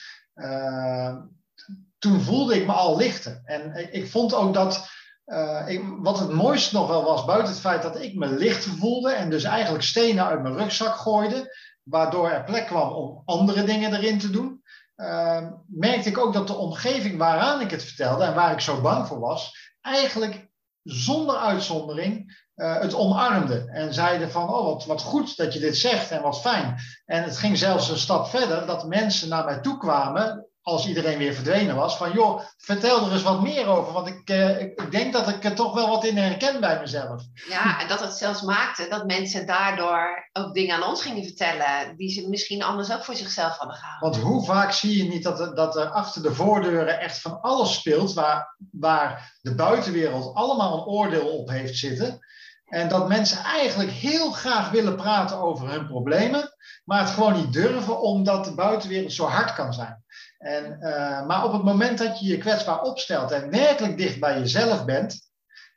toen 1.98 2.20
voelde 2.20 2.56
ik 2.60 2.66
me 2.66 2.72
al 2.72 2.96
lichter. 2.96 3.40
En 3.44 3.74
ik, 3.74 3.90
ik 3.92 4.10
vond 4.10 4.34
ook 4.34 4.54
dat, 4.54 4.88
eh, 5.26 5.80
wat 5.98 6.18
het 6.18 6.30
mooiste 6.30 6.74
nog 6.74 6.88
wel 6.88 7.04
was, 7.04 7.24
buiten 7.24 7.48
het 7.52 7.60
feit 7.60 7.82
dat 7.82 8.00
ik 8.00 8.14
me 8.14 8.26
lichter 8.26 8.70
voelde 8.70 9.12
en 9.12 9.30
dus 9.30 9.44
eigenlijk 9.44 9.84
stenen 9.84 10.26
uit 10.26 10.42
mijn 10.42 10.56
rugzak 10.56 10.94
gooide, 10.94 11.56
waardoor 11.82 12.30
er 12.30 12.44
plek 12.44 12.66
kwam 12.66 12.92
om 12.92 13.22
andere 13.24 13.64
dingen 13.64 13.94
erin 13.94 14.18
te 14.18 14.30
doen. 14.30 14.62
eh, 14.94 15.46
merkte 15.66 16.08
ik 16.08 16.18
ook 16.18 16.32
dat 16.32 16.46
de 16.46 16.56
omgeving 16.56 17.18
waaraan 17.18 17.60
ik 17.60 17.70
het 17.70 17.84
vertelde 17.84 18.24
en 18.24 18.34
waar 18.34 18.52
ik 18.52 18.60
zo 18.60 18.80
bang 18.80 19.06
voor 19.06 19.20
was, 19.20 19.72
eigenlijk 19.80 20.48
zonder 20.82 21.36
uitzondering 21.36 22.44
eh, 22.54 22.80
het 22.80 22.94
omarmde. 22.94 23.70
En 23.72 23.94
zeiden 23.94 24.30
van, 24.30 24.48
oh 24.48 24.64
wat, 24.64 24.84
wat 24.84 25.02
goed 25.02 25.36
dat 25.36 25.52
je 25.52 25.58
dit 25.58 25.76
zegt 25.76 26.10
en 26.10 26.22
wat 26.22 26.40
fijn. 26.40 26.76
En 27.04 27.22
het 27.22 27.38
ging 27.38 27.58
zelfs 27.58 27.88
een 27.88 27.98
stap 27.98 28.26
verder 28.26 28.66
dat 28.66 28.86
mensen 28.86 29.28
naar 29.28 29.44
mij 29.44 29.60
toe 29.60 29.78
kwamen, 29.78 30.45
als 30.66 30.86
iedereen 30.86 31.18
weer 31.18 31.34
verdwenen 31.34 31.76
was, 31.76 31.96
van 31.96 32.12
joh, 32.12 32.40
vertel 32.56 33.06
er 33.06 33.12
eens 33.12 33.22
wat 33.22 33.42
meer 33.42 33.66
over, 33.66 33.92
want 33.92 34.06
ik, 34.06 34.28
eh, 34.28 34.60
ik, 34.60 34.80
ik 34.80 34.90
denk 34.90 35.12
dat 35.12 35.28
ik 35.28 35.44
er 35.44 35.54
toch 35.54 35.74
wel 35.74 35.88
wat 35.88 36.04
in 36.04 36.16
herken 36.16 36.60
bij 36.60 36.80
mezelf. 36.80 37.22
Ja, 37.48 37.80
en 37.80 37.88
dat 37.88 38.00
het 38.00 38.12
zelfs 38.12 38.42
maakte 38.42 38.86
dat 38.88 39.06
mensen 39.06 39.46
daardoor 39.46 40.28
ook 40.32 40.54
dingen 40.54 40.76
aan 40.76 40.88
ons 40.88 41.02
gingen 41.02 41.24
vertellen 41.24 41.96
die 41.96 42.10
ze 42.10 42.28
misschien 42.28 42.62
anders 42.62 42.92
ook 42.92 43.04
voor 43.04 43.14
zichzelf 43.14 43.56
hadden 43.56 43.76
gehouden. 43.76 44.10
Want 44.10 44.22
hoe 44.22 44.44
vaak 44.44 44.72
zie 44.72 44.96
je 44.96 45.10
niet 45.10 45.22
dat 45.22 45.40
er, 45.40 45.54
dat 45.54 45.76
er 45.76 45.88
achter 45.88 46.22
de 46.22 46.34
voordeuren 46.34 47.00
echt 47.00 47.20
van 47.20 47.40
alles 47.40 47.74
speelt, 47.74 48.12
waar, 48.12 48.56
waar 48.70 49.36
de 49.40 49.54
buitenwereld 49.54 50.34
allemaal 50.34 50.78
een 50.78 50.84
oordeel 50.84 51.28
op 51.28 51.48
heeft 51.48 51.76
zitten. 51.76 52.20
En 52.66 52.88
dat 52.88 53.08
mensen 53.08 53.38
eigenlijk 53.44 53.90
heel 53.90 54.30
graag 54.30 54.70
willen 54.70 54.96
praten 54.96 55.38
over 55.38 55.70
hun 55.70 55.86
problemen, 55.86 56.54
maar 56.84 57.00
het 57.00 57.10
gewoon 57.10 57.36
niet 57.36 57.52
durven 57.52 58.00
omdat 58.00 58.44
de 58.44 58.54
buitenwereld 58.54 59.12
zo 59.12 59.24
hard 59.24 59.54
kan 59.54 59.72
zijn. 59.72 60.04
En, 60.38 60.80
eh, 60.80 61.26
maar 61.26 61.44
op 61.44 61.52
het 61.52 61.62
moment 61.62 61.98
dat 61.98 62.20
je 62.20 62.26
je 62.26 62.38
kwetsbaar 62.38 62.82
opstelt 62.82 63.30
en 63.30 63.50
werkelijk 63.50 63.96
dicht 63.98 64.20
bij 64.20 64.38
jezelf 64.38 64.84
bent, 64.84 65.26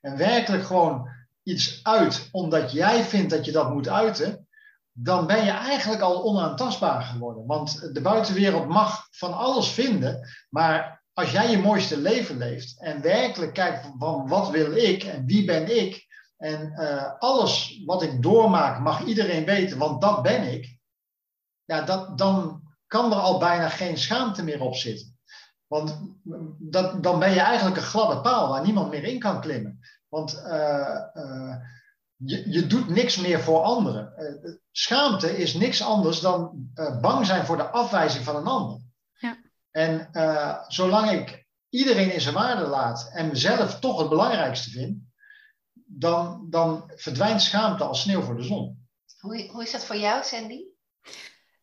en 0.02 0.18
werkelijk 0.18 0.66
gewoon 0.66 1.10
iets 1.44 1.80
uit 1.84 2.28
omdat 2.32 2.72
jij 2.72 3.04
vindt 3.04 3.30
dat 3.30 3.46
je 3.46 3.52
dat 3.52 3.74
moet 3.74 3.90
uiten, 3.90 4.48
dan 4.92 5.28
ben 5.28 5.46
je 5.46 5.52
eigenlijk 5.52 6.02
al 6.02 6.24
onaantastbaar 6.24 7.02
geworden. 7.02 7.46
Want 7.46 7.94
de 7.94 8.02
buitenwereld 8.02 8.68
mag 8.68 9.08
van 9.12 9.34
alles 9.34 9.72
vinden, 9.72 10.30
maar 10.50 11.04
als 11.14 11.32
jij 11.32 11.52
je 11.52 11.58
mooiste 11.58 11.98
leven 11.98 12.38
leeft 12.38 12.82
en 12.82 13.02
werkelijk 13.02 13.54
kijkt 13.54 13.88
van 13.98 14.28
wat 14.28 14.50
wil 14.50 14.76
ik 14.76 15.04
en 15.04 15.26
wie 15.26 15.46
ben 15.46 15.78
ik 15.78 16.08
En 16.40 16.72
eh, 16.72 17.14
alles 17.20 17.82
wat 17.86 18.04
ik 18.04 18.22
doormaak 18.22 18.80
mag 18.80 19.04
iedereen 19.04 19.46
weten, 19.46 19.78
want 19.78 20.02
dat 20.02 20.22
ben 20.22 20.54
ik. 20.54 20.78
Ja, 21.64 21.82
dat, 21.82 22.18
dan 22.18 22.62
kan 22.88 23.12
er 23.12 23.18
al 23.18 23.40
bijna 23.40 23.70
geen 23.70 23.98
schaamte 23.98 24.44
meer 24.44 24.62
op 24.62 24.76
zitten. 24.76 25.18
Want 25.68 26.00
dat, 26.60 27.04
dan 27.04 27.20
ben 27.20 27.32
je 27.32 27.40
eigenlijk 27.40 27.78
een 27.78 27.84
gladde 27.84 28.22
paal 28.22 28.50
waar 28.50 28.64
niemand 28.64 28.90
meer 28.90 29.04
in 29.04 29.20
kan 29.20 29.42
klimmen. 29.42 29.80
Want 30.08 30.34
uh, 30.34 31.00
uh, 31.14 31.56
je, 32.16 32.52
je 32.52 32.68
doet 32.68 32.90
niks 32.90 33.18
meer 33.18 33.40
voor 33.40 33.62
anderen. 33.62 34.14
Schaamte 34.72 35.38
is 35.38 35.54
niks 35.54 35.84
anders 35.84 36.20
dan 36.20 36.70
bang 37.02 37.26
zijn 37.26 37.46
voor 37.46 37.58
de 37.58 37.70
afwijzing 37.70 38.24
van 38.24 38.36
een 38.36 38.48
ander. 38.48 38.82
Ja. 39.14 39.38
En 39.72 40.10
zolang 40.68 41.12
ik 41.12 41.48
iedereen 41.70 42.14
in 42.14 42.22
zijn 42.22 42.36
waarde 42.36 42.68
laat 42.68 43.10
en 43.14 43.28
mezelf 43.28 43.80
toch 43.80 44.00
het 44.00 44.10
belangrijkste 44.10 44.70
vind, 44.70 45.09
dan, 45.92 46.46
dan 46.50 46.92
verdwijnt 46.96 47.42
schaamte 47.42 47.84
als 47.84 48.02
sneeuw 48.02 48.22
voor 48.22 48.38
de 48.38 48.44
zon. 48.44 48.88
Hoe, 49.20 49.50
hoe 49.52 49.64
is 49.64 49.72
dat 49.72 49.86
voor 49.86 49.98
jou, 49.98 50.24
Sandy? 50.24 50.64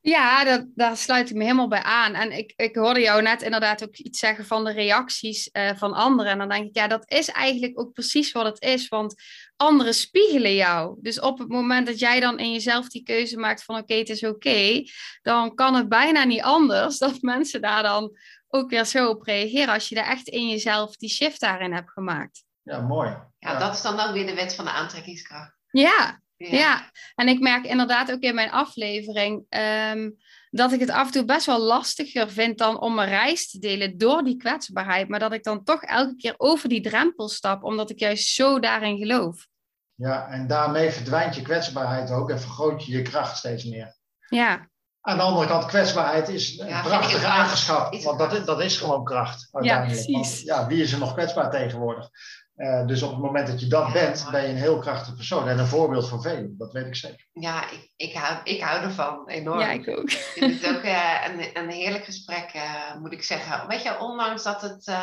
Ja, 0.01 0.45
dat, 0.45 0.67
daar 0.75 0.97
sluit 0.97 1.31
ik 1.31 1.37
me 1.37 1.43
helemaal 1.43 1.69
bij 1.69 1.83
aan. 1.83 2.15
En 2.15 2.33
ik, 2.33 2.53
ik 2.57 2.77
hoorde 2.77 3.01
jou 3.01 3.23
net 3.23 3.43
inderdaad 3.43 3.85
ook 3.85 3.97
iets 3.97 4.19
zeggen 4.19 4.45
van 4.47 4.65
de 4.65 4.73
reacties 4.73 5.49
uh, 5.53 5.71
van 5.75 5.93
anderen. 5.93 6.33
En 6.33 6.39
dan 6.39 6.49
denk 6.49 6.67
ik, 6.67 6.77
ja, 6.77 6.87
dat 6.87 7.11
is 7.11 7.29
eigenlijk 7.29 7.81
ook 7.81 7.93
precies 7.93 8.33
wat 8.33 8.45
het 8.45 8.63
is. 8.63 8.89
Want 8.89 9.15
anderen 9.57 9.95
spiegelen 9.95 10.55
jou. 10.55 10.97
Dus 11.01 11.21
op 11.21 11.39
het 11.39 11.49
moment 11.49 11.87
dat 11.87 11.99
jij 11.99 12.21
dan 12.21 12.39
in 12.39 12.53
jezelf 12.53 12.89
die 12.89 13.03
keuze 13.03 13.39
maakt 13.39 13.65
van 13.65 13.77
oké, 13.77 13.95
het 13.95 14.09
is 14.09 14.25
oké, 14.25 14.83
dan 15.23 15.55
kan 15.55 15.75
het 15.75 15.89
bijna 15.89 16.25
niet 16.25 16.43
anders 16.43 16.99
dat 16.99 17.21
mensen 17.21 17.61
daar 17.61 17.83
dan 17.83 18.17
ook 18.49 18.71
weer 18.71 18.85
zo 18.85 19.09
op 19.09 19.23
reageren. 19.23 19.75
Als 19.75 19.89
je 19.89 19.95
daar 19.95 20.09
echt 20.11 20.29
in 20.29 20.49
jezelf 20.49 20.97
die 20.97 21.11
shift 21.11 21.41
daarin 21.41 21.73
hebt 21.73 21.91
gemaakt. 21.91 22.46
Ja, 22.67 22.81
mooi. 22.81 23.09
Ja, 23.09 23.53
ja. 23.53 23.59
dat 23.59 23.75
is 23.75 23.83
dan 23.83 24.01
ook 24.01 24.13
weer 24.13 24.27
de 24.27 24.35
wet 24.35 24.55
van 24.55 24.65
de 24.65 24.71
aantrekkingskracht. 24.71 25.53
Ja, 25.71 26.21
ja. 26.37 26.49
ja. 26.51 26.91
en 27.15 27.29
ik 27.29 27.41
merk 27.41 27.65
inderdaad 27.65 28.13
ook 28.13 28.21
in 28.21 28.35
mijn 28.35 28.51
aflevering 28.51 29.47
um, 29.49 30.17
dat 30.51 30.73
ik 30.73 30.81
het 30.81 30.91
af 30.91 31.07
en 31.07 31.13
toe 31.13 31.25
best 31.25 31.47
wel 31.47 31.61
lastiger 31.61 32.31
vind 32.31 32.59
dan 32.59 32.81
om 32.81 32.99
een 32.99 33.09
reis 33.09 33.51
te 33.51 33.59
delen 33.59 33.99
door 33.99 34.25
die 34.25 34.37
kwetsbaarheid. 34.37 35.09
Maar 35.09 35.19
dat 35.19 35.33
ik 35.33 35.45
dan 35.45 35.65
toch 35.65 35.83
elke 35.83 36.17
keer 36.17 36.35
over 36.37 36.69
die 36.69 36.81
drempel 36.81 37.29
stap, 37.29 37.63
omdat 37.63 37.91
ik 37.91 37.99
juist 37.99 38.29
zo 38.29 38.61
daarin 38.61 38.99
geloof. 38.99 39.47
Ja, 39.95 40.29
en 40.29 40.47
daarmee 40.47 40.91
verdwijnt 40.91 41.35
je 41.35 41.43
kwetsbaarheid 41.43 42.11
ook 42.11 42.31
en 42.31 42.41
vergroot 42.41 42.85
je 42.85 42.93
je 42.93 43.03
kracht 43.03 43.37
steeds 43.37 43.65
meer. 43.65 43.97
Ja. 44.29 44.69
Aan 45.01 45.17
de 45.17 45.23
andere 45.23 45.47
kant, 45.47 45.67
kwetsbaarheid 45.67 46.29
is 46.29 46.59
een 46.59 46.69
ja, 46.69 46.83
prachtige 46.83 47.27
eigenschap, 47.27 48.03
want 48.03 48.19
dat 48.19 48.33
is, 48.33 48.45
dat 48.45 48.61
is 48.61 48.79
gewoon 48.79 49.05
kracht. 49.05 49.49
Ja, 49.61 49.85
precies. 49.85 50.15
Want, 50.15 50.41
ja, 50.41 50.67
wie 50.67 50.83
is 50.83 50.93
er 50.93 50.99
nog 50.99 51.13
kwetsbaar 51.13 51.51
tegenwoordig? 51.51 52.09
Uh, 52.57 52.87
dus 52.87 53.03
op 53.03 53.11
het 53.11 53.21
moment 53.21 53.47
dat 53.47 53.61
je 53.61 53.67
dat 53.67 53.93
bent, 53.93 54.29
ben 54.31 54.43
je 54.43 54.49
een 54.49 54.57
heel 54.57 54.79
krachtig 54.79 55.15
persoon 55.15 55.49
en 55.49 55.59
een 55.59 55.67
voorbeeld 55.67 56.09
voor 56.09 56.23
velen. 56.23 56.55
Dat 56.59 56.73
weet 56.73 56.87
ik 56.87 56.97
zeker. 56.97 57.27
Ja, 57.33 57.71
ik, 57.71 57.91
ik, 57.97 58.15
hou, 58.15 58.41
ik 58.45 58.63
hou 58.63 58.83
ervan 58.83 59.29
enorm. 59.29 59.61
Ja, 59.61 59.71
ik 59.71 59.89
ook. 59.89 60.11
Ik 60.11 60.19
vind 60.19 60.63
het 60.63 60.77
ook 60.77 60.83
uh, 60.83 61.25
een, 61.27 61.63
een 61.63 61.71
heerlijk 61.71 62.05
gesprek, 62.05 62.53
uh, 62.55 62.95
moet 63.01 63.13
ik 63.13 63.23
zeggen. 63.23 63.69
Weet 63.69 63.83
je, 63.83 63.99
ondanks 63.99 64.43
dat 64.43 64.63
het 64.63 64.97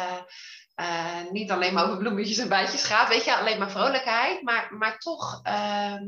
niet 1.32 1.51
alleen 1.51 1.74
maar 1.74 1.86
over 1.86 1.97
bloemetjes 1.97 2.38
en 2.38 2.49
bijtjes 2.49 2.84
gaat, 2.84 3.10
weet 3.10 3.24
je, 3.24 3.36
alleen 3.36 3.60
maar 3.60 3.72
vrolijkheid, 3.72 4.41
maar, 4.41 4.74
maar 4.78 4.97
toch 4.97 5.39
ehm, 5.43 6.04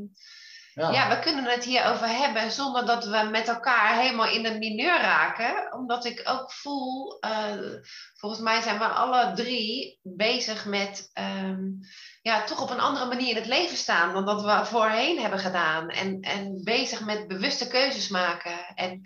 ja. 0.76 1.10
we 1.10 1.20
kunnen 1.20 1.44
het 1.44 1.64
hierover 1.64 2.08
hebben 2.08 2.52
zonder 2.52 2.86
dat 2.86 3.06
we 3.06 3.28
met 3.32 3.48
elkaar 3.48 4.00
helemaal 4.00 4.28
in 4.28 4.44
de 4.44 4.58
mineur 4.58 5.02
raken. 5.02 5.74
Omdat 5.74 6.06
ik 6.06 6.22
ook 6.24 6.52
voel, 6.52 7.18
uh, 7.26 7.80
volgens 8.16 8.42
mij 8.42 8.62
zijn 8.62 8.78
we 8.78 8.86
alle 8.86 9.34
drie 9.34 10.00
bezig 10.04 10.66
met 10.66 11.12
um, 11.44 11.80
ja, 12.22 12.44
toch 12.44 12.62
op 12.62 12.70
een 12.70 12.80
andere 12.80 13.06
manier 13.06 13.30
in 13.30 13.36
het 13.36 13.46
leven 13.46 13.78
staan 13.78 14.14
dan 14.14 14.26
dat 14.26 14.44
we 14.44 14.66
voorheen 14.66 15.20
hebben 15.20 15.40
gedaan. 15.40 15.90
En, 15.90 16.22
en 16.22 16.64
bezig 16.64 17.06
met 17.06 17.28
bewuste 17.28 17.68
keuzes 17.68 18.08
maken 18.08 18.66
en, 18.76 19.02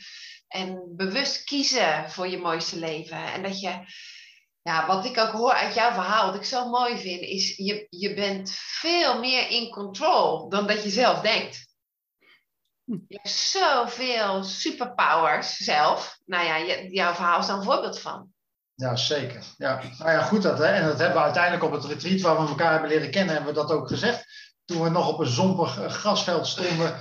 en 0.48 0.94
bewust 0.96 1.44
kiezen 1.44 2.10
voor 2.10 2.28
je 2.28 2.38
mooiste 2.38 2.80
leven. 2.80 3.34
En 3.34 3.44
dat 3.44 3.60
je, 3.60 3.80
ja, 4.70 4.86
wat 4.88 5.06
ik 5.06 5.18
ook 5.18 5.32
hoor 5.32 5.54
uit 5.54 5.74
jouw 5.74 5.92
verhaal, 5.92 6.26
wat 6.26 6.36
ik 6.36 6.46
zo 6.46 6.70
mooi 6.70 6.98
vind, 6.98 7.22
is 7.22 7.56
je, 7.56 7.88
je 7.90 8.14
bent 8.14 8.52
veel 8.56 9.20
meer 9.20 9.50
in 9.50 9.70
control 9.70 10.50
dan 10.50 10.68
dat 10.68 10.84
je 10.84 10.90
zelf 10.90 11.20
denkt. 11.20 11.68
Je 12.84 13.04
hebt 13.08 13.30
zoveel 13.30 14.44
superpowers 14.44 15.58
zelf. 15.58 16.18
Nou 16.26 16.46
ja, 16.46 16.74
jouw 16.90 17.14
verhaal 17.14 17.40
is 17.40 17.48
daar 17.48 17.58
een 17.58 17.64
voorbeeld 17.64 18.00
van. 18.00 18.28
Ja, 18.74 18.96
zeker. 18.96 19.44
Ja. 19.58 19.82
Nou 19.98 20.12
ja, 20.12 20.22
goed. 20.22 20.42
Dat, 20.42 20.58
hè. 20.58 20.66
En 20.66 20.86
dat 20.86 21.00
hebben 21.00 21.18
we 21.18 21.24
uiteindelijk 21.24 21.64
op 21.64 21.72
het 21.72 21.86
retreat 21.86 22.22
waar 22.22 22.42
we 22.42 22.48
elkaar 22.48 22.72
hebben 22.72 22.90
leren 22.90 23.12
kennen, 23.12 23.36
hebben 23.36 23.54
we 23.54 23.60
dat 23.60 23.72
ook 23.72 23.88
gezegd. 23.88 24.26
Toen 24.66 24.84
we 24.84 24.90
nog 24.90 25.08
op 25.08 25.20
een 25.20 25.28
zompig 25.28 25.72
grasveld 25.88 26.48
stonden, 26.48 27.00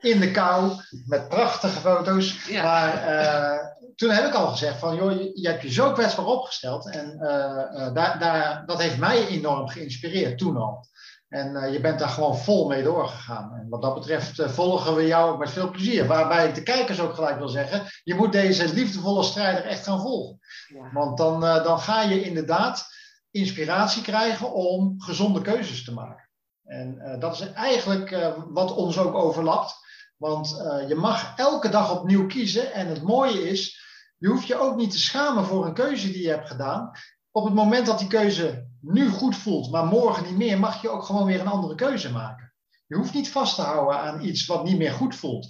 in 0.00 0.20
de 0.20 0.30
kou, 0.30 0.72
met 1.06 1.28
prachtige 1.28 1.80
foto's. 1.80 2.46
Ja. 2.46 2.62
Maar 2.62 3.08
uh, 3.08 3.73
toen 3.94 4.10
heb 4.10 4.26
ik 4.26 4.34
al 4.34 4.46
gezegd 4.46 4.78
van, 4.78 4.96
joh, 4.96 5.12
je, 5.12 5.30
je 5.34 5.48
hebt 5.48 5.62
je 5.62 5.72
zo 5.72 5.92
kwetsbaar 5.92 6.26
opgesteld. 6.26 6.90
En 6.90 7.18
uh, 7.20 7.28
uh, 7.28 7.94
daar, 7.94 8.18
daar, 8.18 8.66
dat 8.66 8.82
heeft 8.82 8.98
mij 8.98 9.26
enorm 9.26 9.68
geïnspireerd 9.68 10.38
toen 10.38 10.56
al. 10.56 10.86
En 11.28 11.54
uh, 11.54 11.72
je 11.72 11.80
bent 11.80 11.98
daar 11.98 12.08
gewoon 12.08 12.38
vol 12.38 12.68
mee 12.68 12.82
doorgegaan. 12.82 13.54
En 13.54 13.68
wat 13.68 13.82
dat 13.82 13.94
betreft 13.94 14.42
volgen 14.44 14.94
we 14.94 15.06
jou 15.06 15.38
met 15.38 15.50
veel 15.50 15.70
plezier. 15.70 16.06
Waarbij 16.06 16.48
ik 16.48 16.54
de 16.54 16.62
kijkers 16.62 17.00
ook 17.00 17.14
gelijk 17.14 17.38
wil 17.38 17.48
zeggen: 17.48 17.82
je 18.02 18.14
moet 18.14 18.32
deze 18.32 18.74
liefdevolle 18.74 19.22
strijder 19.22 19.64
echt 19.64 19.84
gaan 19.84 20.00
volgen. 20.00 20.38
Ja. 20.68 20.92
Want 20.92 21.18
dan, 21.18 21.40
dan 21.40 21.78
ga 21.78 22.02
je 22.02 22.22
inderdaad 22.22 22.86
inspiratie 23.30 24.02
krijgen 24.02 24.52
om 24.52 24.94
gezonde 25.00 25.42
keuzes 25.42 25.84
te 25.84 25.92
maken. 25.92 26.28
En 26.64 27.16
dat 27.18 27.34
is 27.34 27.52
eigenlijk 27.52 28.32
wat 28.48 28.74
ons 28.74 28.98
ook 28.98 29.14
overlapt. 29.14 29.83
Want 30.16 30.48
je 30.88 30.94
mag 30.94 31.36
elke 31.36 31.68
dag 31.68 31.98
opnieuw 31.98 32.26
kiezen. 32.26 32.72
En 32.72 32.88
het 32.88 33.02
mooie 33.02 33.48
is, 33.48 33.82
je 34.18 34.28
hoeft 34.28 34.46
je 34.46 34.58
ook 34.58 34.76
niet 34.76 34.90
te 34.90 34.98
schamen 34.98 35.44
voor 35.44 35.66
een 35.66 35.74
keuze 35.74 36.12
die 36.12 36.22
je 36.22 36.28
hebt 36.28 36.48
gedaan. 36.48 36.90
Op 37.30 37.44
het 37.44 37.54
moment 37.54 37.86
dat 37.86 37.98
die 37.98 38.08
keuze 38.08 38.68
nu 38.80 39.08
goed 39.08 39.36
voelt, 39.36 39.70
maar 39.70 39.84
morgen 39.84 40.24
niet 40.24 40.36
meer, 40.36 40.58
mag 40.58 40.82
je 40.82 40.88
ook 40.88 41.02
gewoon 41.02 41.26
weer 41.26 41.40
een 41.40 41.46
andere 41.46 41.74
keuze 41.74 42.12
maken. 42.12 42.52
Je 42.86 42.96
hoeft 42.96 43.14
niet 43.14 43.30
vast 43.30 43.54
te 43.54 43.62
houden 43.62 44.00
aan 44.00 44.24
iets 44.24 44.46
wat 44.46 44.64
niet 44.64 44.78
meer 44.78 44.92
goed 44.92 45.14
voelt. 45.14 45.48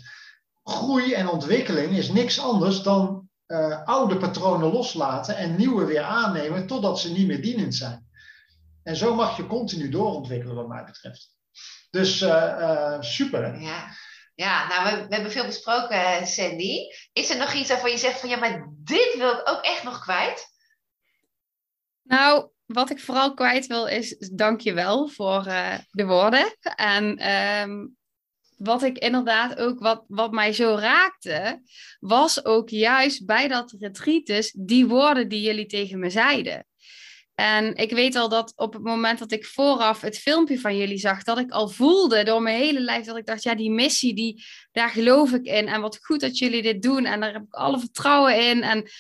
Groei 0.63 1.13
en 1.13 1.29
ontwikkeling 1.29 1.97
is 1.97 2.09
niks 2.09 2.41
anders 2.41 2.83
dan 2.83 3.29
uh, 3.47 3.85
oude 3.85 4.17
patronen 4.17 4.73
loslaten 4.73 5.37
en 5.37 5.57
nieuwe 5.57 5.85
weer 5.85 6.03
aannemen 6.03 6.67
totdat 6.67 7.01
ze 7.01 7.13
niet 7.13 7.27
meer 7.27 7.43
dienend 7.43 7.75
zijn. 7.75 8.09
En 8.83 8.97
zo 8.97 9.15
mag 9.15 9.37
je 9.37 9.47
continu 9.47 9.89
doorontwikkelen, 9.89 10.55
wat 10.55 10.69
mij 10.69 10.85
betreft. 10.85 11.33
Dus 11.91 12.23
uh, 12.23 13.01
super. 13.01 13.61
Ja. 13.61 13.87
Ja, 14.35 14.69
nou, 14.69 15.07
we, 15.09 15.15
hebben 15.15 15.33
veel 15.33 15.47
besproken, 15.47 16.27
Sandy. 16.27 16.79
Is 17.13 17.31
er 17.31 17.39
nog 17.39 17.53
iets 17.53 17.69
waarvan 17.69 17.91
je 17.91 17.99
zegt 17.99 18.21
van 18.21 18.29
ja, 18.29 18.37
maar 18.37 18.69
dit 18.85 19.15
wil 19.17 19.33
ik 19.33 19.49
ook 19.49 19.63
echt 19.63 19.83
nog 19.83 20.01
kwijt? 20.01 20.47
Nou, 22.03 22.49
wat 22.67 22.91
ik 22.91 23.01
vooral 23.01 23.35
kwijt 23.35 23.67
wil 23.67 23.87
is 23.87 24.19
dank 24.19 24.61
je 24.61 24.73
wel 24.73 25.09
voor 25.09 25.47
uh, 25.47 25.75
de 25.91 26.05
woorden. 26.05 26.57
En 26.77 27.31
um, 27.31 27.97
wat 28.57 28.83
ik 28.83 28.99
inderdaad 28.99 29.57
ook, 29.59 29.79
wat, 29.79 30.05
wat 30.07 30.33
mij 30.33 30.53
zo 30.53 30.75
raakte, 30.75 31.63
was 32.01 32.45
ook 32.45 32.69
juist 32.69 33.27
bij 33.27 33.49
dat 33.49 33.75
retreat 33.79 34.53
die 34.57 34.87
woorden 34.87 35.29
die 35.29 35.41
jullie 35.41 35.67
tegen 35.67 35.99
me 35.99 36.11
zeiden. 36.11 36.67
En 37.35 37.75
ik 37.75 37.91
weet 37.91 38.17
al 38.17 38.29
dat 38.29 38.53
op 38.57 38.73
het 38.73 38.83
moment 38.83 39.19
dat 39.19 39.33
ik 39.33 39.47
vooraf 39.47 40.01
het 40.01 40.19
filmpje 40.19 40.61
van 40.61 40.77
jullie 40.77 40.99
zag, 40.99 41.23
dat 41.23 41.39
ik 41.39 41.51
al 41.51 41.69
voelde 41.69 42.23
door 42.23 42.43
mijn 42.43 42.59
hele 42.59 42.81
lijf 42.81 43.05
dat 43.05 43.17
ik 43.17 43.27
dacht, 43.27 43.43
ja, 43.43 43.55
die 43.55 43.71
missie, 43.71 44.15
die, 44.15 44.45
daar 44.73 44.89
geloof 44.89 45.33
ik 45.33 45.45
in. 45.45 45.69
En 45.69 45.81
wat 45.81 45.99
goed 46.03 46.21
dat 46.21 46.39
jullie 46.39 46.63
dit 46.63 46.83
doen. 46.83 47.05
En 47.05 47.21
daar 47.21 47.33
heb 47.33 47.43
ik 47.43 47.55
alle 47.55 47.79
vertrouwen 47.79 48.49
in. 48.49 48.63
En 48.63 48.91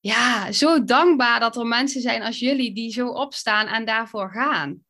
ja, 0.00 0.52
zo 0.52 0.84
dankbaar 0.84 1.40
dat 1.40 1.56
er 1.56 1.66
mensen 1.66 2.00
zijn 2.00 2.22
als 2.22 2.38
jullie 2.38 2.74
die 2.74 2.92
zo 2.92 3.08
opstaan 3.08 3.66
en 3.66 3.84
daarvoor 3.84 4.30
gaan. 4.30 4.84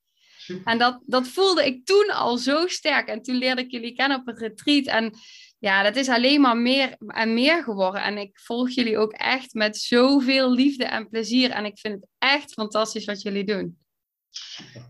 En 0.64 0.78
dat, 0.78 1.00
dat 1.06 1.28
voelde 1.28 1.66
ik 1.66 1.84
toen 1.84 2.10
al 2.10 2.36
zo 2.36 2.66
sterk. 2.66 3.08
En 3.08 3.22
toen 3.22 3.36
leerde 3.36 3.62
ik 3.62 3.70
jullie 3.70 3.94
kennen 3.94 4.18
op 4.18 4.28
een 4.28 4.38
retreat. 4.38 4.86
En 4.86 5.14
ja, 5.62 5.82
dat 5.82 5.96
is 5.96 6.08
alleen 6.08 6.40
maar 6.40 6.56
meer 6.56 6.96
en 7.06 7.34
meer 7.34 7.62
geworden. 7.62 8.02
En 8.02 8.18
ik 8.18 8.40
volg 8.40 8.70
jullie 8.70 8.98
ook 8.98 9.12
echt 9.12 9.54
met 9.54 9.76
zoveel 9.76 10.50
liefde 10.50 10.84
en 10.84 11.08
plezier. 11.08 11.50
En 11.50 11.64
ik 11.64 11.78
vind 11.78 11.94
het 11.94 12.10
echt 12.18 12.52
fantastisch 12.52 13.04
wat 13.04 13.22
jullie 13.22 13.44
doen. 13.44 13.78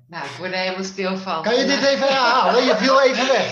Nou, 0.09 0.25
ik 0.25 0.31
word 0.31 0.53
er 0.53 0.59
helemaal 0.59 0.85
stil 0.85 1.17
van. 1.17 1.43
Kan 1.43 1.59
je 1.59 1.65
dit 1.65 1.83
even 1.83 2.07
herhalen? 2.07 2.65
Je 2.65 2.77
viel 2.77 3.03
even 3.03 3.27
weg. 3.27 3.51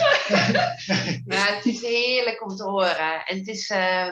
nou, 1.32 1.54
het 1.54 1.66
is 1.66 1.80
heerlijk 1.80 2.44
om 2.44 2.56
te 2.56 2.64
horen. 2.64 3.24
En 3.24 3.38
het 3.38 3.46
is... 3.48 3.70
Uh 3.70 4.08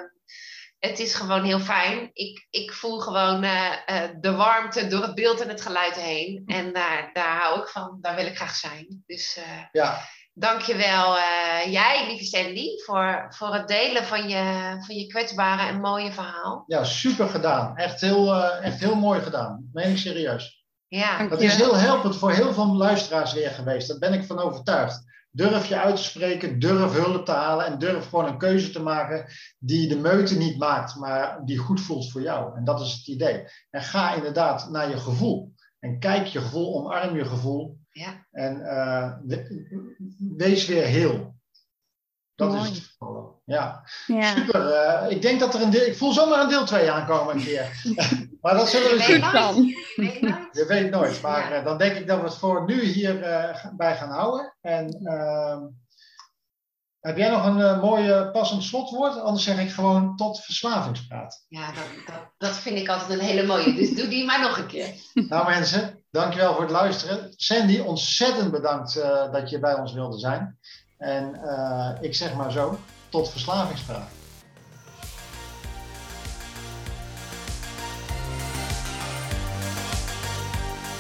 het 0.79 0.99
is 0.99 1.15
gewoon 1.15 1.45
heel 1.45 1.61
fijn. 1.61 2.11
Ik, 2.13 2.47
ik 2.51 2.73
voel 2.73 2.99
gewoon 2.99 3.45
uh, 3.45 3.73
uh, 3.87 4.03
de 4.21 4.33
warmte 4.33 4.87
door 4.87 5.03
het 5.03 5.15
beeld 5.15 5.41
en 5.41 5.49
het 5.49 5.61
geluid 5.61 5.95
heen. 5.95 6.43
En 6.47 6.73
daar, 6.73 7.11
daar 7.13 7.37
hou 7.37 7.61
ik 7.61 7.69
van. 7.69 7.99
Daar 8.01 8.15
wil 8.15 8.27
ik 8.27 8.37
graag 8.37 8.55
zijn. 8.55 9.03
Dus 9.07 9.39
uh, 9.39 9.63
ja. 9.73 10.09
Dankjewel 10.39 11.17
jij, 11.71 12.07
lieve 12.07 12.25
Sandy, 12.25 12.67
voor, 12.85 13.27
voor 13.29 13.55
het 13.55 13.69
delen 13.69 14.05
van 14.05 14.29
je, 14.29 14.77
van 14.87 14.95
je 14.95 15.07
kwetsbare 15.07 15.69
en 15.69 15.81
mooie 15.81 16.13
verhaal. 16.13 16.65
Ja, 16.67 16.85
super 16.85 17.29
gedaan. 17.29 17.77
Echt 17.77 18.01
heel, 18.01 18.45
echt 18.45 18.81
heel 18.81 18.97
mooi 18.97 19.21
gedaan. 19.21 19.69
Meen 19.73 19.91
ik 19.91 19.99
serieus. 19.99 20.65
Ja. 20.89 21.27
Dat 21.27 21.41
is 21.41 21.57
heel 21.57 21.77
helpend 21.77 22.17
voor 22.17 22.33
heel 22.33 22.53
veel 22.53 22.77
luisteraars 22.77 23.33
weer 23.33 23.51
geweest. 23.51 23.89
Daar 23.89 23.99
ben 23.99 24.13
ik 24.13 24.25
van 24.25 24.39
overtuigd. 24.39 25.07
Durf 25.31 25.67
je 25.67 25.81
uit 25.81 25.97
te 25.97 26.03
spreken, 26.03 26.59
durf 26.59 26.93
hulp 26.93 27.25
te 27.25 27.33
halen 27.33 27.67
en 27.67 27.79
durf 27.79 28.09
gewoon 28.09 28.27
een 28.27 28.39
keuze 28.39 28.71
te 28.71 28.83
maken 28.83 29.27
die 29.59 29.89
de 29.89 29.97
meute 29.97 30.37
niet 30.37 30.59
maakt, 30.59 30.97
maar 30.97 31.45
die 31.45 31.57
goed 31.57 31.81
voelt 31.81 32.11
voor 32.11 32.23
jou. 32.23 32.57
En 32.57 32.65
dat 32.65 32.81
is 32.81 32.93
het 32.93 33.07
idee. 33.07 33.45
En 33.71 33.83
ga 33.83 34.15
inderdaad 34.15 34.71
naar 34.71 34.91
je 34.91 34.99
gevoel. 34.99 35.55
En 35.79 35.99
kijk 35.99 36.27
je 36.27 36.41
gevoel, 36.41 36.75
omarm 36.77 37.17
je 37.17 37.25
gevoel. 37.25 37.78
Ja. 37.99 38.27
En 38.31 38.61
uh, 38.61 39.13
we, 39.25 39.67
wees 40.37 40.67
weer 40.67 40.85
heel. 40.85 41.37
Dat 42.35 42.53
Mooi. 42.53 42.71
is 42.71 42.77
het. 42.77 42.97
Ja, 43.45 43.89
Ja. 44.07 44.35
super. 44.37 44.67
Uh, 45.05 45.11
ik 45.11 45.23
denk 45.23 45.41
dat 45.41 45.55
er 45.55 45.63
een 45.63 45.71
deel, 45.71 45.87
ik 45.87 45.97
voel 45.97 46.13
zomaar 46.13 46.41
een 46.43 46.49
deel 46.49 46.65
2 46.65 46.91
aankomen 46.91 47.35
een 47.37 47.43
keer. 47.45 47.83
maar 48.41 48.55
dat 48.55 48.69
zullen 48.69 48.89
we 48.91 48.97
Je 48.97 49.03
zien. 49.03 49.21
weet 49.21 49.33
dan. 49.33 49.55
nooit. 49.55 49.69
Je 49.95 49.95
weet 49.97 50.21
nooit. 50.21 50.49
Je 50.53 50.65
weet 50.67 50.91
nooit, 50.91 51.23
maar 51.23 51.51
Ja. 51.53 51.59
uh, 51.59 51.65
dan 51.65 51.79
denk 51.79 51.97
ik 51.97 52.07
dat 52.07 52.19
we 52.21 52.25
het 52.25 52.35
voor 52.39 52.65
nu 52.67 52.83
hierbij 52.85 53.71
bij 53.77 53.97
gaan 53.97 54.11
houden. 54.11 54.57
En 54.61 54.99
uh, 55.03 55.59
heb 57.01 57.17
jij 57.17 57.31
nog 57.31 57.45
een 57.47 57.59
uh, 57.59 57.83
mooi 57.83 58.25
passend 58.31 58.63
slotwoord? 58.63 59.17
Anders 59.21 59.45
zeg 59.45 59.59
ik 59.61 59.71
gewoon 59.71 60.17
tot 60.17 60.41
verslavingspraat. 60.41 61.45
Ja, 61.49 61.67
dat, 61.67 61.85
dat, 62.07 62.33
dat 62.39 62.57
vind 62.57 62.79
ik 62.79 62.89
altijd 62.89 63.11
een 63.19 63.25
hele 63.27 63.47
mooie. 63.47 63.75
Dus 63.75 63.95
doe 63.95 64.09
die 64.09 64.25
maar 64.25 64.41
nog 64.41 64.59
een 64.59 64.67
keer. 64.67 64.95
nou 65.15 65.47
mensen, 65.47 65.98
dankjewel 66.11 66.53
voor 66.53 66.63
het 66.63 66.71
luisteren. 66.71 67.33
Sandy, 67.37 67.79
ontzettend 67.79 68.51
bedankt 68.51 68.97
uh, 68.97 69.33
dat 69.33 69.51
je 69.51 69.59
bij 69.59 69.75
ons 69.75 69.93
wilde 69.93 70.19
zijn. 70.19 70.59
En 70.99 71.41
uh, 71.45 71.91
ik 72.01 72.15
zeg 72.15 72.35
maar 72.35 72.53
zo, 72.53 72.79
tot 73.09 73.31
verslavingspraat. 73.31 74.09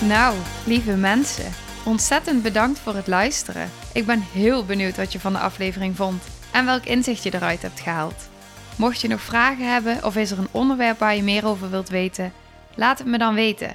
Nou, 0.01 0.37
lieve 0.67 0.97
mensen, 0.97 1.53
ontzettend 1.85 2.43
bedankt 2.43 2.79
voor 2.79 2.95
het 2.95 3.07
luisteren. 3.07 3.71
Ik 3.93 4.07
ben 4.07 4.21
heel 4.21 4.65
benieuwd 4.65 4.97
wat 4.97 5.13
je 5.13 5.21
van 5.21 5.33
de 5.33 5.39
aflevering 5.39 5.97
vond 5.97 6.23
en 6.53 6.65
welk 6.65 6.85
inzicht 6.85 7.23
je 7.23 7.35
eruit 7.35 7.63
hebt 7.63 7.81
gehaald. 7.81 8.29
Mocht 8.77 9.01
je 9.01 9.09
nog 9.09 9.21
vragen 9.21 9.73
hebben 9.73 10.05
of 10.05 10.17
is 10.17 10.31
er 10.31 10.39
een 10.39 10.49
onderwerp 10.51 10.99
waar 10.99 11.17
je 11.17 11.23
meer 11.23 11.47
over 11.47 11.71
wilt 11.71 11.89
weten, 11.89 12.33
laat 12.75 12.99
het 12.99 13.07
me 13.07 13.19
dan 13.19 13.35
weten. 13.35 13.75